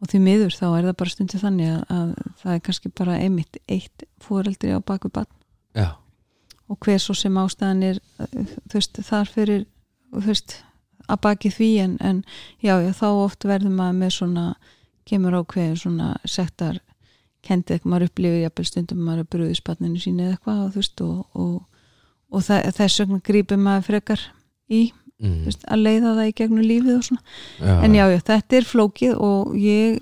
og 0.05 0.11
því 0.11 0.21
miður 0.21 0.53
þá 0.53 0.65
er 0.69 0.87
það 0.87 0.97
bara 1.01 1.13
stundið 1.15 1.45
þannig 1.47 1.71
að, 1.73 1.83
að 1.97 2.33
það 2.43 2.55
er 2.55 2.63
kannski 2.69 2.91
bara 3.01 3.19
einmitt 3.19 3.61
eitt 3.65 4.05
fóreldri 4.21 4.75
á 4.77 4.79
baku 4.85 5.09
barn. 5.09 5.31
Já, 5.73 5.87
og 6.69 6.79
hver 6.81 7.01
svo 7.01 7.15
sem 7.17 7.37
ástæðan 7.37 7.83
er 7.85 7.99
þú 8.17 8.73
veist, 8.73 8.99
þar 9.05 9.31
fyrir 9.31 9.65
þú 10.13 10.23
veist, 10.29 10.57
að 11.05 11.21
baki 11.25 11.51
því 11.53 11.69
en, 11.83 11.93
en 12.01 12.23
já, 12.63 12.79
já, 12.81 12.91
þá 12.97 13.07
oft 13.11 13.45
verður 13.45 13.75
maður 13.77 13.99
með 14.01 14.13
svona, 14.17 14.45
kemur 15.05 15.37
ákveðin 15.41 15.79
svona 15.79 16.11
sektar 16.25 16.81
kendið, 17.45 17.85
maður 17.85 18.09
upplifir 18.09 18.41
jafnvel 18.41 18.65
stundum 18.65 19.01
að 19.01 19.09
maður 19.09 19.23
er 19.23 19.31
bröðið 19.35 19.59
spanninu 19.59 20.01
sínu 20.01 20.25
eða 20.25 20.37
eitthvað 20.37 20.61
og 20.65 21.01
og, 21.05 21.41
og, 21.43 21.57
og 22.33 22.47
þess 22.79 23.01
vegna 23.03 23.21
grípur 23.25 23.61
maður 23.61 23.87
frekar 23.91 24.23
í, 24.65 24.87
mm, 25.21 25.41
veist, 25.47 25.65
að 25.71 25.83
leiða 25.85 26.13
það 26.19 26.29
í 26.29 26.35
gegnum 26.39 26.65
lífið 26.69 26.95
og 26.97 27.03
svona, 27.09 27.35
já, 27.59 27.73
en 27.87 27.97
já, 27.97 28.05
já, 28.11 28.19
þetta 28.29 28.57
er 28.59 28.69
flókið 28.69 29.17
og 29.27 29.57
ég, 29.59 29.99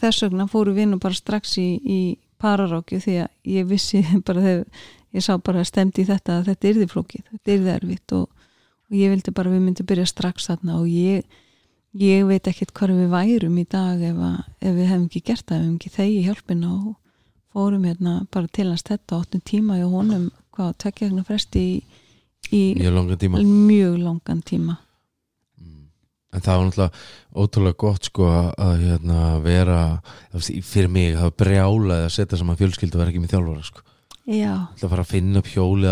þess 0.00 0.26
vegna 0.26 0.48
fóru 0.50 0.74
við 0.76 0.90
nú 0.92 1.00
bara 1.02 1.18
strax 1.18 1.56
í, 1.62 1.68
í 1.82 2.00
pararákju 2.42 3.00
því 3.04 3.16
að 3.24 3.54
ég 3.56 3.70
vissi 3.70 4.02
bara 4.26 4.44
þegar 4.44 4.90
ég 5.12 5.24
sá 5.24 5.36
bara 5.44 5.64
stemt 5.68 6.00
í 6.00 6.06
þetta 6.08 6.40
að 6.40 6.50
þetta 6.50 6.72
yrði 6.72 6.88
flókið, 6.90 7.24
þetta 7.34 7.56
yrði 7.56 7.72
erfitt 7.76 8.16
og, 8.16 8.26
og 8.88 8.98
ég 8.98 9.12
vildi 9.12 9.34
bara 9.36 9.52
við 9.52 9.64
myndum 9.66 9.88
byrja 9.88 10.08
strax 10.08 10.48
þarna 10.48 10.78
og 10.80 10.88
ég, 10.88 11.40
ég 12.00 12.24
veit 12.28 12.48
ekkert 12.48 12.72
hvað 12.76 12.96
við 12.96 13.12
værum 13.12 13.58
í 13.60 13.66
dag 13.68 14.00
ef, 14.00 14.18
að, 14.30 14.38
ef 14.60 14.76
við 14.78 14.92
hefum 14.92 15.08
ekki 15.10 15.24
gert 15.28 15.46
það, 15.46 15.56
ef 15.56 15.62
við 15.62 15.66
hefum 15.66 15.78
ekki 15.80 15.96
þegi 15.98 16.22
hjálpina 16.28 16.72
og 16.72 16.92
fórum 17.52 17.84
hérna 17.84 18.14
bara 18.32 18.48
til 18.48 18.70
hans 18.70 18.86
þetta 18.88 19.20
áttum 19.20 19.44
tíma 19.44 19.76
í 19.76 19.84
honum 19.84 20.30
hvað, 20.56 20.72
tvekja 20.80 21.08
hérna 21.08 21.24
fresti 21.28 21.60
í, 21.60 21.74
í 22.52 22.62
mjög 22.78 22.94
langan 22.98 23.20
tíma 23.22 23.42
mjög 23.44 23.98
langan 24.06 24.42
tíma 24.48 24.78
Mm. 25.62 25.86
En 26.32 26.40
það 26.40 26.58
var 26.58 26.66
náttúrulega 26.66 26.90
ótrúlega 27.36 27.76
gott 27.82 28.04
sko 28.08 28.26
að, 28.32 28.50
að 28.66 28.74
hérna, 28.86 29.18
vera 29.44 29.80
fyrir 30.64 30.88
mig 30.90 31.14
það 31.16 31.26
var 31.28 31.34
brjálaði 31.44 32.06
að 32.08 32.14
setja 32.16 32.38
saman 32.40 32.56
fjölskyldu 32.60 32.96
og 32.96 33.02
vera 33.02 33.12
ekki 33.12 33.22
með 33.22 33.34
þjálfara 33.34 33.64
sko. 33.68 33.82
já, 34.26 34.52
Það 34.78 34.90
fara 34.94 35.02
að 35.04 35.10
finna 35.12 35.42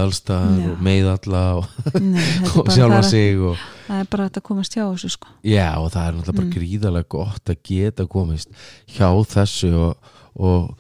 allstaðar 0.01 0.61
Já. 0.61 0.71
og 0.71 0.83
með 0.87 1.09
alla 1.13 1.43
og, 1.59 1.65
þetta 1.85 2.51
og 2.61 2.65
bara 2.65 2.77
sjálfa 2.77 3.03
sig 3.11 3.41
og, 3.51 3.65
það 3.89 4.01
er 4.05 4.11
bara 4.15 4.25
að 4.29 4.29
komast 4.51 4.77
hjá 4.79 4.85
þessu 4.87 5.11
sko 5.17 5.29
Já 5.51 5.69
og 5.81 5.89
það 5.91 6.07
er 6.07 6.15
náttúrulega 6.19 6.39
bara 6.41 6.47
Mm. 6.47 6.55
gríðarlega 6.57 7.09
gott 7.17 7.51
að 7.51 7.61
geta 7.71 8.07
komist 8.07 8.49
hjá 8.97 9.09
þessu 9.35 9.73
og, 9.77 10.13
og 10.39 10.71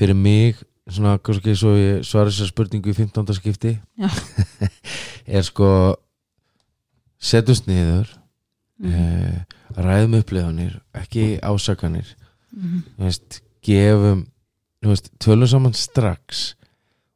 fyrir 0.00 0.16
mig 0.16 0.56
svona 0.90 1.18
kannski 1.22 1.54
svo 1.58 1.74
ég 1.78 2.04
svara 2.06 2.30
þessar 2.30 2.50
spurningu 2.52 2.90
í 2.92 2.96
15. 2.96 3.34
skipti. 3.38 3.74
Er 5.30 5.42
sko 5.46 5.96
setjumst 7.20 7.66
niður 7.68 8.08
Mhm. 8.80 8.92
eh, 8.96 9.44
ræðum 9.76 10.14
upplifanir 10.22 10.78
ekki 10.96 11.38
ásakanir. 11.44 12.06
Mhm. 12.56 12.78
þú 12.96 13.04
veist, 13.04 13.40
gefum 13.62 14.22
veist, 14.82 15.10
tölum 15.20 15.46
saman 15.46 15.74
strax. 15.76 16.54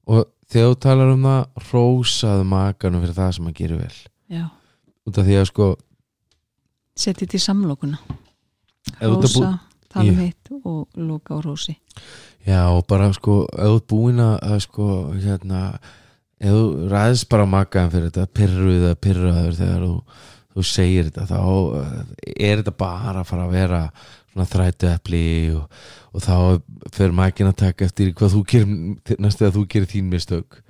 Og 0.06 0.26
þegar 0.52 0.74
þú 0.74 0.78
talar 0.80 1.12
um 1.14 1.22
það 1.24 1.46
rósaðu 1.72 2.44
makanum 2.44 3.00
fyrir 3.02 3.16
það 3.16 3.32
sem 3.34 3.46
að 3.48 3.54
gera 3.54 3.76
vel. 3.80 3.96
Já, 4.30 4.44
út 5.08 5.18
af 5.18 5.24
því 5.24 5.38
að 5.40 5.46
sko 5.48 5.76
setja 6.94 7.24
þetta 7.26 7.38
í 7.40 7.42
samlokuna 7.42 7.98
rósa, 9.00 9.60
tala 9.88 10.12
um 10.12 10.60
og 10.64 10.88
loka 10.96 11.34
á 11.34 11.38
rósi 11.42 11.76
Já 12.44 12.60
og 12.68 12.84
bara 12.88 13.08
sko 13.16 13.44
ert 13.56 13.86
búin 13.88 14.20
að 14.20 14.58
sko 14.66 14.88
hérna 15.16 15.78
ef 16.44 16.52
þú 16.52 16.88
ræðist 16.92 17.28
bara 17.32 17.46
makaðan 17.48 17.92
fyrir 17.94 18.10
þetta 18.10 18.36
pyrruð 18.36 18.82
eða 18.82 18.98
pyrraður 19.06 19.56
þegar 19.60 19.86
þú, 19.86 19.94
þú 20.52 20.64
segir 20.68 21.08
þetta 21.08 21.28
þá 21.30 21.40
eh, 21.80 21.94
er 22.50 22.60
þetta 22.60 22.76
bara 22.84 23.22
að 23.22 23.30
fara 23.30 23.46
að 23.46 23.56
vera 23.56 23.80
svona 24.34 24.48
þrætu 24.50 24.90
epli 24.90 25.24
og, 25.54 25.80
og 26.12 26.26
þá 26.26 26.36
fyrir 26.92 27.16
makin 27.16 27.50
að 27.50 27.60
taka 27.64 27.88
eftir 27.88 28.12
hvað 28.18 28.36
þú 28.36 28.44
gerir 28.52 29.18
næstu 29.24 29.48
að 29.48 29.56
þú 29.58 29.64
gerir 29.72 29.90
þín 29.94 30.12
mistök 30.12 30.60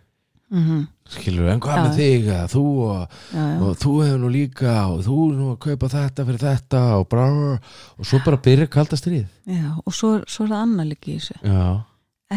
mm 0.55 0.83
skilur 1.15 1.51
en 1.53 1.61
hvað 1.61 1.77
Já. 1.77 1.83
með 1.85 1.97
þig 1.99 2.29
eða 2.33 2.45
þú 2.49 2.61
og, 2.81 3.17
já, 3.29 3.43
já. 3.45 3.57
og 3.61 3.75
þú 3.83 3.91
hefur 4.01 4.21
nú 4.23 4.29
líka 4.33 4.77
og 4.89 5.03
þú 5.05 5.17
er 5.25 5.35
nú 5.37 5.49
að 5.53 5.59
kaupa 5.67 5.91
þetta 5.93 6.25
fyrir 6.31 6.41
þetta 6.41 6.81
og, 6.97 7.05
bra, 7.13 7.27
og 7.99 8.09
svo 8.09 8.21
bara 8.25 8.39
byrja 8.47 8.67
kalda 8.73 8.97
stríð 8.97 9.27
já 9.45 9.67
og 9.85 9.93
svo, 9.93 10.13
svo 10.25 10.47
er 10.47 10.55
það 10.55 10.63
annað 10.63 10.89
líka 10.95 11.11
í 11.13 11.19
þessu 11.19 11.37
Já, 11.45 11.67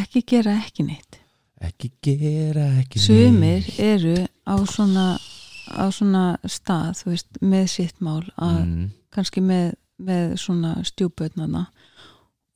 ekki 0.02 0.24
gera 0.34 0.58
ekki 0.60 0.84
neitt 0.90 1.20
ekki 1.64 1.92
gera 2.04 2.68
ekki 2.82 3.00
sumir 3.02 3.64
neitt. 3.64 3.80
eru 3.80 4.18
á 4.44 4.56
svona 4.68 5.08
á 5.72 5.86
svona 5.92 6.26
stað, 6.48 6.92
þú 7.00 7.10
veist, 7.14 7.42
með 7.42 7.66
sitt 7.72 7.98
mál 8.04 8.24
að 8.36 8.60
mm. 8.66 8.86
kannski 9.16 9.44
með, 9.44 9.74
með 10.00 10.36
svona 10.44 10.76
stjúbötnana 10.88 11.66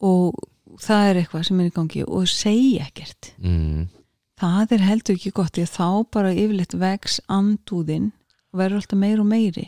og 0.03 0.35
það 0.83 1.07
er 1.07 1.21
eitthvað 1.23 1.47
sem 1.47 1.59
er 1.63 1.71
í 1.71 1.73
gangi 1.79 2.05
og 2.07 2.27
segja 2.31 2.85
ekkert 2.87 3.33
Mm. 3.41 3.87
Það 4.41 4.75
er 4.77 4.83
heldur 4.89 5.17
ekki 5.19 5.31
gott 5.37 5.55
því 5.55 5.63
að 5.67 5.73
þá 5.77 5.87
bara 6.17 6.33
yfirleitt 6.33 6.75
vex 6.81 7.19
andúðin 7.31 8.11
og 8.51 8.59
verður 8.61 8.81
alltaf 8.81 8.99
meir 9.01 9.21
og 9.23 9.29
meiri. 9.29 9.67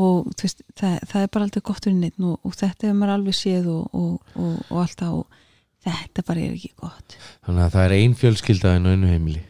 Og 0.00 0.30
veist, 0.38 0.62
það, 0.78 0.96
það 1.10 1.24
er 1.26 1.30
bara 1.34 1.46
alltaf 1.48 1.66
gott 1.66 1.84
fyrir 1.84 1.98
neitt 1.98 2.18
og, 2.22 2.38
og 2.46 2.54
þetta 2.56 2.86
hefur 2.86 2.98
maður 3.02 3.14
alveg 3.18 3.36
séð 3.40 3.68
og, 3.74 3.84
og, 3.90 4.34
og, 4.38 4.56
og 4.70 4.80
alltaf 4.84 5.38
þetta 5.84 6.24
bara 6.28 6.44
er 6.46 6.54
ekki 6.56 6.72
gott. 6.78 7.16
Þannig 7.46 7.66
að 7.66 7.74
það 7.76 7.86
er 7.88 7.94
ein 7.98 8.16
fjölskylda 8.20 8.74
en 8.78 8.90
einu 8.92 9.10
heimili. 9.10 9.44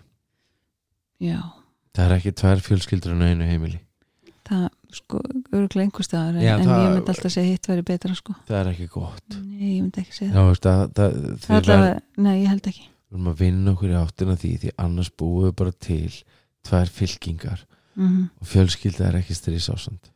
Já, 1.20 1.41
Það 1.91 2.05
er 2.07 2.12
ekki 2.16 2.30
tvær 2.38 2.61
fjölskyldur 2.62 3.14
en 3.16 3.22
einu 3.26 3.47
heimili. 3.49 3.80
Það 4.47 4.68
sko 4.95 5.18
örgulega 5.55 5.84
einhver 5.84 6.07
staðar 6.07 6.36
en, 6.38 6.45
en 6.47 6.62
það- 6.66 6.80
ég 6.84 6.93
myndi 6.95 7.12
alltaf 7.12 7.32
segja 7.34 7.51
hitt 7.51 7.66
væri 7.70 7.82
betra 7.86 8.14
sko. 8.18 8.34
Það 8.49 8.59
er 8.61 8.70
ekki 8.72 8.86
gott. 8.95 9.36
Nei, 9.36 9.74
ég 9.76 9.82
myndi 9.84 10.03
ekki 10.05 10.16
segja 10.16 10.32
Já, 10.32 10.41
veist 10.49 10.66
að, 10.70 10.80
það, 10.97 11.18
það 11.20 11.45
því 11.45 11.59
Allavega, 11.59 12.01
nei, 12.26 12.32
ég 12.41 12.49
held 12.55 12.70
ekki 12.72 12.86
við 13.11 13.18
erum 13.18 13.32
að 13.32 13.42
vinna 13.42 13.74
okkur 13.74 13.90
í 13.90 13.98
áttina 13.98 14.38
því 14.38 14.52
því 14.62 14.72
annars 14.86 15.11
búum 15.18 15.48
við 15.48 15.56
bara 15.58 15.72
til 15.72 16.14
tvær 16.66 16.94
fylkingar. 16.94 17.66
Mm 17.98 18.30
og 18.40 18.46
fjölskylda 18.46 19.08
er 19.08 19.20
ekki 19.20 19.34
strís 19.34 19.68
ásand 19.68 20.11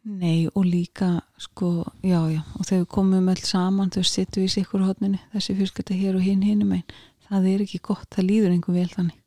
Nei 0.00 0.48
og 0.54 0.64
líka 0.64 1.20
sko, 1.36 1.84
já 2.00 2.20
já 2.30 2.40
og 2.56 2.64
þegar 2.64 2.84
við 2.84 2.86
komum 2.94 3.28
öll 3.28 3.42
saman 3.44 3.90
þau 3.90 4.02
sittum 4.02 4.42
við 4.42 4.48
í 4.48 4.52
sikkur 4.54 4.86
hodninu 4.86 5.18
þessi 5.34 5.56
fjölskylda 5.58 5.98
hér 5.98 6.16
og 6.16 6.24
hinn 6.24 6.42
hinum 6.46 6.72
einn 6.72 6.86
það 7.28 7.50
er 7.50 7.64
ekki 7.66 7.82
gott, 7.82 8.08
það 8.10 8.26
líður 8.30 8.54
einhver 8.54 8.74
vel 8.74 8.88
þannig. 8.94 9.18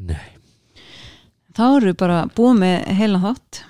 Nei, 0.00 0.28
þá 1.56 1.64
eru 1.66 1.90
við 1.90 1.98
bara 2.00 2.22
búið 2.36 2.62
með 2.62 2.76
heilan 3.00 3.24
þátt 3.26 3.60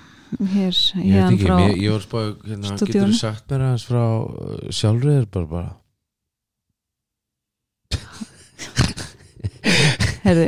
hér 0.53 0.77
Ég 1.01 1.17
veit 1.17 1.33
ekki, 1.33 1.49
mér, 1.49 1.75
ég 1.75 1.91
var 1.91 2.05
spáð 2.05 2.29
hérna, 2.47 2.75
getur 2.77 3.09
þú 3.09 3.17
sagt 3.19 3.51
mér 3.51 3.65
aðeins 3.65 3.87
frá 3.89 4.03
uh, 4.05 4.53
sjálfriður 4.71 5.27
bara 5.33 5.49
bara 5.51 5.73
Herði, 10.21 10.45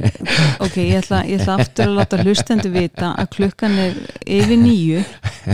ok, 0.62 0.76
ég 0.78 1.00
ætla, 1.00 1.24
ég 1.26 1.42
ætla 1.42 1.58
aftur 1.62 1.88
að 1.90 1.96
láta 1.98 2.20
hlustendu 2.22 2.70
vita 2.74 3.12
að 3.18 3.30
klukkan 3.34 3.74
er 3.82 3.98
yfir 4.22 4.60
nýju 4.62 5.02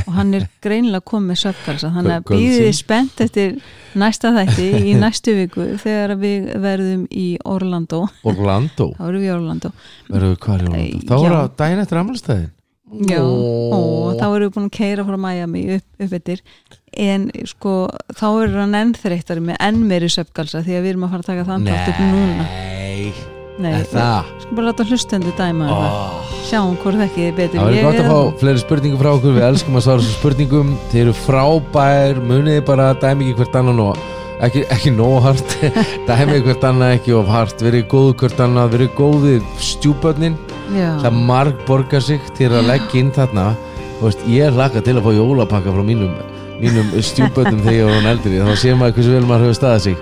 og 0.03 0.11
hann 0.17 0.33
er 0.37 0.45
greinilega 0.63 1.05
komið 1.07 1.45
þannig 1.63 2.13
að 2.17 2.25
Kvöldsins. 2.27 2.59
býðið 2.59 2.77
spennt 2.77 3.23
eftir 3.25 3.57
næsta 3.99 4.33
þætti 4.35 4.67
í 4.91 4.93
næstu 4.99 5.35
viku 5.39 5.69
þegar 5.79 6.15
við 6.19 6.51
verðum 6.61 7.07
í 7.09 7.27
Orlando. 7.47 8.05
Orlando, 8.27 8.91
þá 8.99 9.03
erum 9.07 9.23
við 9.23 9.31
í 9.31 9.33
Orlando. 9.37 9.73
Verður 10.11 10.33
við 10.33 10.39
hvað 10.45 10.63
í 10.63 10.69
Orlando? 10.69 11.03
Þá 11.09 11.17
er 11.19 11.27
já. 11.27 11.35
það 11.37 11.51
daginn 11.63 11.83
eftir 11.85 12.03
ammalstæðin 12.03 12.49
Já, 12.89 13.21
og 13.21 14.17
þá 14.17 14.25
erum 14.25 14.47
við 14.47 14.53
búin 14.55 14.69
að 14.69 14.77
keira 14.79 15.05
frá 15.05 15.17
Miami 15.21 15.65
upp, 15.77 15.87
upp 16.01 16.15
eftir. 16.17 16.41
En 16.89 17.27
sko 17.47 17.73
þá 18.17 18.27
er 18.31 18.55
hann 18.57 18.77
enn 18.79 18.95
þreyttari 18.97 19.45
með 19.45 19.59
enn 19.69 19.83
meiri 19.91 20.09
söfgalsa 20.09 20.63
því 20.65 20.79
að 20.79 20.87
við 20.87 20.95
erum 20.95 21.05
að 21.05 21.13
fara 21.17 21.27
að 21.27 21.33
taka 21.33 21.49
þann 21.51 21.73
upp 21.75 22.07
núna. 22.09 22.47
Nei, 22.49 23.28
Nei, 23.59 23.73
er 23.75 23.87
sko 23.91 24.55
bara 24.55 24.69
láta 24.69 24.85
hlustendu 24.87 25.33
dæma 25.35 25.65
oh. 25.73 26.29
sjáum 26.47 26.77
hvort 26.79 27.01
ekki 27.03 27.25
þið 27.25 27.33
betur. 27.35 27.59
Það 27.59 27.67
verður 27.67 27.83
gott 27.87 27.97
að 27.97 28.05
er- 28.05 28.13
fá 28.13 28.39
fleiri 28.39 28.61
spurningu 28.63 28.99
frá 29.01 29.09
okkur. 29.11 29.35
Við 29.35 29.47
elskum 29.49 29.75
að 29.75 29.85
svara 29.85 30.05
þessum 30.05 30.17
spurningum. 30.21 30.71
Þeir 30.93 31.01
eru 31.01 31.15
frábær, 31.17 32.21
muniði 32.31 32.63
bara 32.69 32.87
dæmi 33.01 33.27
ekki 33.27 33.41
hvert 33.41 33.59
annan 33.59 33.83
og 33.83 34.01
ekki, 34.47 34.63
ekki 34.77 34.95
nóg 34.95 35.19
hart. 35.27 35.57
Dæmi 36.09 36.39
hvert 36.47 36.65
annað 36.71 36.95
ekki 37.01 37.15
of 37.19 37.35
hart. 37.35 37.67
Verið 37.67 37.87
góðu 37.91 38.17
hvert 38.23 38.43
annað, 38.47 38.73
verið 38.77 38.91
góði 38.97 39.37
stjúbörnin, 39.73 40.39
Já. 40.71 40.89
það 41.03 41.21
marg 41.33 41.63
borgar 41.67 42.05
sig 42.07 42.23
til 42.39 42.53
að 42.53 42.71
leggja 42.71 43.03
inn 43.03 43.15
þarna. 43.15 43.51
Veist, 43.99 44.23
ég 44.31 44.55
laka 44.55 44.79
til 44.79 44.95
að 44.95 45.09
fá 45.09 45.17
jólapakka 45.19 45.75
frá 45.75 45.83
mínum 45.83 46.15
mínum 46.59 46.89
stjúbötnum 47.09 47.61
þegar 47.63 47.77
ég 47.77 47.87
var 47.87 47.95
hann 47.99 48.09
eldri 48.13 48.41
þá 48.43 48.51
sér 48.63 48.75
maður 48.79 48.97
hversu 48.97 49.13
vel 49.15 49.27
maður 49.29 49.45
hefur 49.47 49.59
staðið 49.59 49.85
sig. 49.85 49.95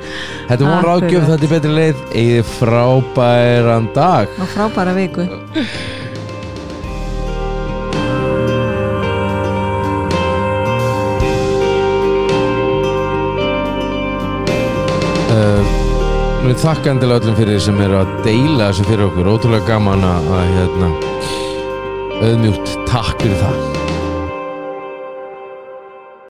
Þetta 0.50 0.64
var 0.70 0.78
Akkurat. 0.78 0.90
ráðgjöf, 1.04 1.28
þetta 1.32 1.48
er 1.50 1.54
betri 1.56 1.76
leið. 1.78 2.04
Eigið 2.24 2.52
frábæran 2.58 3.90
dag. 3.96 4.36
Og 4.42 4.52
frábæra 4.56 4.98
viku. 4.98 5.28
Uh, 15.28 15.76
Við 16.48 16.62
þakka 16.64 16.94
endilega 16.94 17.20
öllum 17.26 17.36
fyrir 17.36 17.58
sem 17.60 17.80
eru 17.84 17.98
að 18.00 18.12
deila 18.24 18.70
þessu 18.70 18.86
fyrir 18.88 19.08
okkur. 19.10 19.32
Ótrúlega 19.34 19.68
gaman 19.74 20.06
að 20.08 20.30
hérna, 20.54 20.92
auðmjúkt. 22.22 22.78
Takk 22.88 23.26
fyrir 23.26 23.42
það 23.42 23.77